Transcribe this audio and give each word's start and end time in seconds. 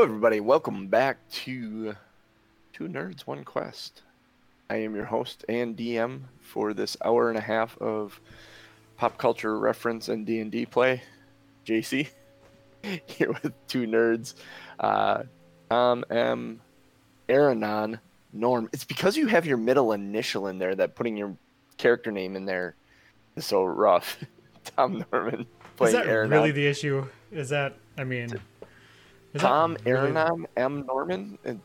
Hello, 0.00 0.08
everybody. 0.08 0.40
Welcome 0.40 0.86
back 0.86 1.18
to 1.28 1.94
Two 2.72 2.88
Nerds, 2.88 3.26
One 3.26 3.44
Quest. 3.44 4.00
I 4.70 4.76
am 4.76 4.94
your 4.94 5.04
host 5.04 5.44
and 5.46 5.76
DM 5.76 6.22
for 6.40 6.72
this 6.72 6.96
hour 7.04 7.28
and 7.28 7.36
a 7.36 7.42
half 7.42 7.76
of 7.82 8.18
pop 8.96 9.18
culture 9.18 9.58
reference 9.58 10.08
and 10.08 10.24
D 10.24 10.40
and 10.40 10.50
D 10.50 10.64
play. 10.64 11.02
JC 11.66 12.08
here 13.04 13.30
with 13.42 13.52
two 13.66 13.86
nerds, 13.86 14.36
uh, 14.78 15.24
Tom 15.68 16.02
M, 16.08 16.62
Aranon, 17.28 17.98
Norm. 18.32 18.70
It's 18.72 18.84
because 18.84 19.18
you 19.18 19.26
have 19.26 19.44
your 19.44 19.58
middle 19.58 19.92
initial 19.92 20.46
in 20.46 20.56
there 20.56 20.74
that 20.76 20.94
putting 20.94 21.14
your 21.14 21.36
character 21.76 22.10
name 22.10 22.36
in 22.36 22.46
there 22.46 22.74
is 23.36 23.44
so 23.44 23.64
rough. 23.64 24.16
Tom 24.64 25.04
Norman 25.12 25.46
playing 25.76 25.94
Is 25.94 26.02
that 26.02 26.10
Aranon. 26.10 26.30
really 26.30 26.52
the 26.52 26.66
issue? 26.66 27.06
Is 27.30 27.50
that 27.50 27.74
I 27.98 28.04
mean 28.04 28.40
is 29.34 29.42
Tom 29.42 29.76
really- 29.84 30.10
Aranon 30.12 30.30
um, 30.30 30.46
M 30.56 30.86
Norman? 30.86 31.38
And 31.44 31.60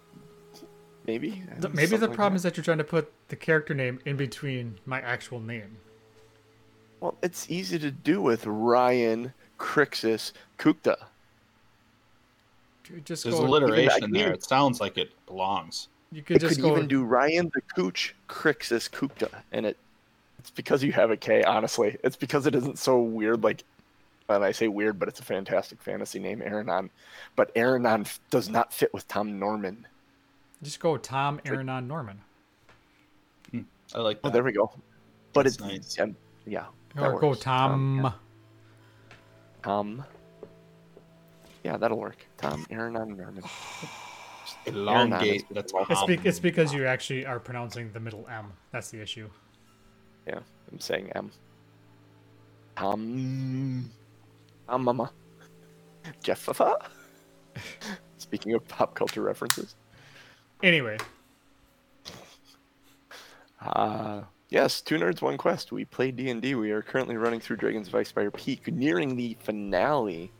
maybe. 1.08 1.31
Th- 1.31 1.44
Maybe 1.48 1.62
the 1.62 1.88
Something 1.88 2.00
like 2.09 2.16
problem 2.16 2.34
that. 2.34 2.38
is 2.38 2.44
that 2.44 2.58
you're 2.58 2.64
trying 2.64 2.78
to 2.80 2.84
put 2.84 3.12
the 3.30 3.36
character 3.36 3.73
name 3.73 4.00
in 4.06 4.16
between 4.17 4.78
my 4.86 5.02
actual 5.02 5.40
name. 5.40 5.78
Well, 7.00 7.16
it's 7.22 7.50
easy 7.50 7.78
to 7.80 7.92
do 7.92 8.22
with 8.22 8.45
Ryan 8.45 9.34
Crixus 9.59 10.31
Kukta. 10.58 10.95
You 12.90 13.02
Just 13.02 13.23
There's 13.23 13.36
go. 13.36 13.44
I 13.44 13.48
alliteration 13.48 14.02
can 14.02 14.12
there. 14.12 14.22
even- 14.23 14.34
It 14.34 14.44
sounds 14.44 14.80
like 14.80 14.97
it 14.97 15.12
belongs. 15.25 15.88
You 16.12 16.22
could 16.22 16.38
I 16.38 16.40
just 16.40 16.56
could 16.56 16.62
go. 16.64 16.72
even 16.75 16.88
do 16.88 17.03
Ryan 17.03 17.52
the 17.53 17.62
Cooch 17.75 18.16
Crixus 18.30 18.90
Kukta, 18.90 19.30
and 19.52 19.66
it 19.66 19.78
it's 20.40 20.52
because 20.52 20.84
you 20.84 20.92
have 20.92 21.09
a 21.09 21.18
K. 21.18 21.44
Honestly, 21.44 21.97
it's 22.03 22.16
because 22.16 22.45
it 22.45 22.53
isn't 22.53 22.78
so 22.78 23.02
weird. 23.02 23.44
Like, 23.44 23.64
and 24.30 24.44
I 24.44 24.52
say 24.52 24.68
weird, 24.68 24.98
but 25.00 25.08
it's 25.08 25.20
a 25.20 25.23
fantastic 25.23 25.81
fantasy 25.81 26.20
name, 26.20 26.40
Aranon. 26.42 26.90
But 27.36 27.54
Aranon 27.56 28.02
f- 28.02 28.20
does 28.30 28.50
not 28.50 28.73
fit 28.73 28.94
with 28.94 29.08
Tom 29.08 29.40
Norman. 29.40 29.86
Just 30.64 30.80
go 30.80 30.98
Tom 30.98 31.40
Aaronon 31.45 31.86
Norman, 31.86 32.22
I 33.94 34.00
like 34.00 34.20
Oh, 34.23 34.30
there 34.30 34.44
we 34.44 34.52
go. 34.52 34.72
But 35.34 35.44
That's 35.44 35.58
it's 35.58 35.98
nice. 35.98 36.00
um, 36.00 36.16
yeah. 36.48 36.66
or 36.98 37.20
go 37.20 37.28
works. 37.30 37.42
Tom. 37.42 38.14
Tom. 39.62 40.03
Yeah, 41.64 41.78
that'll 41.78 42.00
work. 42.00 42.26
Tom 42.38 42.66
Aranon 42.72 43.16
Norman. 43.18 43.44
Elongate 44.66 45.48
the 45.50 45.59
It's 45.59 45.72
Tom. 45.72 45.86
It's, 45.90 46.03
be- 46.06 46.28
it's 46.28 46.40
because 46.40 46.73
you 46.73 46.86
actually 46.86 47.26
are 47.26 47.40
pronouncing 47.40 47.92
the 47.92 48.00
middle 48.00 48.28
M. 48.30 48.53
That's 48.72 48.90
the 48.90 49.02
issue. 49.02 49.30
Yeah, 50.28 50.40
I'm 50.72 50.80
saying 50.80 51.12
M. 51.16 51.31
Tom. 52.76 53.90
Tom 54.68 54.84
Mama. 54.84 55.12
Jeffafa. 56.24 56.76
Speaking 58.18 58.54
of 58.54 58.68
pop 58.68 58.96
culture 58.96 59.22
references. 59.22 59.76
Anyway, 60.64 60.98
Uh, 63.62 64.22
yes, 64.50 64.81
two 64.81 64.96
nerds, 64.98 65.22
one 65.22 65.38
quest. 65.38 65.72
We 65.72 65.86
play 65.86 66.12
D 66.12 66.30
and 66.30 66.42
D. 66.42 66.54
We 66.56 66.72
are 66.72 66.81
currently 66.81 67.18
running 67.18 67.40
through 67.40 67.58
Dragon 67.58 67.81
of 67.81 67.96
Ice 67.96 68.09
Spire 68.09 68.30
Peak, 68.31 68.72
nearing 68.72 69.16
the 69.16 69.36
finale. 69.42 70.31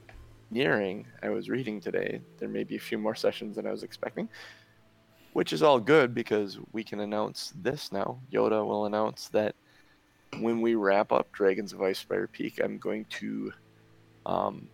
Nearing. 0.52 1.08
I 1.24 1.30
was 1.30 1.50
reading 1.50 1.81
today. 1.81 2.22
There 2.38 2.50
may 2.50 2.64
be 2.64 2.75
a 2.75 2.80
few 2.80 2.97
more 3.00 3.16
sessions 3.16 3.56
than 3.56 3.66
I 3.66 3.72
was 3.72 3.81
expecting, 3.84 4.30
which 5.34 5.53
is 5.53 5.64
all 5.64 5.80
good 5.80 6.14
because 6.14 6.59
we 6.72 6.84
can 6.84 7.00
announce 7.00 7.52
this 7.62 7.91
now. 7.91 8.19
Yoda 8.31 8.66
will 8.66 8.85
announce 8.85 9.28
that 9.30 9.56
when 10.40 10.62
we 10.62 10.75
wrap 10.75 11.12
up 11.12 11.31
Dragon 11.31 11.66
of 11.66 11.81
Ice 11.81 12.00
Spire 12.00 12.28
Peak, 12.28 12.59
I'm 12.64 12.78
going 12.78 13.06
to 13.06 13.52
um, 14.25 14.68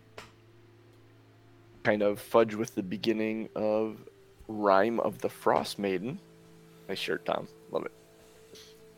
kind 1.82 2.02
of 2.02 2.20
fudge 2.20 2.54
with 2.54 2.74
the 2.74 2.82
beginning 2.82 3.48
of 3.54 3.96
Rime 4.48 5.00
of 5.00 5.18
the 5.18 5.28
Frostmaiden. 5.28 6.18
Nice 6.88 6.98
shirt, 6.98 7.24
Tom. 7.24 7.48
Love 7.70 7.86
it 7.86 7.92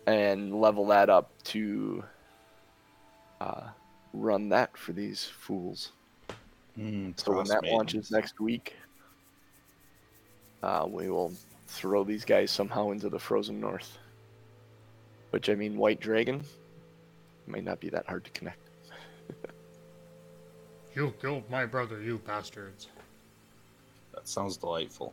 and 0.07 0.61
level 0.61 0.87
that 0.87 1.09
up 1.09 1.31
to 1.45 2.05
uh, 3.41 3.69
run 4.13 4.49
that 4.51 4.77
for 4.77 4.93
these 4.93 5.25
fools. 5.25 5.93
Mm, 6.79 7.19
So 7.19 7.33
when 7.33 7.47
that 7.47 7.63
Maidens. 7.63 7.77
launches 7.77 8.11
next 8.11 8.41
week, 8.41 8.75
uh, 10.63 10.87
we 10.89 11.09
will 11.09 11.33
throw 11.67 12.05
these 12.05 12.25
guys 12.25 12.51
somehow 12.51 12.91
into 12.91 13.09
the 13.09 13.19
frozen 13.19 13.61
north. 13.61 13.99
Which 15.31 15.49
I 15.51 15.55
mean, 15.55 15.77
White 15.77 16.01
Dragon 16.01 16.43
might 17.47 17.65
not 17.65 17.81
be 17.81 17.89
that 17.91 18.07
hard 18.07 18.25
to 18.25 18.31
connect. 18.31 18.59
you 20.95 21.13
killed 21.21 21.49
my 21.51 21.67
brother, 21.67 22.01
you 22.01 22.19
bastards. 22.19 22.89
That 24.15 24.29
sounds 24.29 24.57
delightful. 24.57 25.13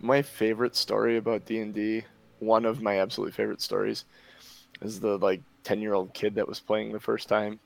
My 0.00 0.22
favorite 0.22 0.76
story 0.76 1.16
about 1.16 1.46
D 1.46 1.60
and 1.60 1.74
D, 1.74 2.04
one 2.38 2.64
of 2.64 2.82
my 2.82 2.96
absolute 2.98 3.34
favorite 3.34 3.60
stories, 3.60 4.04
is 4.82 5.00
the 5.00 5.18
like 5.18 5.42
ten 5.64 5.80
year 5.80 5.94
old 5.94 6.14
kid 6.14 6.34
that 6.34 6.48
was 6.48 6.60
playing 6.60 6.92
the 6.92 7.00
first 7.00 7.28
time, 7.28 7.58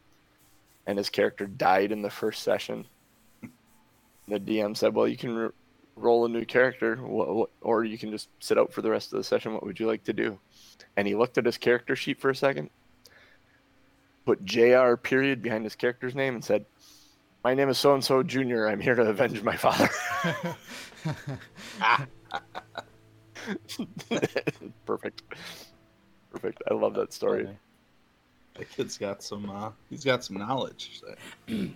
and 0.86 0.98
his 0.98 1.10
character 1.10 1.46
died 1.46 1.92
in 1.92 2.02
the 2.02 2.10
first 2.10 2.42
session. 2.42 2.86
The 4.26 4.40
DM 4.40 4.74
said, 4.74 4.94
"Well, 4.94 5.06
you 5.06 5.18
can 5.18 5.36
r 5.36 5.52
roll 5.96 6.24
a 6.24 6.30
new 6.30 6.46
character, 6.46 6.96
wh- 6.96 7.42
wh- 7.42 7.52
or 7.66 7.84
you 7.84 7.98
can 7.98 8.10
just 8.10 8.30
sit 8.40 8.56
out 8.56 8.72
for 8.72 8.80
the 8.80 8.90
rest 8.90 9.12
of 9.12 9.18
the 9.18 9.22
session. 9.24 9.52
What 9.52 9.66
would 9.66 9.78
you 9.78 9.86
like 9.86 10.02
to 10.04 10.14
do?" 10.14 10.38
And 10.96 11.06
he 11.06 11.14
looked 11.14 11.36
at 11.36 11.44
his 11.44 11.58
character 11.58 11.94
sheet 11.94 12.18
for 12.18 12.30
a 12.30 12.34
second, 12.34 12.70
put 14.24 14.42
Jr. 14.46 14.94
period 14.94 15.42
behind 15.42 15.64
his 15.64 15.74
character's 15.74 16.14
name, 16.14 16.34
and 16.34 16.42
said, 16.42 16.64
"My 17.44 17.54
name 17.54 17.68
is 17.68 17.78
so 17.78 17.94
and 17.94 18.02
so 18.02 18.22
Junior. 18.22 18.66
I'm 18.66 18.80
here 18.80 18.94
to 18.94 19.02
avenge 19.02 19.42
my 19.42 19.56
father." 19.56 19.90
Perfect. 24.86 25.22
Perfect. 26.32 26.62
I 26.70 26.74
love 26.74 26.94
that 26.94 27.12
story. 27.12 27.44
Funny. 27.44 27.56
That 28.54 28.70
kid's 28.70 28.98
got 28.98 29.22
some. 29.22 29.50
Uh, 29.50 29.70
he's 29.90 30.04
got 30.04 30.24
some 30.24 30.36
knowledge. 30.36 31.00
You 31.46 31.74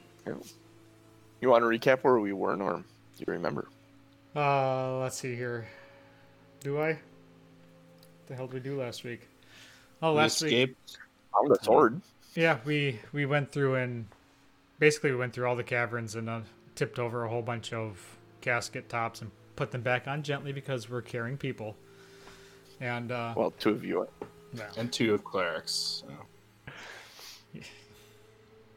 want 1.43 1.63
to 1.63 1.69
recap 1.69 2.01
where 2.03 2.19
we 2.19 2.33
were, 2.33 2.57
Norm? 2.57 2.85
Do 3.17 3.25
you 3.27 3.33
remember? 3.33 3.69
Uh, 4.35 4.99
let's 4.99 5.17
see 5.17 5.35
here. 5.35 5.67
Do 6.61 6.81
I? 6.81 6.89
What 6.89 6.99
the 8.27 8.35
hell 8.35 8.47
did 8.47 8.55
we 8.55 8.61
do 8.61 8.79
last 8.79 9.05
week? 9.05 9.29
Oh, 10.03 10.13
We 10.13 10.19
last 10.19 10.43
week. 10.43 10.53
escaped. 10.53 10.99
Found 11.35 11.51
the 11.51 11.59
sword. 11.63 12.01
Yeah, 12.35 12.59
we 12.65 13.01
we 13.13 13.27
went 13.27 13.51
through 13.51 13.77
and 13.77 14.07
basically 14.79 15.11
we 15.11 15.17
went 15.17 15.33
through 15.33 15.47
all 15.47 15.57
the 15.57 15.65
caverns 15.65 16.15
and 16.15 16.29
uh, 16.29 16.41
tipped 16.75 16.99
over 16.99 17.25
a 17.25 17.29
whole 17.29 17.43
bunch 17.43 17.73
of 17.73 18.17
casket 18.41 18.89
tops 18.89 19.21
and 19.21 19.31
put 19.57 19.71
them 19.71 19.81
back 19.83 20.07
on 20.07 20.23
gently 20.23 20.53
because 20.53 20.89
we're 20.89 21.03
caring 21.03 21.37
people. 21.37 21.77
And 22.81 23.11
uh, 23.11 23.35
Well, 23.37 23.51
two 23.53 23.71
of 23.71 23.85
you. 23.85 24.07
yeah, 24.55 24.69
And 24.77 24.93
two 24.93 25.15
of 25.15 25.25
clerics. 25.25 26.05
so. 26.07 26.73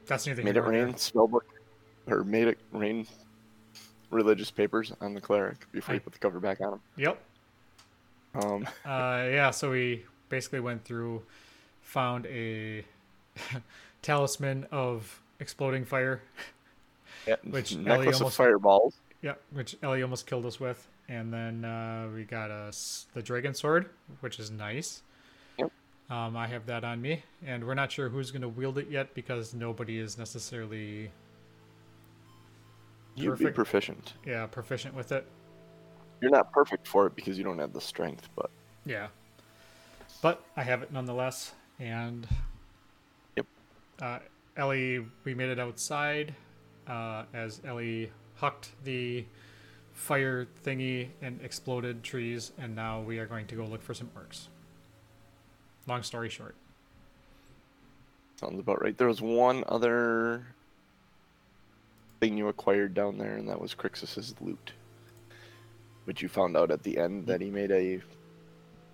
that's 0.08 0.26
neither 0.28 0.44
Made 0.44 0.58
it 0.58 0.62
nor 0.62 0.72
there. 0.72 0.86
rain 0.86 0.94
spellbook, 0.96 1.42
or 2.08 2.24
made 2.24 2.48
it 2.48 2.58
rain 2.72 3.06
religious 4.10 4.52
papers 4.52 4.92
on 5.02 5.14
the 5.14 5.22
cleric 5.22 5.72
before 5.72 5.96
you 5.96 6.02
put 6.02 6.14
the 6.14 6.20
cover 6.20 6.40
back 6.40 6.60
on 6.62 6.74
him. 6.74 6.80
Yep. 6.98 7.22
Um, 8.36 8.68
Uh, 8.86 9.28
yeah, 9.32 9.52
so 9.52 9.72
we 9.72 10.04
basically 10.30 10.60
went 10.60 10.84
through, 10.84 11.22
found 11.82 12.26
a 12.26 12.84
talisman 14.02 14.66
of 14.72 15.21
exploding 15.42 15.84
fire. 15.84 16.22
yeah, 17.28 17.36
Which 17.44 17.74
Ellie 17.76 17.84
necklace 17.84 18.16
of 18.18 18.22
almost- 18.22 18.38
fireballs. 18.38 18.96
Yep, 19.24 19.40
which 19.52 19.76
Ellie 19.84 20.02
almost 20.02 20.26
killed 20.26 20.46
us 20.48 20.60
with, 20.60 20.88
and 21.08 21.32
then 21.32 21.64
uh, 21.64 22.08
we 22.16 22.24
got 22.24 22.50
us 22.50 23.06
the 23.14 23.22
dragon 23.22 23.54
sword, 23.54 23.88
which 24.22 24.40
is 24.40 24.50
nice. 24.50 25.04
Yep. 25.60 25.72
Um, 26.10 26.36
I 26.36 26.48
have 26.48 26.66
that 26.66 26.84
on 26.84 27.00
me, 27.04 27.22
and 27.46 27.64
we're 27.68 27.76
not 27.76 27.92
sure 27.92 28.10
who's 28.10 28.32
going 28.32 28.42
to 28.42 28.50
wield 28.50 28.80
it 28.80 28.90
yet 28.90 29.14
because 29.14 29.54
nobody 29.54 30.00
is 30.00 30.18
necessarily 30.18 31.12
You'd 33.16 33.38
be 33.38 33.52
proficient. 33.52 34.14
yeah 34.26 34.46
proficient 34.48 34.96
with 34.96 35.12
it. 35.12 35.28
You're 36.22 36.32
not 36.32 36.52
perfect 36.52 36.88
for 36.88 37.06
it 37.08 37.16
because 37.16 37.38
you 37.38 37.44
don't 37.44 37.60
have 37.60 37.74
the 37.74 37.82
strength, 37.82 38.28
but 38.36 38.50
Yeah, 38.86 39.08
but 40.24 40.44
I 40.58 40.64
have 40.64 40.82
it 40.82 40.92
nonetheless, 40.92 41.52
and 41.80 42.28
Yep. 43.38 43.46
Uh, 44.02 44.20
Ellie, 44.58 45.06
we 45.24 45.34
made 45.34 45.50
it 45.50 45.60
outside 45.60 46.36
uh, 46.88 47.24
as 47.34 47.62
Ellie 47.66 48.12
hucked 48.36 48.72
the 48.84 49.26
fire 49.94 50.48
thingy 50.66 51.10
and 51.22 51.40
exploded 51.42 52.04
trees, 52.04 52.52
and 52.58 52.76
now 52.76 53.02
we 53.02 53.20
are 53.20 53.26
going 53.26 53.48
to 53.48 53.56
go 53.56 53.66
look 53.66 53.82
for 53.82 53.94
some 53.94 54.10
orcs. 54.18 54.48
Long 55.88 56.04
story 56.04 56.30
short. 56.30 56.56
sounds 58.40 58.60
about 58.60 58.82
right. 58.82 58.98
There 58.98 59.08
was 59.08 59.22
one 59.22 59.64
other 59.68 60.46
thing 62.20 62.38
you 62.38 62.48
acquired 62.48 62.94
down 62.94 63.18
there, 63.18 63.38
and 63.38 63.48
that 63.50 63.60
was 63.60 63.74
Crixus's 63.74 64.36
loot. 64.42 64.74
Which 66.06 66.22
you 66.22 66.30
found 66.30 66.58
out 66.58 66.72
at 66.72 66.84
the 66.84 66.98
end 66.98 67.28
that 67.28 67.42
he 67.42 67.50
made 67.50 67.72
a 67.72 68.02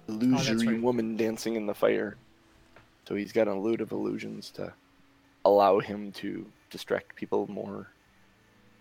illusory 0.07 0.67
right. 0.67 0.81
woman 0.81 1.15
dancing 1.15 1.55
in 1.55 1.65
the 1.65 1.73
fire. 1.73 2.17
So 3.07 3.15
he's 3.15 3.31
got 3.31 3.47
a 3.47 3.55
loot 3.55 3.79
of 3.79 3.91
illusions 3.91 4.51
to 4.51 4.73
allow 5.47 5.79
him 5.79 6.11
to 6.13 6.45
distract 6.69 7.15
people 7.15 7.47
more 7.47 7.87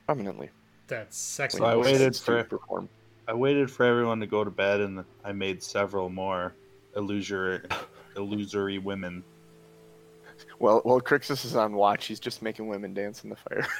prominently. 0.06 0.50
That's 0.88 1.16
sexy. 1.16 1.58
So 1.58 1.64
I 1.64 1.76
waited 1.76 2.16
for- 2.16 2.44
perform. 2.44 2.88
I 3.28 3.34
waited 3.34 3.70
for 3.70 3.84
everyone 3.84 4.20
to 4.20 4.26
go 4.26 4.44
to 4.44 4.50
bed, 4.50 4.80
and 4.80 5.04
I 5.24 5.32
made 5.32 5.60
several 5.60 6.08
more 6.08 6.54
illusory, 6.94 7.60
illusory 8.16 8.78
women. 8.78 9.24
Well, 10.60 10.80
while 10.84 11.00
Crixus 11.00 11.44
is 11.44 11.56
on 11.56 11.72
watch, 11.72 12.06
he's 12.06 12.20
just 12.20 12.40
making 12.40 12.68
women 12.68 12.94
dance 12.94 13.24
in 13.24 13.30
the 13.30 13.36
fire. 13.36 13.66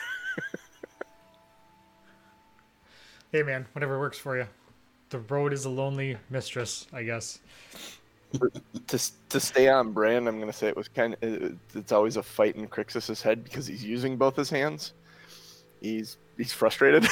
Hey 3.32 3.42
man, 3.42 3.66
whatever 3.72 3.98
works 3.98 4.16
for 4.18 4.38
you. 4.38 4.46
The 5.10 5.18
road 5.18 5.52
is 5.52 5.64
a 5.64 5.68
lonely 5.68 6.16
mistress, 6.30 6.86
I 6.92 7.02
guess. 7.02 7.40
To 8.86 9.10
to 9.28 9.40
stay 9.40 9.68
on 9.68 9.92
brand, 9.92 10.28
I'm 10.28 10.38
gonna 10.38 10.52
say 10.52 10.68
it 10.68 10.76
was 10.76 10.88
kind 10.88 11.16
of 11.22 11.58
it's 11.74 11.92
always 11.92 12.16
a 12.16 12.22
fight 12.22 12.56
in 12.56 12.66
Crixus's 12.66 13.22
head 13.22 13.44
because 13.44 13.66
he's 13.66 13.84
using 13.84 14.16
both 14.16 14.36
his 14.36 14.50
hands. 14.50 14.92
He's 15.80 16.18
he's 16.36 16.52
frustrated. 16.52 17.06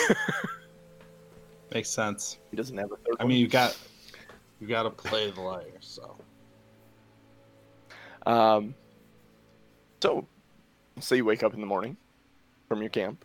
Makes 1.73 1.91
sense. 1.91 2.39
he 2.51 2.57
doesn't 2.57 2.77
have 2.77 2.93
a 2.93 2.97
third. 2.97 3.17
I 3.21 3.25
mean, 3.25 3.39
you 3.39 3.49
got 3.49 3.77
you 4.61 4.67
got 4.67 4.85
to 4.85 4.91
play 4.91 5.31
the 5.31 5.41
liar. 5.41 5.73
So 5.81 6.17
um. 8.27 8.75
So, 10.03 10.27
say 11.01 11.17
you 11.17 11.25
wake 11.25 11.43
up 11.43 11.55
in 11.55 11.61
the 11.61 11.67
morning 11.67 11.97
from 12.69 12.81
your 12.83 12.91
camp. 12.91 13.25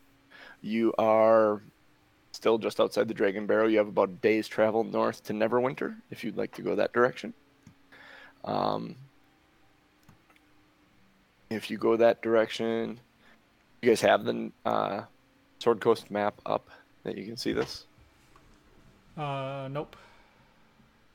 You 0.61 0.93
are 0.97 1.61
still 2.31 2.57
just 2.57 2.79
outside 2.79 3.07
the 3.07 3.13
Dragon 3.13 3.45
Barrow. 3.45 3.67
You 3.67 3.77
have 3.79 3.89
about 3.89 4.09
a 4.09 4.13
day's 4.13 4.47
travel 4.47 4.83
north 4.83 5.23
to 5.25 5.33
Neverwinter 5.33 5.97
if 6.09 6.23
you'd 6.23 6.37
like 6.37 6.53
to 6.55 6.61
go 6.61 6.75
that 6.75 6.93
direction. 6.93 7.33
Um, 8.45 8.95
if 11.49 11.69
you 11.69 11.77
go 11.77 11.97
that 11.97 12.21
direction, 12.21 12.99
you 13.81 13.89
guys 13.89 14.01
have 14.01 14.23
the 14.23 14.51
uh, 14.65 15.01
Sword 15.59 15.79
Coast 15.79 16.11
map 16.11 16.39
up 16.45 16.69
that 17.03 17.17
you 17.17 17.25
can 17.25 17.37
see 17.37 17.53
this. 17.53 17.85
Uh, 19.17 19.67
nope. 19.71 19.95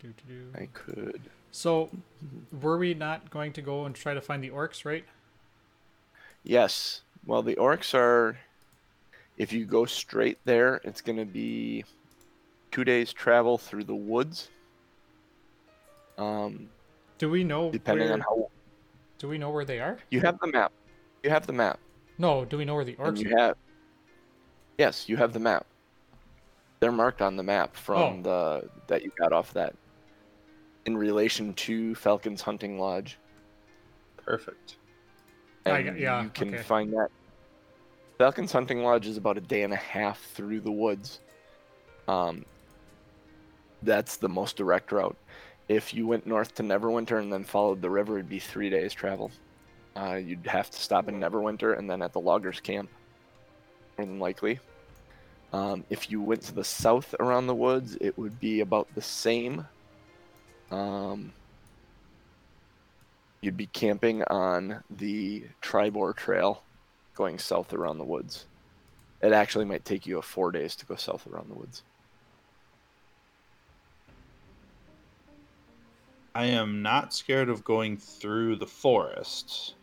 Do, 0.00 0.08
do, 0.08 0.34
do. 0.34 0.60
I 0.60 0.68
could. 0.72 1.22
So, 1.50 1.88
were 2.60 2.76
we 2.76 2.94
not 2.94 3.30
going 3.30 3.52
to 3.54 3.62
go 3.62 3.84
and 3.84 3.94
try 3.94 4.12
to 4.12 4.20
find 4.20 4.42
the 4.42 4.50
orcs, 4.50 4.84
right? 4.84 5.04
Yes. 6.42 7.02
Well, 7.24 7.42
the 7.42 7.56
orcs 7.56 7.94
are. 7.94 8.36
If 9.36 9.52
you 9.52 9.64
go 9.64 9.84
straight 9.84 10.38
there, 10.44 10.80
it's 10.84 11.00
going 11.00 11.18
to 11.18 11.24
be 11.24 11.84
two 12.70 12.84
days 12.84 13.12
travel 13.12 13.58
through 13.58 13.84
the 13.84 13.94
woods. 13.94 14.48
Um, 16.18 16.68
Do 17.18 17.30
we 17.30 17.44
know 17.44 17.70
depending 17.70 18.06
where, 18.08 18.14
on 18.14 18.20
how 18.20 18.50
Do 19.18 19.28
we 19.28 19.38
know 19.38 19.50
where 19.50 19.64
they 19.64 19.80
are? 19.80 19.98
you 20.10 20.20
have 20.20 20.38
the 20.40 20.48
map. 20.48 20.72
You 21.22 21.30
have 21.30 21.46
the 21.46 21.52
map. 21.52 21.78
No, 22.18 22.44
do 22.44 22.58
we 22.58 22.64
know 22.64 22.74
where 22.74 22.84
the 22.84 22.96
And 22.98 23.16
orcs 23.16 23.20
you 23.20 23.34
are? 23.36 23.38
have. 23.40 23.56
Yes, 24.78 25.08
you 25.08 25.16
have 25.16 25.32
the 25.32 25.38
map. 25.40 25.66
They're 26.80 26.92
marked 26.92 27.22
on 27.22 27.36
the 27.36 27.42
map 27.42 27.76
from 27.76 28.20
Oh. 28.20 28.22
the 28.22 28.70
that 28.88 29.02
you 29.02 29.10
got 29.18 29.32
off 29.32 29.52
that. 29.54 29.74
In 30.86 30.96
relation 30.96 31.54
to 31.54 31.94
Falcon's 31.94 32.42
hunting 32.42 32.78
lodge. 32.78 33.18
perfect. 34.18 34.76
I 35.66 35.78
and 35.78 35.86
got- 35.86 35.98
yeah, 35.98 36.22
you 36.22 36.30
can 36.30 36.48
okay. 36.54 36.62
find 36.62 36.92
that. 36.92 37.08
Falcon's 38.18 38.52
Hunting 38.52 38.82
Lodge 38.84 39.06
is 39.08 39.16
about 39.16 39.36
a 39.36 39.40
day 39.40 39.62
and 39.64 39.72
a 39.72 39.76
half 39.76 40.20
through 40.20 40.60
the 40.60 40.70
woods. 40.70 41.20
Um, 42.06 42.44
that's 43.82 44.16
the 44.16 44.28
most 44.28 44.56
direct 44.56 44.92
route. 44.92 45.16
If 45.68 45.94
you 45.94 46.06
went 46.06 46.26
north 46.26 46.54
to 46.56 46.62
Neverwinter 46.62 47.18
and 47.18 47.32
then 47.32 47.44
followed 47.44 47.80
the 47.80 47.90
river, 47.90 48.18
it'd 48.18 48.28
be 48.28 48.38
three 48.38 48.70
days 48.70 48.92
travel. 48.92 49.30
Uh, 49.96 50.14
you'd 50.14 50.46
have 50.46 50.70
to 50.70 50.80
stop 50.80 51.08
in 51.08 51.20
Neverwinter 51.20 51.78
and 51.78 51.88
then 51.88 52.02
at 52.02 52.12
the 52.12 52.20
loggers' 52.20 52.60
camp, 52.60 52.90
more 53.96 54.06
than 54.06 54.18
likely. 54.18 54.58
Um, 55.52 55.84
if 55.88 56.10
you 56.10 56.20
went 56.20 56.42
to 56.42 56.54
the 56.54 56.64
south 56.64 57.14
around 57.20 57.46
the 57.46 57.54
woods, 57.54 57.96
it 58.00 58.18
would 58.18 58.40
be 58.40 58.60
about 58.60 58.88
the 58.94 59.02
same. 59.02 59.66
Um, 60.70 61.32
you'd 63.40 63.56
be 63.56 63.66
camping 63.66 64.24
on 64.24 64.82
the 64.90 65.44
Triboar 65.62 66.16
Trail 66.16 66.62
going 67.14 67.38
south 67.38 67.72
around 67.72 67.98
the 67.98 68.04
woods. 68.04 68.46
It 69.22 69.32
actually 69.32 69.64
might 69.64 69.84
take 69.84 70.06
you 70.06 70.18
a 70.18 70.22
four 70.22 70.50
days 70.50 70.74
to 70.76 70.86
go 70.86 70.96
south 70.96 71.26
around 71.26 71.48
the 71.48 71.54
woods. 71.54 71.82
I 76.34 76.46
am 76.46 76.82
not 76.82 77.14
scared 77.14 77.48
of 77.48 77.62
going 77.62 77.96
through 77.96 78.56
the 78.56 78.66
forest. 78.66 79.74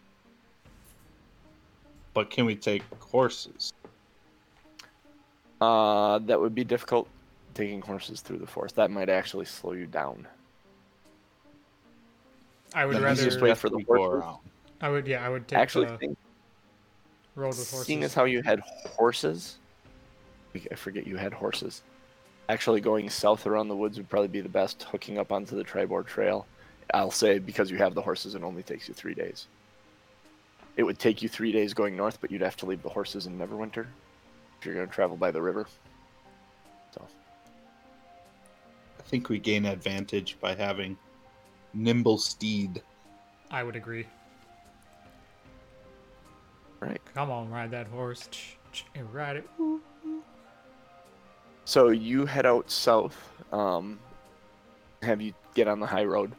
But 2.13 2.30
can 2.30 2.45
we 2.45 2.56
take 2.56 2.83
horses? 3.00 3.74
Uh, 5.62 6.19
that 6.19 6.39
would 6.39 6.53
be 6.53 6.63
difficult 6.63 7.07
taking 7.53 7.81
horses 7.81 8.21
through 8.21 8.39
the 8.39 8.48
forest. 8.48 8.75
That 8.75 8.92
might 8.92 9.09
actually 9.09 9.45
slow 9.45 9.74
you 9.74 9.86
down. 9.86 10.27
I 12.74 12.86
would 12.86 12.95
Then 12.95 13.04
rather. 13.04 13.19
easiest 13.21 13.42
way 13.42 13.54
for 13.54 13.69
the 13.69 13.77
we 13.77 13.83
horses. 13.83 14.30
I 14.81 14.89
would, 14.89 15.07
yeah, 15.07 15.25
I 15.25 15.30
would 15.30 15.47
take 15.47 15.59
Actually, 15.59 15.88
the 15.88 15.97
think, 15.97 16.18
road 17.36 17.50
with 17.50 17.69
horses. 17.69 17.86
seeing 17.86 18.04
as 18.04 18.13
how 18.13 18.24
you 18.25 18.42
had 18.42 18.59
horses, 18.62 19.59
I 20.69 20.75
forget 20.75 21.06
you 21.06 21.18
had 21.18 21.33
horses. 21.33 21.83
Actually, 22.51 22.81
going 22.81 23.09
south 23.09 23.48
around 23.48 23.69
the 23.69 23.75
woods 23.77 23.95
would 23.95 24.09
probably 24.09 24.27
be 24.27 24.42
the 24.42 24.50
best. 24.50 24.83
Hooking 24.83 25.18
up 25.18 25.31
onto 25.31 25.56
the 25.56 25.63
Triboar 25.63 26.06
Trail, 26.06 26.45
I'll 26.94 27.09
say 27.09 27.39
because 27.39 27.71
you 27.71 27.77
have 27.77 27.95
the 27.95 28.01
horses, 28.01 28.36
and 28.36 28.44
only 28.44 28.62
takes 28.62 28.89
you 28.89 28.94
three 28.94 29.13
days. 29.13 29.48
It 30.75 30.83
would 30.83 31.00
take 31.00 31.21
you 31.21 31.30
three 31.30 31.53
days 31.53 31.74
going 31.74 31.95
north, 31.95 32.19
but 32.19 32.30
you'd 32.30 32.42
have 32.42 32.57
to 32.57 32.65
leave 32.65 32.83
the 32.83 32.89
horses 32.89 33.25
in 33.25 33.39
Neverwinter 33.39 33.86
if 34.59 34.65
you're 34.65 34.75
going 34.75 34.86
to 34.86 34.94
travel 34.94 35.15
by 35.15 35.31
the 35.31 35.42
river. 35.42 35.66
So 36.94 37.07
I 38.99 39.04
think 39.04 39.30
we 39.30 39.40
gain 39.40 39.66
advantage 39.66 40.35
by 40.42 40.54
having 40.54 40.97
nimble 41.73 42.18
steed. 42.18 42.81
I 43.49 43.64
would 43.64 43.78
agree. 43.78 44.06
right. 46.81 46.99
Come 47.14 47.31
on, 47.31 47.49
ride 47.49 47.71
that 47.71 47.87
horse. 47.87 48.28
Ch- 48.30 48.57
ch- 48.73 48.85
and 48.94 49.14
ride 49.14 49.37
it. 49.37 49.47
Woo. 49.57 49.80
So 51.71 51.87
you 51.87 52.25
head 52.25 52.45
out 52.45 52.69
south. 52.69 53.16
Um, 53.54 53.97
have 55.04 55.21
you 55.21 55.33
get 55.54 55.69
on 55.69 55.80
the 55.80 55.85
high 55.85 56.04
road? 56.04 56.33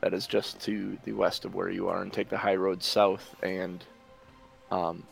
That 0.00 0.14
is 0.14 0.28
just 0.28 0.60
to 0.60 0.96
the 1.02 1.12
west 1.12 1.44
of 1.44 1.56
where 1.56 1.70
you 1.70 1.88
are, 1.88 2.02
and 2.02 2.12
take 2.12 2.28
the 2.28 2.38
high 2.38 2.54
road 2.54 2.80
south, 2.80 3.34
and 3.42 3.84
um, 4.70 5.02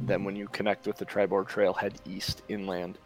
then 0.00 0.24
when 0.24 0.34
you 0.34 0.48
connect 0.48 0.86
with 0.86 0.96
the 0.96 1.04
Triboar 1.04 1.46
Trail, 1.46 1.74
head 1.74 1.92
east 2.06 2.40
inland. 2.48 2.96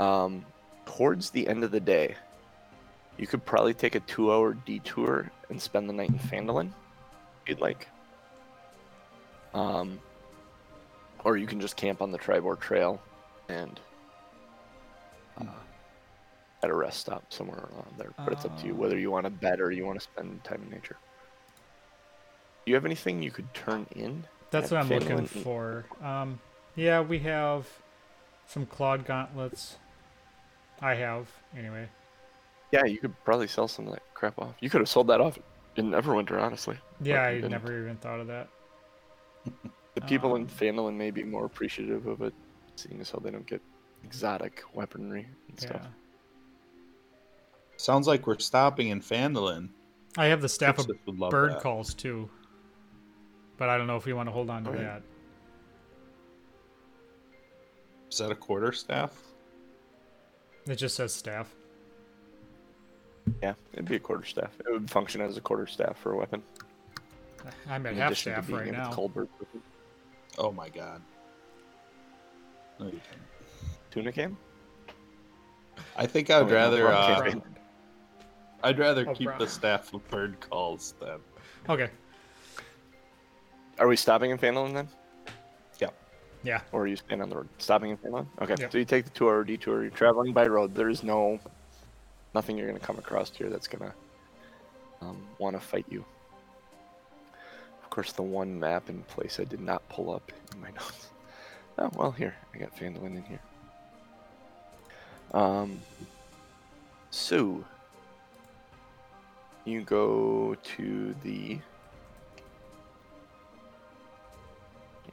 Um, 0.00 0.44
towards 0.84 1.30
the 1.30 1.46
end 1.46 1.62
of 1.62 1.70
the 1.70 1.78
day, 1.78 2.16
you 3.16 3.28
could 3.28 3.44
probably 3.44 3.74
take 3.74 3.94
a 3.94 4.00
two-hour 4.00 4.54
detour 4.54 5.30
and 5.50 5.62
spend 5.62 5.88
the 5.88 5.92
night 5.92 6.10
in 6.10 6.18
Phandalin, 6.18 6.72
if 7.42 7.50
you'd 7.50 7.60
like. 7.60 7.86
Um, 9.54 10.00
or 11.22 11.36
you 11.36 11.46
can 11.46 11.60
just 11.60 11.76
camp 11.76 12.02
on 12.02 12.10
the 12.10 12.18
Triboar 12.18 12.58
Trail 12.58 13.00
and 13.48 13.80
uh, 15.40 15.44
at 16.62 16.70
a 16.70 16.74
rest 16.74 17.00
stop 17.00 17.24
somewhere 17.32 17.58
around 17.72 17.94
there. 17.96 18.12
But 18.18 18.32
it's 18.32 18.44
up 18.44 18.58
to 18.60 18.66
you 18.66 18.72
Uh. 18.72 18.76
whether 18.76 18.98
you 18.98 19.10
want 19.10 19.24
to 19.24 19.30
bet 19.30 19.60
or 19.60 19.70
you 19.70 19.84
want 19.86 19.98
to 19.98 20.04
spend 20.04 20.42
time 20.44 20.62
in 20.64 20.70
nature. 20.70 20.96
Do 22.64 22.70
you 22.70 22.74
have 22.74 22.84
anything 22.84 23.22
you 23.22 23.30
could 23.30 23.52
turn 23.54 23.86
in? 23.94 24.24
That's 24.50 24.70
what 24.70 24.80
I'm 24.80 24.88
looking 24.88 25.26
for. 25.26 25.84
Um, 26.02 26.38
yeah, 26.74 27.00
we 27.00 27.18
have 27.20 27.66
some 28.46 28.66
clawed 28.66 29.04
gauntlets. 29.06 29.76
I 30.80 30.94
have, 30.94 31.26
anyway. 31.56 31.88
Yeah, 32.70 32.84
you 32.84 32.98
could 32.98 33.14
probably 33.24 33.46
sell 33.48 33.68
some 33.68 33.86
of 33.86 33.94
that 33.94 34.02
crap 34.14 34.38
off. 34.38 34.54
You 34.60 34.70
could 34.70 34.80
have 34.80 34.88
sold 34.88 35.06
that 35.08 35.20
off 35.20 35.38
in 35.76 35.90
Neverwinter, 35.90 36.40
honestly. 36.40 36.76
Yeah, 37.00 37.22
I 37.24 37.34
didn't. 37.36 37.50
never 37.50 37.78
even 37.82 37.96
thought 37.96 38.20
of 38.20 38.26
that. 38.28 38.48
The 39.94 40.00
people 40.02 40.36
in 40.36 40.42
Um, 40.42 40.48
Phandalin 40.48 40.94
may 40.96 41.10
be 41.10 41.24
more 41.24 41.44
appreciative 41.46 42.06
of 42.06 42.20
it, 42.22 42.34
seeing 42.78 43.00
as 43.00 43.10
how 43.10 43.18
they 43.18 43.30
don't 43.30 43.46
get 43.46 43.60
exotic 44.04 44.62
weaponry 44.74 45.26
and 45.48 45.60
stuff. 45.60 45.80
Yeah. 45.82 45.88
Sounds 47.76 48.06
like 48.06 48.26
we're 48.26 48.38
stopping 48.38 48.88
in 48.88 49.00
Phandalin. 49.00 49.68
I 50.16 50.26
have 50.26 50.42
the 50.42 50.48
staff 50.48 50.78
of 50.78 50.88
love 51.06 51.30
bird 51.30 51.52
that. 51.52 51.60
calls 51.60 51.94
too. 51.94 52.28
But 53.56 53.68
I 53.68 53.76
don't 53.76 53.86
know 53.86 53.96
if 53.96 54.04
we 54.04 54.12
want 54.12 54.28
to 54.28 54.32
hold 54.32 54.50
on 54.50 54.64
to 54.64 54.70
oh, 54.70 54.72
Alright. 54.72 54.86
that. 54.86 55.02
Is 58.10 58.18
that 58.18 58.30
a 58.30 58.34
quarter 58.34 58.72
staff? 58.72 59.12
It 60.66 60.76
just 60.76 60.96
says 60.96 61.14
staff. 61.14 61.54
Yeah, 63.42 63.54
it'd 63.72 63.84
be 63.84 63.96
a 63.96 64.00
quarter 64.00 64.24
staff. 64.24 64.50
It 64.60 64.72
would 64.72 64.90
function 64.90 65.20
as 65.20 65.36
a 65.36 65.40
quarter 65.40 65.66
staff 65.66 65.98
for 65.98 66.12
a 66.12 66.16
weapon. 66.16 66.42
I'm 67.68 67.86
at 67.86 67.92
in 67.92 67.98
half 67.98 68.08
addition 68.08 68.32
to 68.32 68.38
staff 68.38 68.46
being 68.46 68.58
right 68.58 68.68
able 68.68 68.78
now. 68.78 68.92
cull 68.92 69.08
birds 69.08 69.30
with 69.38 69.54
it. 69.54 69.60
Oh 70.38 70.50
my 70.50 70.68
god. 70.68 71.02
No, 72.78 72.86
you 72.86 72.92
didn't. 72.92 73.02
Tuna 73.90 74.12
cam? 74.12 74.36
I 75.96 76.06
think 76.06 76.30
I'd 76.30 76.42
Oh, 76.42 76.46
no, 76.46 76.52
rather 76.54 76.84
wrong 76.84 76.92
uh, 76.94 77.20
campaign. 77.22 77.42
I'd 78.62 78.78
rather 78.78 79.08
Oh, 79.08 79.14
keep 79.14 79.28
bro. 79.28 79.38
the 79.38 79.46
staff 79.48 79.92
of 79.94 80.06
bird 80.08 80.36
calls 80.40 80.94
than 81.00 81.18
Okay. 81.68 81.90
Are 83.78 83.86
we 83.86 83.96
stopping 83.96 84.30
in 84.30 84.38
Phandalin 84.38 84.74
then? 84.74 84.88
Yeah. 85.80 85.90
Yeah. 86.42 86.60
Or 86.72 86.82
are 86.82 86.86
you 86.86 86.96
staying 86.96 87.20
on 87.22 87.28
the 87.28 87.36
road? 87.36 87.48
Stopping 87.58 87.90
in 87.90 87.96
Phelan? 87.96 88.26
Okay. 88.40 88.54
Yep. 88.58 88.72
So 88.72 88.78
you 88.78 88.84
take 88.84 89.04
the 89.04 89.10
two 89.10 89.28
hour 89.28 89.44
detour. 89.44 89.82
You're 89.82 89.90
traveling 89.90 90.32
by 90.32 90.46
road. 90.46 90.74
There 90.74 90.88
is 90.88 91.02
no 91.02 91.38
nothing 92.34 92.58
you're 92.58 92.66
gonna 92.66 92.78
come 92.80 92.98
across 92.98 93.30
here 93.30 93.48
that's 93.50 93.68
gonna 93.68 93.94
um, 95.00 95.22
want 95.38 95.54
to 95.56 95.60
fight 95.60 95.86
you. 95.88 96.04
Of 97.82 97.90
course, 97.90 98.12
the 98.12 98.22
one 98.22 98.58
map 98.58 98.88
in 98.88 99.02
place 99.04 99.38
I 99.40 99.44
did 99.44 99.60
not 99.60 99.88
pull 99.88 100.10
up 100.12 100.32
in 100.52 100.60
my 100.60 100.70
notes. 100.72 101.08
Oh 101.78 101.90
well, 101.94 102.10
here 102.10 102.34
I 102.54 102.58
got 102.58 102.76
Phandalin 102.76 103.16
in 103.16 103.22
here. 103.22 103.40
Um. 105.32 105.80
So 107.10 107.64
you 109.64 109.82
go 109.82 110.56
to 110.76 111.14
the. 111.22 111.58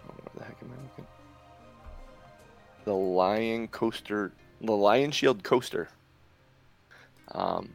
Where 0.05 0.29
the 0.37 0.43
heck 0.43 0.57
am 0.61 0.71
I 0.71 0.81
looking? 0.83 1.05
The 2.85 2.93
Lion 2.93 3.67
Coaster, 3.67 4.31
the 4.61 4.73
Lionshield 4.73 5.43
Coster. 5.43 5.89
Um, 7.31 7.69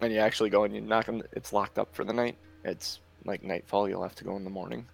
and 0.00 0.12
you 0.12 0.18
actually 0.18 0.50
go 0.50 0.64
and 0.64 0.74
you 0.74 0.80
knock 0.80 1.08
on. 1.08 1.22
It's 1.32 1.52
locked 1.52 1.78
up 1.78 1.94
for 1.94 2.04
the 2.04 2.12
night. 2.12 2.36
It's 2.64 3.00
like 3.24 3.42
nightfall. 3.42 3.88
You'll 3.88 4.02
have 4.02 4.14
to 4.16 4.24
go 4.24 4.36
in 4.36 4.44
the 4.44 4.50
morning. 4.50 4.86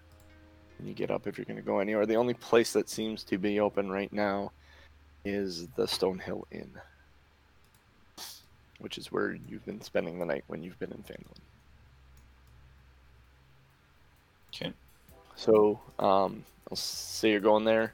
And 0.79 0.89
you 0.89 0.95
get 0.95 1.11
up 1.11 1.27
if 1.27 1.39
you're 1.39 1.45
going 1.45 1.57
to 1.57 1.63
go 1.63 1.79
anywhere. 1.79 2.07
The 2.07 2.17
only 2.17 2.35
place 2.35 2.73
that 2.75 2.89
seems 2.89 3.25
to 3.25 3.39
be 3.39 3.61
open 3.61 3.91
right 3.91 4.13
now 4.13 4.53
is 5.25 5.69
the 5.77 5.85
Stonehill 5.85 6.45
Inn, 6.53 6.71
which 8.79 8.99
is 8.99 9.11
where 9.11 9.37
you've 9.49 9.65
been 9.65 9.81
spending 9.81 10.19
the 10.19 10.27
night 10.27 10.45
when 10.47 10.63
you've 10.63 10.79
been 10.79 10.93
in 10.93 11.03
Phandalin. 11.03 11.41
Okay. 14.55 14.73
So, 15.35 15.81
um, 15.99 16.45
I'll 16.71 16.77
say 16.77 17.31
you're 17.31 17.41
going 17.41 17.65
there. 17.65 17.93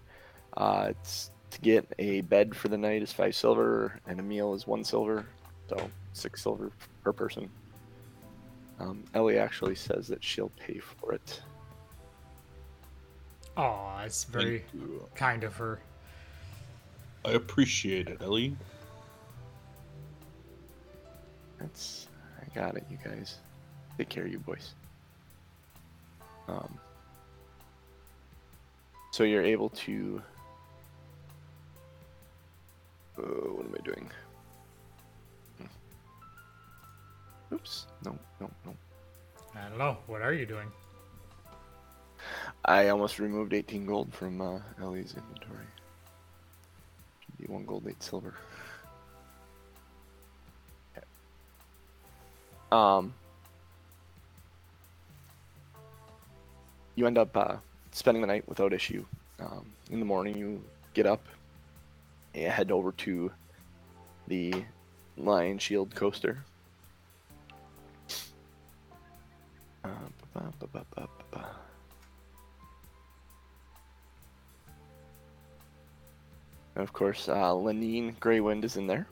Uh, 0.56 0.88
it's 0.90 1.30
to 1.50 1.60
get 1.60 1.86
a 1.98 2.22
bed 2.22 2.54
for 2.54 2.68
the 2.68 2.78
night 2.78 3.02
is 3.02 3.12
five 3.12 3.34
silver, 3.34 4.00
and 4.06 4.18
a 4.18 4.22
meal 4.22 4.54
is 4.54 4.66
one 4.66 4.84
silver, 4.84 5.26
so 5.68 5.90
six 6.12 6.42
silver 6.42 6.70
per 7.04 7.12
person. 7.12 7.48
Um, 8.80 9.04
Ellie 9.14 9.38
actually 9.38 9.74
says 9.74 10.08
that 10.08 10.24
she'll 10.24 10.52
pay 10.58 10.78
for 10.78 11.12
it. 11.12 11.42
Oh, 13.56 14.00
it's 14.04 14.24
very 14.24 14.64
kind 15.14 15.44
of 15.44 15.54
her. 15.56 15.80
I 17.24 17.32
appreciate 17.32 18.08
it, 18.08 18.22
Ellie. 18.22 18.56
That's 21.58 22.08
I 22.40 22.54
got 22.58 22.76
it, 22.76 22.84
you 22.90 22.98
guys. 23.04 23.36
Take 23.98 24.08
care, 24.08 24.26
you 24.26 24.38
boys. 24.38 24.74
Um, 26.48 26.78
so 29.12 29.24
you're 29.24 29.44
able 29.44 29.68
to. 29.68 30.22
Uh, 33.18 33.22
what 33.22 33.66
am 33.66 33.74
I 33.78 33.84
doing? 33.84 34.10
Hmm. 35.58 37.54
Oops! 37.54 37.86
No, 38.04 38.18
no, 38.40 38.50
no. 38.64 38.74
I 39.54 39.68
don't 39.68 39.78
know. 39.78 39.98
What 40.06 40.22
are 40.22 40.32
you 40.32 40.46
doing? 40.46 40.72
I 42.64 42.88
almost 42.88 43.18
removed 43.18 43.52
18 43.52 43.86
gold 43.86 44.12
from 44.14 44.40
uh, 44.40 44.58
Ellie's 44.80 45.14
inventory. 45.16 45.66
Be 47.40 47.46
one 47.46 47.64
gold, 47.64 47.86
eight 47.88 48.02
silver. 48.02 48.34
Okay. 50.96 51.06
Um, 52.70 53.12
you 56.94 57.06
end 57.06 57.18
up 57.18 57.36
uh, 57.36 57.56
spending 57.90 58.20
the 58.20 58.26
night 58.28 58.48
without 58.48 58.72
issue. 58.72 59.04
Um, 59.40 59.66
in 59.90 59.98
the 59.98 60.06
morning, 60.06 60.36
you 60.36 60.62
get 60.94 61.06
up 61.06 61.24
and 62.34 62.52
head 62.52 62.70
over 62.70 62.92
to 62.92 63.30
the 64.28 64.54
Lionshield 65.18 65.94
Coster. 65.94 66.44
Uh, 69.84 69.88
ba- 70.32 70.52
ba- 70.60 70.86
ba- 70.94 71.08
And 76.74 76.82
of 76.82 76.92
course, 76.92 77.28
uh, 77.28 77.52
Linene 77.52 78.16
Graywind 78.18 78.64
is 78.64 78.76
in 78.76 78.86
there. 78.86 79.06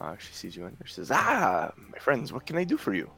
Uh, 0.00 0.16
she 0.16 0.32
sees 0.32 0.56
you 0.56 0.66
in 0.66 0.76
there. 0.78 0.86
She 0.86 0.94
says, 0.94 1.10
Ah, 1.10 1.72
my 1.90 1.98
friends, 1.98 2.32
what 2.32 2.46
can 2.46 2.56
I 2.56 2.64
do 2.64 2.76
for 2.76 2.94
you? 2.94 3.10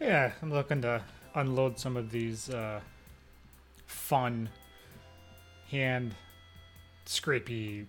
Yeah, 0.00 0.32
I'm 0.42 0.52
looking 0.52 0.82
to 0.82 1.02
unload 1.34 1.78
some 1.78 1.96
of 1.96 2.10
these 2.10 2.50
uh, 2.50 2.80
fun 3.86 4.48
hand 5.70 6.14
scrapey 7.06 7.86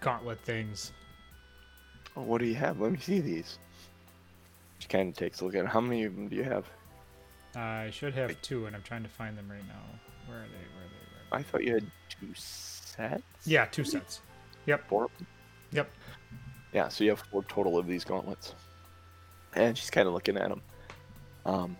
gauntlet 0.00 0.40
things. 0.40 0.92
Oh, 2.16 2.22
what 2.22 2.40
do 2.40 2.46
you 2.46 2.54
have? 2.54 2.80
Let 2.80 2.92
me 2.92 2.98
see 2.98 3.20
these. 3.20 3.58
She 4.78 4.88
kind 4.88 5.08
of 5.08 5.16
takes 5.16 5.40
a 5.40 5.44
look 5.44 5.54
at 5.54 5.64
it. 5.64 5.68
How 5.68 5.80
many 5.80 6.04
of 6.04 6.14
them 6.14 6.28
do 6.28 6.36
you 6.36 6.44
have? 6.44 6.66
I 7.56 7.90
should 7.90 8.14
have 8.14 8.40
two, 8.42 8.66
and 8.66 8.76
I'm 8.76 8.82
trying 8.82 9.02
to 9.02 9.08
find 9.08 9.36
them 9.36 9.50
right 9.50 9.66
now. 9.66 9.98
Where 10.26 10.38
are 10.38 10.42
they? 10.42 10.46
Where 10.48 10.84
are 10.84 10.88
they? 10.88 11.30
Where 11.30 11.38
are 11.38 11.40
I 11.40 11.42
thought 11.42 11.64
you 11.64 11.74
had 11.74 11.90
two 12.08 12.34
sets? 12.96 13.22
Yeah, 13.46 13.66
two 13.66 13.84
sets. 13.84 14.20
Yep. 14.66 14.88
Four? 14.88 15.08
Yep. 15.72 15.90
Yeah, 16.72 16.88
so 16.88 17.04
you 17.04 17.10
have 17.10 17.20
four 17.20 17.44
total 17.44 17.78
of 17.78 17.86
these 17.86 18.04
gauntlets. 18.04 18.54
And 19.54 19.76
she's 19.76 19.90
kind 19.90 20.08
of 20.08 20.14
looking 20.14 20.36
at 20.36 20.48
them. 20.48 20.62
Um, 21.46 21.76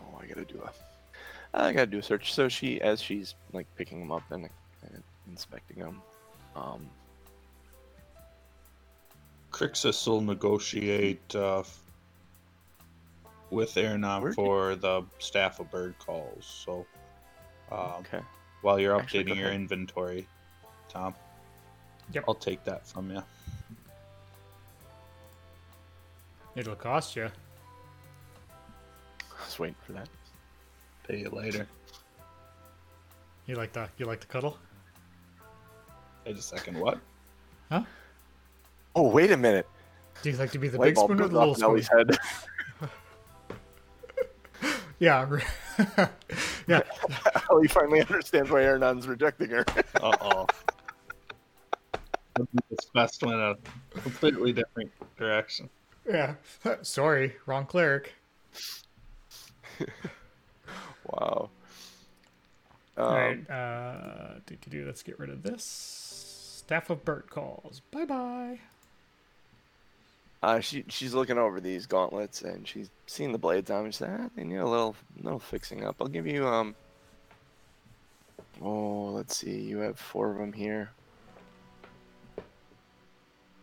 oh, 0.00 0.18
I 0.20 0.26
gotta 0.26 0.44
do 0.44 0.62
a, 0.62 0.70
I 1.52 1.72
gotta 1.72 1.86
do 1.86 1.98
a 1.98 2.02
search. 2.02 2.32
So 2.32 2.48
she, 2.48 2.80
as 2.80 3.02
she's 3.02 3.34
like 3.52 3.66
picking 3.76 4.00
them 4.00 4.12
up 4.12 4.22
and, 4.30 4.48
and 4.82 5.02
inspecting 5.28 5.80
them, 5.80 6.00
um, 6.56 6.88
Crixus 9.52 10.06
will 10.06 10.20
negotiate 10.20 11.34
uh, 11.34 11.62
with 13.50 13.76
Erna 13.76 14.32
for 14.34 14.76
the 14.76 15.02
staff 15.18 15.58
of 15.60 15.70
bird 15.70 15.94
calls. 15.98 16.64
So, 16.66 16.86
um, 17.72 17.92
okay. 18.00 18.20
While 18.62 18.78
you're 18.78 18.98
Actually, 18.98 19.24
updating 19.24 19.36
your 19.36 19.52
inventory, 19.52 20.26
Tom, 20.88 21.14
Yep. 22.12 22.24
I'll 22.26 22.34
take 22.34 22.64
that 22.64 22.86
from 22.86 23.10
you. 23.10 23.22
It'll 26.56 26.74
cost 26.74 27.14
you. 27.16 27.26
I 27.26 27.30
was 29.44 29.58
waiting 29.58 29.76
for 29.86 29.92
that. 29.92 30.08
Pay 31.06 31.20
you 31.20 31.28
later. 31.28 31.66
You 33.46 33.56
like 33.56 33.72
the 33.72 33.88
you 33.96 34.06
like 34.06 34.20
the 34.20 34.26
cuddle? 34.26 34.58
Wait 36.26 36.36
a 36.36 36.42
second. 36.42 36.78
What? 36.78 36.98
Huh? 37.70 37.82
Oh, 38.94 39.08
wait 39.08 39.30
a 39.30 39.36
minute. 39.36 39.66
Do 40.22 40.30
you 40.30 40.36
like 40.36 40.50
to 40.52 40.58
be 40.58 40.68
the 40.68 40.78
Light 40.78 40.94
big 40.94 40.96
spoon 40.96 41.20
or 41.20 41.28
the 41.28 41.38
little 41.38 41.54
spoon? 41.54 41.82
Head. 41.82 42.16
Yeah. 45.00 45.28
re- 46.68 46.82
yeah. 47.08 47.40
Ellie 47.50 47.68
finally 47.68 48.00
understands 48.00 48.50
why 48.50 48.62
Ernon's 48.62 49.06
rejecting 49.06 49.50
her. 49.50 49.64
Uh 50.00 50.16
oh. 50.20 50.46
this 52.68 52.88
quest 52.92 53.22
went 53.24 53.40
a 53.40 53.56
completely 54.00 54.52
different 54.52 54.90
direction. 55.16 55.68
Yeah. 56.08 56.34
Sorry, 56.82 57.34
wrong 57.46 57.66
cleric. 57.66 58.12
wow. 61.04 61.50
Um, 62.96 63.04
All 63.04 63.12
right. 63.12 63.50
Uh, 63.50 64.34
do, 64.46 64.56
do, 64.60 64.70
do, 64.70 64.86
let's 64.86 65.02
get 65.02 65.18
rid 65.18 65.30
of 65.30 65.42
this. 65.42 65.64
Staff 65.64 66.90
of 66.90 67.04
Burt 67.04 67.30
calls. 67.30 67.80
Bye 67.90 68.04
bye. 68.04 68.60
Uh, 70.42 70.60
she 70.60 70.84
she's 70.88 71.14
looking 71.14 71.38
over 71.38 71.60
these 71.60 71.86
gauntlets 71.86 72.42
and 72.42 72.66
she's 72.66 72.90
seeing 73.06 73.32
the 73.32 73.38
blades 73.38 73.70
on. 73.70 73.82
them. 73.82 73.90
She's 73.90 74.00
like, 74.00 74.10
ah, 74.20 74.28
they 74.36 74.44
need 74.44 74.56
a 74.56 74.68
little 74.68 74.94
little 75.20 75.40
fixing 75.40 75.84
up. 75.84 75.96
I'll 76.00 76.06
give 76.06 76.26
you 76.26 76.46
um. 76.46 76.74
Oh, 78.62 79.10
let's 79.12 79.36
see. 79.36 79.60
You 79.60 79.78
have 79.78 79.98
four 79.98 80.30
of 80.30 80.38
them 80.38 80.52
here. 80.52 80.90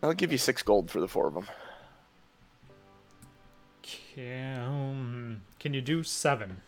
I'll 0.04 0.14
give 0.14 0.32
you 0.32 0.38
six 0.38 0.62
gold 0.62 0.92
for 0.92 1.00
the 1.00 1.08
four 1.08 1.28
of 1.28 1.34
them. 1.34 1.48
Can, 3.82 5.42
can 5.60 5.74
you 5.74 5.82
do 5.82 6.04
seven? 6.04 6.62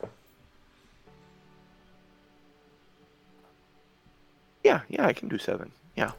Yeah, 4.64 4.82
yeah, 4.90 5.06
I 5.06 5.14
can 5.14 5.30
do 5.30 5.38
seven. 5.38 5.72
Yeah, 5.96 6.12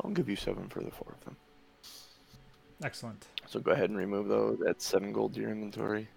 I'll 0.00 0.10
give 0.10 0.28
you 0.28 0.36
seven 0.36 0.68
for 0.68 0.80
the 0.80 0.90
four 0.90 1.14
of 1.16 1.24
them. 1.24 1.36
Excellent. 2.84 3.26
So 3.46 3.60
go 3.60 3.72
ahead 3.72 3.90
and 3.90 3.98
remove 3.98 4.28
those. 4.28 4.58
That's 4.64 4.84
seven 4.84 5.12
gold 5.12 5.34
to 5.34 5.40
your 5.40 5.50
inventory. 5.50 6.08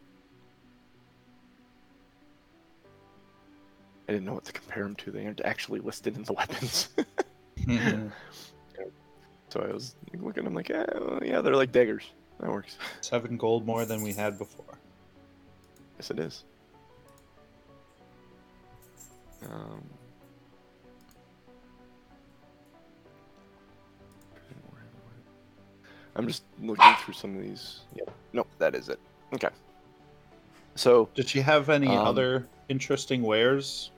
I 4.08 4.14
didn't 4.14 4.26
know 4.26 4.34
what 4.34 4.46
to 4.46 4.54
compare 4.54 4.84
them 4.84 4.96
to. 4.96 5.12
They 5.12 5.26
aren't 5.26 5.42
actually 5.46 5.80
listed 5.80 6.16
in 6.18 6.24
the 6.24 6.34
weapons. 6.40 6.90
so 9.50 9.62
I 9.62 9.72
was 9.72 9.96
looking 10.14 10.40
at 10.40 10.46
them 10.46 10.56
like, 10.56 10.70
yeah, 10.70 10.86
well, 10.96 11.20
yeah, 11.24 11.42
they're 11.42 11.56
like 11.56 11.72
daggers. 11.72 12.10
That 12.40 12.50
works. 12.50 12.78
Seven 13.02 13.38
gold 13.38 13.66
more 13.66 13.86
than 13.86 14.02
we 14.02 14.14
had 14.14 14.38
before. 14.38 14.80
yes, 15.98 16.10
it 16.10 16.20
is. 16.20 16.44
Um, 19.50 19.84
I'm 26.16 26.28
just 26.28 26.44
looking 26.62 26.94
through 27.04 27.14
some 27.14 27.36
of 27.38 27.42
these. 27.44 27.82
Yep. 27.96 28.12
Nope, 28.34 28.48
that 28.58 28.76
is 28.76 28.90
it. 28.90 29.00
Okay. 29.34 29.50
So 30.76 31.10
Did 31.14 31.28
she 31.30 31.42
have 31.42 31.70
any 31.70 31.88
Um, 31.88 32.08
other 32.08 32.48
interesting 32.70 33.22
wares? 33.24 33.92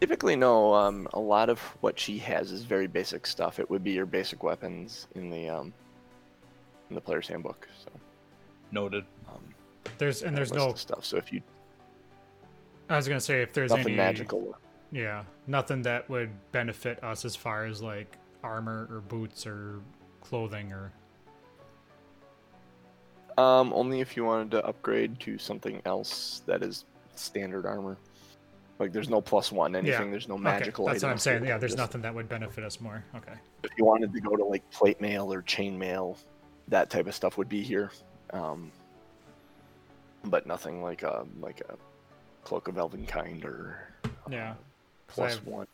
typically, 0.00 0.36
no. 0.36 0.72
Um, 0.74 1.06
a 1.12 1.20
lot 1.20 1.48
of 1.50 1.58
what 1.80 1.98
she 1.98 2.18
has 2.18 2.52
is 2.52 2.62
very 2.64 2.86
basic 2.86 3.26
stuff. 3.26 3.58
It 3.58 3.68
would 3.70 3.84
be 3.84 3.92
your 3.92 4.06
basic 4.06 4.42
weapons 4.42 5.06
in 5.14 5.30
the 5.30 5.48
um, 5.48 5.72
in 6.88 6.94
the 6.94 7.00
player's 7.00 7.28
handbook. 7.28 7.68
So 7.84 7.90
Noted. 8.72 9.04
um, 9.28 9.42
There's 9.98 10.22
and 10.22 10.36
there's 10.36 10.52
no. 10.52 10.74
stuff. 10.74 11.04
So 11.04 11.16
if 11.16 11.32
you 11.32 11.42
I 12.88 12.96
was 12.96 13.06
gonna 13.06 13.20
say 13.20 13.42
if 13.42 13.52
there's 13.52 13.70
nothing 13.70 13.88
any 13.88 13.96
magical. 13.96 14.56
Yeah, 14.92 15.22
nothing 15.46 15.82
that 15.82 16.08
would 16.10 16.30
benefit 16.50 17.02
us 17.04 17.24
as 17.24 17.36
far 17.36 17.64
as 17.66 17.80
like 17.80 18.16
armor 18.42 18.88
or 18.90 19.00
boots 19.02 19.46
or 19.46 19.80
clothing 20.20 20.72
or. 20.72 20.92
Um, 23.38 23.72
only 23.72 24.00
if 24.00 24.16
you 24.16 24.24
wanted 24.24 24.50
to 24.52 24.66
upgrade 24.66 25.18
to 25.20 25.38
something 25.38 25.80
else 25.86 26.42
that 26.46 26.62
is 26.62 26.84
standard 27.14 27.64
armor. 27.64 27.96
Like 28.78 28.92
there's 28.92 29.08
no 29.08 29.20
plus 29.20 29.52
one 29.52 29.74
anything. 29.76 30.10
There's 30.10 30.28
no 30.28 30.36
magical. 30.38 30.84
Okay, 30.86 30.94
that's 30.94 31.02
what 31.04 31.12
I'm 31.12 31.18
saying. 31.18 31.44
Yeah, 31.44 31.58
there's 31.58 31.72
Just- 31.72 31.78
nothing 31.78 32.02
that 32.02 32.14
would 32.14 32.28
benefit 32.28 32.64
us 32.64 32.80
more. 32.80 33.04
Okay. 33.14 33.32
If 33.62 33.70
you 33.76 33.84
wanted 33.84 34.12
to 34.12 34.20
go 34.20 34.36
to 34.36 34.44
like 34.44 34.68
plate 34.70 35.00
mail 35.00 35.32
or 35.32 35.42
chain 35.42 35.78
mail, 35.78 36.16
that 36.68 36.88
type 36.90 37.06
of 37.06 37.14
stuff 37.14 37.36
would 37.38 37.48
be 37.48 37.62
here. 37.62 37.90
Um, 38.32 38.70
but 40.24 40.46
nothing 40.46 40.82
like 40.82 41.02
a 41.02 41.26
like 41.40 41.60
a 41.68 41.76
cloak 42.44 42.68
of 42.68 42.78
elven 42.78 43.06
kind 43.06 43.44
or 43.44 43.76
Yeah. 44.30 44.52
I 44.52 44.56
plus 45.12 45.36
one 45.44 45.66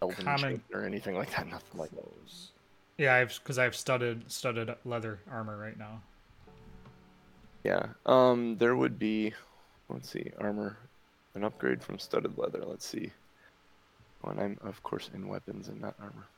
elven 0.00 0.24
common- 0.24 0.40
chain 0.40 0.62
or 0.72 0.84
anything 0.84 1.16
like 1.16 1.30
that. 1.36 1.46
Nothing 1.48 1.78
like 1.80 1.90
that. 1.90 2.04
Yeah, 3.02 3.16
I've 3.16 3.36
because 3.42 3.58
I've 3.58 3.74
studded 3.74 4.30
studded 4.30 4.72
leather 4.84 5.18
armor 5.28 5.58
right 5.58 5.76
now. 5.76 6.00
Yeah. 7.64 7.86
Um, 8.06 8.56
there 8.58 8.76
would 8.76 8.96
be, 8.96 9.34
let's 9.88 10.08
see, 10.08 10.30
armor, 10.38 10.78
an 11.34 11.42
upgrade 11.42 11.82
from 11.82 11.98
studded 11.98 12.38
leather. 12.38 12.62
Let's 12.64 12.86
see. 12.86 13.10
When 14.20 14.38
I'm 14.38 14.56
of 14.62 14.80
course 14.84 15.10
in 15.14 15.26
weapons 15.26 15.66
and 15.66 15.80
not 15.80 15.96
armor. 15.98 16.28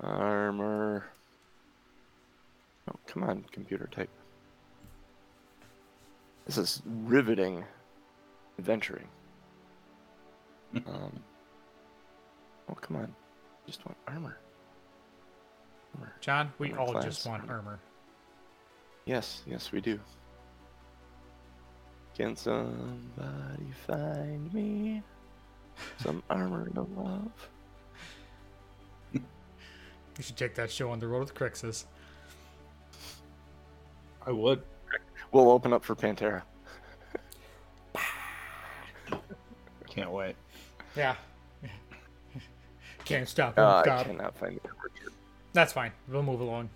Armor. 0.00 1.04
Oh, 2.90 2.98
come 3.06 3.22
on, 3.22 3.44
computer 3.52 3.90
type. 3.92 4.08
This 6.46 6.56
is 6.56 6.80
riveting 6.86 7.62
adventuring. 8.58 9.08
um. 10.86 11.20
Oh, 12.70 12.74
come 12.80 12.96
on. 12.96 13.14
Just 13.66 13.84
want 13.84 13.98
armor. 14.08 14.38
Armor. 15.96 16.12
John, 16.20 16.52
we 16.58 16.70
Armor 16.72 16.80
all 16.80 16.92
class, 16.92 17.04
just 17.04 17.26
want 17.26 17.42
armor. 17.42 17.54
armor. 17.54 17.78
Yes, 19.04 19.42
yes, 19.46 19.72
we 19.72 19.80
do. 19.80 19.98
Can 22.16 22.34
somebody 22.36 23.66
find 23.86 24.52
me 24.52 25.02
some 25.98 26.22
armor 26.30 26.68
to 26.70 26.82
love? 26.96 27.48
You 29.12 30.22
should 30.24 30.36
take 30.38 30.54
that 30.54 30.70
show 30.70 30.90
on 30.90 30.98
the 30.98 31.06
road 31.06 31.20
with 31.20 31.34
Crixus. 31.34 31.84
I 34.26 34.30
would. 34.30 34.62
We'll 35.30 35.50
open 35.50 35.74
up 35.74 35.84
for 35.84 35.94
Pantera. 35.94 36.42
Can't 39.90 40.10
wait. 40.10 40.36
Yeah. 40.96 41.16
Can't 43.04 43.28
stop. 43.28 43.58
Uh, 43.58 43.62
won't 43.62 43.76
I 43.76 43.82
stop. 43.82 44.06
cannot 44.06 44.34
find 44.36 44.56
the 44.62 44.68
armor 44.70 44.90
shirt. 45.02 45.12
That's 45.56 45.72
fine. 45.72 45.90
We'll 46.06 46.22
move 46.22 46.40
along 46.40 46.68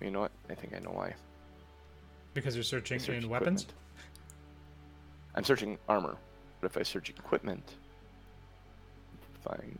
You 0.00 0.10
know 0.10 0.20
what? 0.20 0.30
I 0.48 0.54
think 0.54 0.72
I 0.74 0.78
know 0.78 0.90
why. 0.90 1.14
because 2.32 2.54
you're 2.56 2.64
searching 2.64 2.98
search 2.98 3.22
in 3.24 3.28
weapons. 3.28 3.64
equipment. 3.64 3.82
I'm 5.34 5.44
searching 5.44 5.76
armor, 5.86 6.16
but 6.62 6.70
if 6.70 6.78
I 6.78 6.82
search 6.82 7.10
equipment, 7.10 7.74
find 9.44 9.78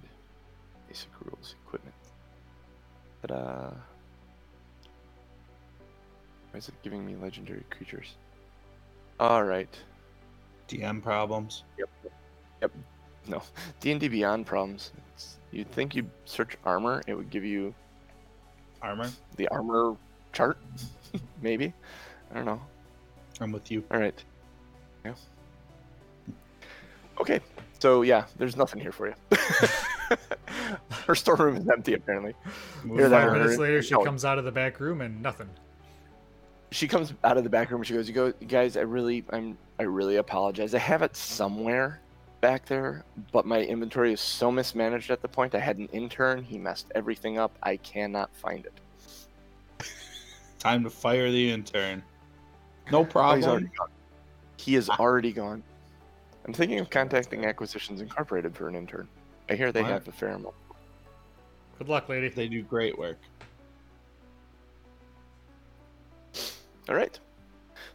basic 0.87 1.09
rules 1.25 1.55
equipment. 1.65 1.95
Ta-da! 3.23 3.71
Why 6.51 6.59
is 6.59 6.69
it 6.69 6.75
giving 6.83 7.07
me 7.07 7.17
legendary 7.17 7.65
creatures? 7.71 8.17
All 9.19 9.45
right. 9.45 9.75
DM 10.69 11.03
problems. 11.03 11.65
No, 13.29 13.43
D 13.81 13.91
and 13.93 14.01
D 14.01 14.09
Beyond 14.09 14.47
problems. 14.47 14.93
It's, 15.15 15.37
you'd 15.53 15.71
think 15.73 15.95
you'd 15.95 16.11
search 16.25 16.57
armor, 16.65 17.03
it 17.07 17.15
would 17.15 17.31
give 17.31 17.45
you 17.45 17.75
Armor. 18.83 19.11
the 19.37 19.49
armor 19.49 19.97
chart, 20.33 20.59
maybe. 21.43 21.73
I 22.31 22.35
don't 22.37 22.45
know. 22.45 22.61
I'm 23.41 23.53
with 23.53 23.71
you. 23.71 23.85
All 23.91 23.99
right. 24.01 24.23
Yeah. 25.05 25.15
Okay. 27.21 27.41
So 27.79 28.03
yeah, 28.03 28.25
there's 28.39 28.57
nothing 28.57 28.81
here 28.81 28.93
for 28.93 29.09
you. 29.09 29.15
Her 31.07 31.15
storeroom 31.15 31.57
is 31.57 31.69
empty 31.69 31.95
apparently. 31.95 32.35
That, 32.85 33.11
Five. 33.11 33.33
Minutes 33.33 33.59
later, 33.59 33.83
she 33.83 33.95
No. 33.95 34.05
comes 34.05 34.25
out 34.25 34.39
of 34.39 34.45
the 34.45 34.53
back 34.53 34.81
room 34.81 35.01
and 35.01 35.23
nothing. 35.23 35.49
She 36.73 36.89
comes 36.89 37.13
out 37.23 37.37
of 37.37 37.45
the 37.45 37.51
back 37.51 37.71
room. 37.71 37.81
and 37.81 37.87
She 37.87 37.95
goes, 37.95 38.09
"You 38.09 38.15
go, 38.15 38.33
guys. 38.49 38.77
I 38.77 38.81
really, 38.81 39.25
I'm, 39.31 39.57
I 39.79 39.85
really 39.85 40.17
apologize. 40.17 40.75
I 40.75 40.79
have 40.79 41.03
it 41.03 41.15
somewhere 41.17 42.01
back 42.47 42.65
there, 42.65 43.03
but 43.33 43.45
my 43.45 43.61
inventory 43.61 44.13
is 44.13 44.21
so 44.21 44.53
mismanaged 44.53 45.11
at 45.11 45.21
the 45.21 45.27
point. 45.27 45.53
I 45.57 45.59
had 45.59 45.79
an 45.79 45.89
intern. 45.93 46.45
He 46.45 46.59
messed 46.59 46.87
everything 46.95 47.39
up. 47.41 47.51
I 47.61 47.77
cannot 47.79 48.31
find 48.37 48.65
it. 48.65 49.89
Time 50.61 50.85
to 50.85 50.91
fire 50.91 51.29
the 51.29 51.51
intern. 51.51 52.05
No 52.93 53.01
Oh, 53.01 53.05
problem. 53.05 53.43
already 53.43 53.67
gone. 53.77 53.89
He 54.59 54.77
is 54.77 54.89
ah. 54.89 54.97
already 55.01 55.33
gone. 55.33 55.61
I'm 56.47 56.53
thinking 56.53 56.79
of 56.79 56.89
contacting 56.89 57.45
Acquisitions 57.47 58.01
Incorporated 58.01 58.55
for 58.57 58.69
an 58.69 58.77
intern. 58.77 59.09
I 59.51 59.55
hear 59.57 59.73
they 59.73 59.83
What? 59.83 59.91
have 59.91 60.07
a 60.07 60.13
fair 60.13 60.29
amount. 60.29 60.55
Good 61.79 61.89
luck, 61.89 62.09
lady. 62.09 62.29
They 62.29 62.47
do 62.47 62.63
great 62.63 62.97
work. 62.97 63.19
All 66.89 66.95
right. 66.95 67.19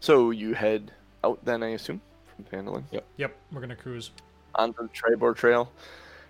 So 0.02 0.32
you 0.32 0.56
head 0.56 0.92
out 1.24 1.40
then, 1.46 1.64
I 1.64 1.70
assume, 1.70 2.02
from 2.36 2.44
Phandalin 2.44 2.84
Yep, 3.16 3.34
we're 3.54 3.62
gonna 3.62 3.78
cruise. 3.78 4.12
Onto 4.56 4.84
the 4.84 4.90
Triboar 4.90 5.36
Trail, 5.36 5.72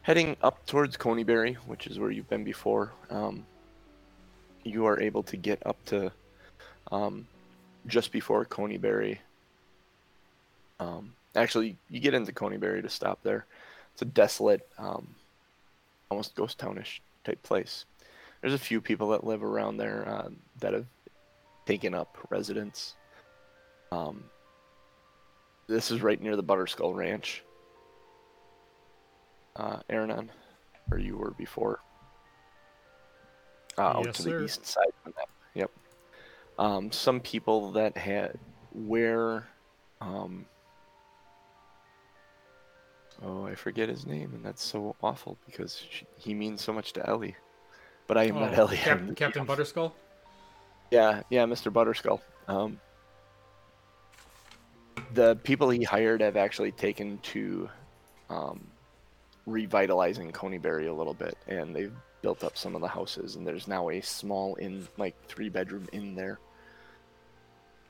heading 0.03 0.35
up 0.41 0.65
towards 0.65 0.97
Conyberry, 0.97 1.55
which 1.65 1.87
is 1.87 1.99
where 1.99 2.11
you've 2.11 2.29
been 2.29 2.43
before. 2.43 2.91
Um, 3.09 3.45
you 4.63 4.85
are 4.85 4.99
able 4.99 5.23
to 5.23 5.37
get 5.37 5.65
up 5.65 5.83
to 5.85 6.11
um, 6.91 7.27
just 7.87 8.11
before 8.11 8.45
Conyberry. 8.45 9.17
Um, 10.79 11.13
actually, 11.35 11.77
you 11.89 11.99
get 11.99 12.13
into 12.13 12.31
Conyberry 12.31 12.81
to 12.81 12.89
stop 12.89 13.19
there. 13.23 13.45
It's 13.93 14.01
a 14.01 14.05
desolate, 14.05 14.67
um, 14.77 15.15
almost 16.09 16.35
ghost 16.35 16.59
townish 16.59 17.01
type 17.23 17.41
place. 17.43 17.85
There's 18.41 18.53
a 18.53 18.59
few 18.59 18.81
people 18.81 19.09
that 19.09 19.23
live 19.23 19.43
around 19.43 19.77
there 19.77 20.07
uh, 20.07 20.29
that 20.59 20.73
have 20.73 20.85
taken 21.65 21.93
up 21.93 22.17
residence. 22.29 22.95
Um, 23.91 24.23
this 25.67 25.91
is 25.91 26.01
right 26.01 26.21
near 26.21 26.35
the 26.35 26.43
Butterskull 26.43 26.95
Ranch, 26.95 27.43
uh, 29.55 29.79
Aranon, 29.89 30.29
where 30.87 30.99
you 30.99 31.17
were 31.17 31.31
before. 31.31 31.79
Uh, 33.77 33.81
out 33.81 34.13
to 34.13 34.21
sir. 34.21 34.39
the 34.39 34.45
east 34.45 34.65
side 34.65 34.85
of 34.87 35.13
the 35.13 35.19
map. 35.19 35.29
Yep. 35.55 35.71
Um, 36.59 36.91
some 36.91 37.19
people 37.19 37.71
that 37.71 37.97
had 37.97 38.37
where, 38.73 39.47
um, 40.01 40.45
oh, 43.23 43.45
I 43.45 43.55
forget 43.55 43.89
his 43.89 44.05
name, 44.05 44.31
and 44.33 44.43
that's 44.43 44.63
so 44.63 44.95
awful 45.01 45.37
because 45.45 45.81
she, 45.89 46.05
he 46.17 46.33
means 46.33 46.61
so 46.61 46.73
much 46.73 46.93
to 46.93 47.09
Ellie. 47.09 47.35
But 48.07 48.17
I 48.17 48.25
am 48.25 48.35
not 48.35 48.57
Oh, 48.57 48.63
Ellie. 48.63 48.77
Cap- 48.77 49.15
Captain 49.15 49.45
Butterskull. 49.45 49.93
Yeah, 50.91 51.21
yeah, 51.29 51.45
Mr. 51.45 51.71
Butterskull. 51.71 52.19
Um, 52.49 52.79
the 55.13 55.35
people 55.37 55.69
he 55.69 55.83
hired 55.83 56.21
have 56.21 56.35
actually 56.35 56.71
taken 56.73 57.17
to 57.19 57.69
um, 58.29 58.61
revitalizing 59.51 60.31
Conyberry 60.31 60.89
a 60.89 60.93
little 60.93 61.13
bit, 61.13 61.37
and 61.47 61.75
they've 61.75 61.93
built 62.21 62.43
up 62.43 62.57
some 62.57 62.75
of 62.75 62.81
the 62.81 62.87
houses, 62.87 63.35
and 63.35 63.45
there's 63.45 63.67
now 63.67 63.89
a 63.89 64.01
small 64.01 64.55
in 64.55 64.87
like 64.97 65.15
three 65.27 65.49
bedroom 65.49 65.87
inn 65.91 66.15
there 66.15 66.39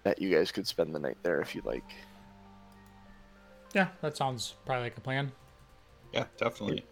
that 0.04 0.21
you 0.21 0.30
guys 0.30 0.52
could 0.52 0.67
spend 0.67 0.93
the 0.95 1.00
night 1.00 1.17
there 1.24 1.41
if 1.41 1.54
you 1.56 1.62
like. 1.63 1.84
Yeah, 3.74 3.88
that 4.02 4.17
sounds 4.17 4.56
probably 4.65 4.84
like 4.86 4.97
a 4.97 5.02
plan. 5.02 5.32
Yeah, 6.13 6.26
definitely. 6.38 6.84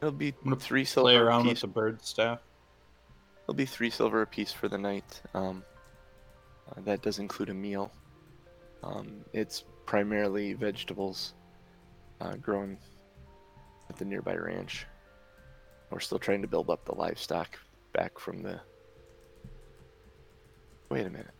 It'll 0.00 0.12
be 0.12 0.32
gonna 0.44 0.56
three 0.56 0.82
Play 0.82 0.84
silver 0.84 1.26
around 1.26 1.44
with 1.44 1.52
apiece. 1.52 1.60
the 1.62 1.66
bird 1.68 2.04
staff. 2.04 2.40
It'll 3.42 3.54
be 3.54 3.64
three 3.66 3.90
silver 3.90 4.22
apiece 4.22 4.52
for 4.52 4.68
the 4.68 4.78
night. 4.78 5.20
Um, 5.34 5.64
uh, 6.70 6.80
that 6.84 7.02
does 7.02 7.18
include 7.18 7.48
a 7.50 7.54
meal. 7.54 7.90
Um, 8.84 9.24
it's 9.32 9.64
primarily 9.86 10.52
vegetables 10.52 11.34
uh, 12.20 12.34
grown 12.36 12.78
at 13.92 13.98
the 13.98 14.04
nearby 14.06 14.34
ranch. 14.34 14.86
We're 15.90 16.00
still 16.00 16.18
trying 16.18 16.40
to 16.42 16.48
build 16.48 16.70
up 16.70 16.84
the 16.84 16.94
livestock 16.94 17.58
back 17.92 18.18
from 18.18 18.42
the. 18.42 18.58
Wait 20.88 21.06
a 21.06 21.10
minute. 21.10 21.30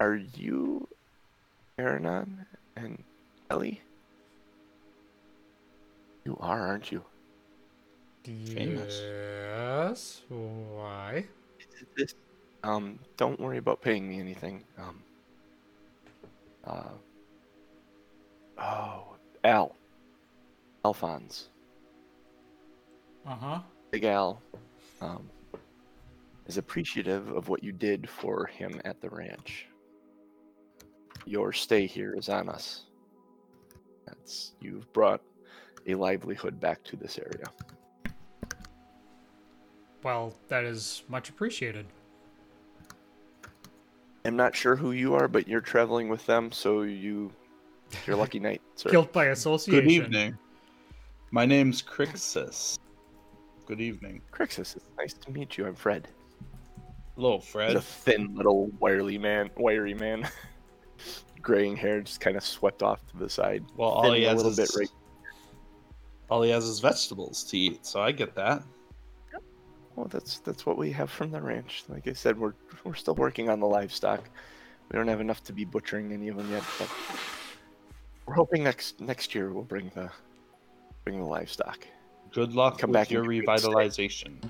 Are 0.00 0.16
you 0.16 0.88
Aranon 1.78 2.46
and 2.76 3.02
Ellie? 3.50 3.82
You 6.24 6.38
are, 6.40 6.66
aren't 6.66 6.90
you? 6.90 7.04
Famous. 8.24 9.02
Yes. 9.02 10.22
Why? 10.30 11.26
Um, 12.62 12.98
don't 13.18 13.38
worry 13.38 13.58
about 13.58 13.82
paying 13.82 14.08
me 14.08 14.18
anything. 14.20 14.64
Um, 14.78 15.02
uh, 16.64 16.82
oh, 18.58 19.13
Al. 19.44 19.76
Alphonse. 20.84 21.48
Uh 23.26 23.36
huh. 23.36 23.58
Big 23.90 24.04
Al, 24.04 24.42
um, 25.00 25.28
is 26.46 26.58
appreciative 26.58 27.30
of 27.30 27.48
what 27.48 27.62
you 27.62 27.72
did 27.72 28.08
for 28.08 28.46
him 28.46 28.80
at 28.84 29.00
the 29.00 29.08
ranch. 29.08 29.66
Your 31.26 31.52
stay 31.52 31.86
here 31.86 32.14
is 32.14 32.28
on 32.28 32.48
us. 32.48 32.84
That's 34.06 34.52
you've 34.60 34.92
brought 34.92 35.22
a 35.86 35.94
livelihood 35.94 36.58
back 36.60 36.82
to 36.84 36.96
this 36.96 37.18
area. 37.18 37.46
Well, 40.02 40.34
that 40.48 40.64
is 40.64 41.02
much 41.08 41.30
appreciated. 41.30 41.86
I'm 44.26 44.36
not 44.36 44.54
sure 44.54 44.76
who 44.76 44.92
you 44.92 45.14
are, 45.14 45.28
but 45.28 45.48
you're 45.48 45.60
traveling 45.60 46.08
with 46.08 46.24
them, 46.26 46.50
so 46.52 46.82
you, 46.82 47.30
your 48.06 48.16
lucky 48.16 48.38
night, 48.40 48.62
sir. 48.76 48.90
Guilt 48.90 49.12
by 49.12 49.26
association. 49.26 49.82
Good 49.84 49.90
evening. 49.90 50.38
My 51.30 51.44
name's 51.46 51.82
Crixus. 51.82 52.78
Good 53.66 53.80
evening. 53.80 54.20
Crixus, 54.32 54.76
it's 54.76 54.84
nice 54.98 55.14
to 55.14 55.30
meet 55.30 55.56
you. 55.58 55.66
I'm 55.66 55.74
Fred. 55.74 56.08
Hello, 57.16 57.38
He's 57.38 57.48
Fred. 57.48 57.76
a 57.76 57.80
thin 57.80 58.34
little 58.34 58.66
wiry 58.80 59.18
man, 59.18 59.50
wiry 59.56 59.94
man, 59.94 60.28
graying 61.42 61.76
hair 61.76 62.00
just 62.02 62.20
kind 62.20 62.36
of 62.36 62.44
swept 62.44 62.82
off 62.82 63.06
to 63.08 63.16
the 63.16 63.28
side. 63.28 63.64
Well, 63.76 63.88
all 63.88 64.02
Thin 64.04 64.14
he 64.14 64.24
a 64.24 64.28
has 64.30 64.36
little 64.36 64.50
is 64.52 64.56
bit 64.56 64.70
right. 64.78 64.88
all 66.30 66.42
he 66.42 66.50
has 66.50 66.64
is 66.64 66.80
vegetables 66.80 67.44
to 67.44 67.58
eat, 67.58 67.86
so 67.86 68.00
I 68.00 68.12
get 68.12 68.34
that. 68.34 68.62
Well, 69.96 70.06
that's 70.10 70.40
that's 70.40 70.66
what 70.66 70.76
we 70.76 70.90
have 70.90 71.08
from 71.08 71.30
the 71.30 71.40
ranch. 71.40 71.84
Like 71.88 72.08
I 72.08 72.12
said, 72.14 72.36
we're 72.38 72.54
we're 72.82 72.94
still 72.94 73.14
working 73.14 73.48
on 73.48 73.60
the 73.60 73.66
livestock. 73.66 74.28
We 74.90 74.96
don't 74.96 75.06
have 75.08 75.20
enough 75.20 75.42
to 75.44 75.52
be 75.52 75.64
butchering 75.64 76.12
any 76.12 76.28
of 76.28 76.36
them 76.36 76.50
yet, 76.50 76.64
but 76.78 76.90
we're 78.26 78.34
hoping 78.34 78.64
next 78.64 79.00
next 79.00 79.34
year 79.34 79.52
we'll 79.52 79.62
bring 79.64 79.90
the 79.94 80.10
bring 81.04 81.18
the 81.18 81.26
livestock. 81.26 81.86
Good 82.32 82.54
luck 82.54 82.78
Come 82.78 82.90
with 82.90 82.94
back 82.94 83.10
your 83.10 83.22
and 83.22 83.32
get 83.32 83.46
good 83.46 83.60
steak. 83.60 83.72
revitalization. 83.72 84.42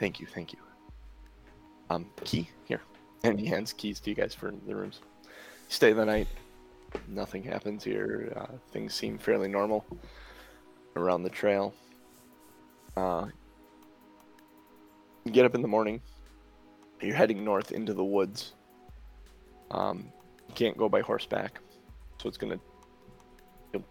Thank 0.00 0.20
you, 0.20 0.26
thank 0.26 0.52
you. 0.52 0.58
Um, 1.90 2.06
key 2.24 2.48
here, 2.64 2.80
and 3.22 3.38
he 3.38 3.46
hands 3.46 3.72
keys 3.72 4.00
to 4.00 4.10
you 4.10 4.16
guys 4.16 4.34
for 4.34 4.52
the 4.66 4.74
rooms. 4.74 5.00
Stay 5.68 5.92
the 5.92 6.04
night. 6.04 6.28
Nothing 7.08 7.42
happens 7.42 7.84
here. 7.84 8.32
Uh, 8.36 8.56
things 8.70 8.94
seem 8.94 9.18
fairly 9.18 9.48
normal 9.48 9.84
around 10.96 11.22
the 11.22 11.30
trail. 11.30 11.74
Uh, 12.96 13.26
get 15.30 15.44
up 15.44 15.54
in 15.54 15.62
the 15.62 15.68
morning. 15.68 16.00
You're 17.00 17.16
heading 17.16 17.44
north 17.44 17.72
into 17.72 17.94
the 17.94 18.04
woods. 18.04 18.52
Um, 19.70 20.12
you 20.48 20.54
can't 20.54 20.76
go 20.76 20.88
by 20.88 21.00
horseback, 21.00 21.60
so 22.22 22.28
it's 22.28 22.38
gonna. 22.38 22.58
You 23.72 23.84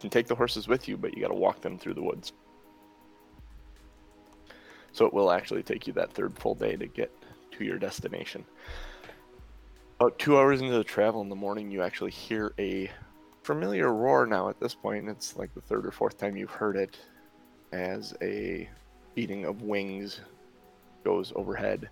can 0.00 0.10
take 0.10 0.26
the 0.26 0.34
horses 0.34 0.68
with 0.68 0.88
you, 0.88 0.96
but 0.96 1.14
you 1.14 1.22
got 1.22 1.28
to 1.28 1.34
walk 1.34 1.60
them 1.60 1.78
through 1.78 1.94
the 1.94 2.02
woods. 2.02 2.32
So 4.92 5.06
it 5.06 5.14
will 5.14 5.30
actually 5.30 5.62
take 5.62 5.86
you 5.86 5.92
that 5.94 6.12
third 6.12 6.36
full 6.38 6.54
day 6.54 6.76
to 6.76 6.86
get 6.86 7.10
to 7.52 7.64
your 7.64 7.78
destination. 7.78 8.44
About 9.98 10.18
two 10.18 10.36
hours 10.36 10.60
into 10.60 10.72
the 10.74 10.84
travel 10.84 11.22
in 11.22 11.28
the 11.28 11.36
morning, 11.36 11.70
you 11.70 11.82
actually 11.82 12.10
hear 12.10 12.52
a 12.58 12.90
familiar 13.42 13.92
roar 13.92 14.26
now 14.26 14.48
at 14.48 14.60
this 14.60 14.74
point. 14.74 15.08
It's 15.08 15.36
like 15.36 15.54
the 15.54 15.60
third 15.60 15.86
or 15.86 15.92
fourth 15.92 16.18
time 16.18 16.36
you've 16.36 16.50
heard 16.50 16.76
it 16.76 16.98
as 17.72 18.12
a 18.20 18.68
beating 19.14 19.44
of 19.44 19.62
wings 19.62 20.20
goes 21.04 21.32
overhead. 21.36 21.88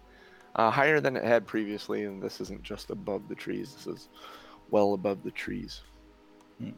Uh, 0.56 0.70
higher 0.70 1.00
than 1.00 1.16
it 1.16 1.24
had 1.24 1.46
previously, 1.46 2.04
and 2.04 2.20
this 2.20 2.40
isn't 2.40 2.62
just 2.62 2.90
above 2.90 3.28
the 3.28 3.34
trees, 3.34 3.72
this 3.72 3.86
is 3.86 4.08
well 4.70 4.94
above 4.94 5.22
the 5.22 5.30
trees. 5.30 5.80
Hmm. 6.58 6.70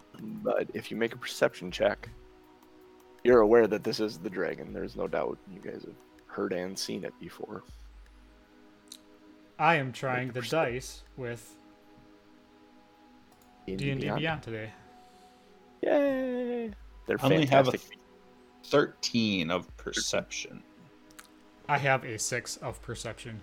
But 0.42 0.68
if 0.74 0.90
you 0.90 0.96
make 0.96 1.14
a 1.14 1.18
perception 1.18 1.70
check, 1.70 2.09
you're 3.24 3.40
aware 3.40 3.66
that 3.66 3.85
this 3.85 4.00
is 4.00 4.18
the 4.18 4.31
dragon. 4.31 4.72
There's 4.72 4.96
no 4.96 5.07
doubt. 5.07 5.38
You 5.52 5.61
guys 5.61 5.83
have 5.85 5.94
heard 6.26 6.52
and 6.52 6.78
seen 6.78 7.05
it 7.05 7.14
before. 7.20 7.62
I 9.59 9.76
am 9.76 9.92
trying 9.92 10.33
the 10.33 10.40
percep- 10.40 10.50
dice 10.50 11.02
with 11.16 11.55
D 13.66 13.90
and 13.90 14.00
D 14.00 14.11
Beyond 14.11 14.42
today. 14.42 14.70
Yay! 15.83 16.70
They're 17.07 17.16
I 17.20 17.24
only 17.24 17.46
have 17.46 17.68
a 17.68 17.78
thirteen 18.64 19.50
of 19.50 19.74
perception. 19.76 20.62
I 21.68 21.78
have 21.78 22.05
a 22.05 22.18
six 22.18 22.57
of 22.57 22.83
perception. 22.83 23.40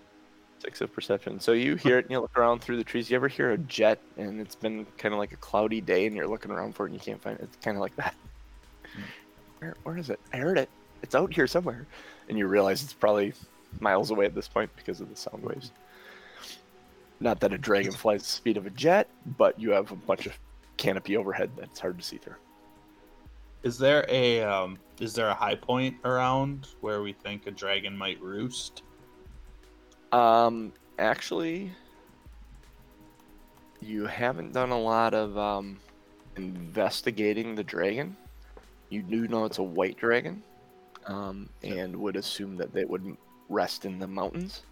Six 0.60 0.82
of 0.82 0.93
perception. 0.93 1.39
So 1.39 1.54
you 1.54 1.76
hear 1.76 1.98
it 1.98 2.06
and 2.06 2.12
you 2.12 2.19
look 2.19 2.38
around 2.38 2.60
through 2.60 2.78
the 2.78 2.84
trees. 2.84 3.10
You 3.10 3.15
ever 3.15 3.30
hear 3.30 3.52
a 3.52 3.58
jet 3.58 4.02
and 4.17 4.41
it's 4.41 4.56
been 4.56 4.86
kind 4.98 5.13
of 5.13 5.19
like 5.19 5.32
a 5.32 5.38
cloudy 5.38 5.80
day 5.80 6.06
and 6.06 6.15
you're 6.15 6.28
looking 6.28 6.52
around 6.52 6.76
for 6.76 6.86
it 6.86 6.91
and 6.91 7.00
you 7.00 7.04
can't 7.04 7.22
find 7.22 7.39
it? 7.39 7.43
It's 7.43 7.58
kind 7.63 7.78
of 7.78 7.82
like 7.82 7.95
that. 7.95 8.15
Where, 9.60 9.76
where 9.84 9.98
is 9.98 10.10
it? 10.10 10.19
I 10.34 10.38
heard 10.38 10.58
it. 10.58 10.69
It's 11.02 11.15
out 11.15 11.34
here 11.34 11.48
somewhere. 11.48 11.88
And 12.28 12.38
you 12.38 12.48
realize 12.48 12.84
it's 12.84 12.93
probably 12.93 13.34
miles 13.80 14.12
away 14.12 14.26
at 14.26 14.36
this 14.36 14.48
point 14.48 14.69
because 14.76 15.02
of 15.02 15.10
the 15.10 15.15
sound 15.15 15.43
waves. 15.43 15.72
Not 17.19 17.39
that 17.41 17.54
a 17.54 17.58
dragon 17.58 17.91
flies 17.91 18.22
the 18.22 18.30
speed 18.30 18.58
of 18.58 18.65
a 18.65 18.69
jet, 18.69 19.10
but 19.38 19.60
you 19.60 19.72
have 19.72 19.91
a 19.91 19.95
bunch 19.95 20.26
of 20.26 20.38
canopy 20.78 21.17
overhead 21.17 21.52
that's 21.58 21.80
hard 21.80 21.98
to 21.98 22.04
see 22.04 22.17
through. 22.17 22.36
Is 23.63 23.78
there 23.78 24.06
a 24.08 24.41
um, 24.41 24.78
is 25.02 25.13
there 25.13 25.28
a 25.28 25.34
high 25.34 25.56
point 25.56 25.98
around 26.06 26.67
where 26.80 27.02
we 27.02 27.12
think 27.12 27.45
a 27.45 27.52
dragon 27.52 27.98
might 27.98 28.22
roost? 28.22 28.84
Um, 30.12 30.74
actually, 30.98 31.72
you 33.82 34.06
haven't 34.06 34.54
done 34.54 34.72
a 34.72 34.80
lot 34.80 35.13
of 35.13 35.38
um, 35.38 35.80
investigating 36.36 37.56
the 37.56 37.63
dragon. 37.63 38.15
You 38.89 39.04
do 39.04 39.28
know 39.28 39.45
it's 39.45 39.60
a 39.60 39.63
white 39.63 39.98
dragon, 39.98 40.41
um, 41.06 41.50
and 41.63 41.95
would 41.95 42.15
assume 42.15 42.58
that 42.58 42.74
they 42.74 42.86
would 42.86 43.15
rest 43.50 43.86
in 43.86 44.00
the 44.00 44.08
mountains. 44.08 44.63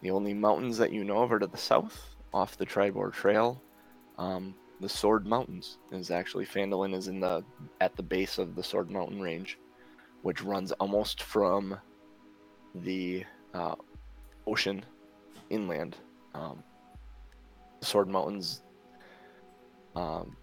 The 0.00 0.10
only 0.10 0.32
mountains 0.32 0.78
that 0.78 0.92
you 0.92 1.02
know 1.02 1.22
of 1.22 1.32
are 1.32 1.40
to 1.40 1.46
the 1.46 1.56
south, 1.56 2.14
off 2.32 2.56
the 2.56 2.66
Triboar 2.66 3.12
Trail. 3.12 3.60
Um, 4.16 4.54
the 4.80 4.88
Sword 4.88 5.26
Mountains 5.26 5.78
is 5.90 6.10
actually 6.10 6.46
Phandalin 6.46 6.94
is 6.94 7.08
in 7.08 7.18
the 7.18 7.44
at 7.80 7.96
the 7.96 8.02
base 8.02 8.38
of 8.38 8.54
the 8.54 8.62
Sword 8.62 8.90
Mountain 8.90 9.20
range, 9.20 9.58
which 10.22 10.42
runs 10.42 10.70
almost 10.72 11.22
from 11.22 11.76
the 12.76 13.24
uh, 13.54 13.74
ocean 14.48 14.84
inland. 15.50 15.96
Um, 16.34 16.62
the 17.80 17.86
Sword 17.86 18.08
Mountains 18.08 18.62
um, 19.94 20.36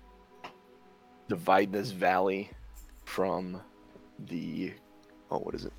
divide 1.27 1.71
this 1.71 1.91
valley 1.91 2.49
from 3.05 3.61
the 4.27 4.73
oh 5.29 5.39
what 5.39 5.53
is 5.53 5.65
it 5.65 5.73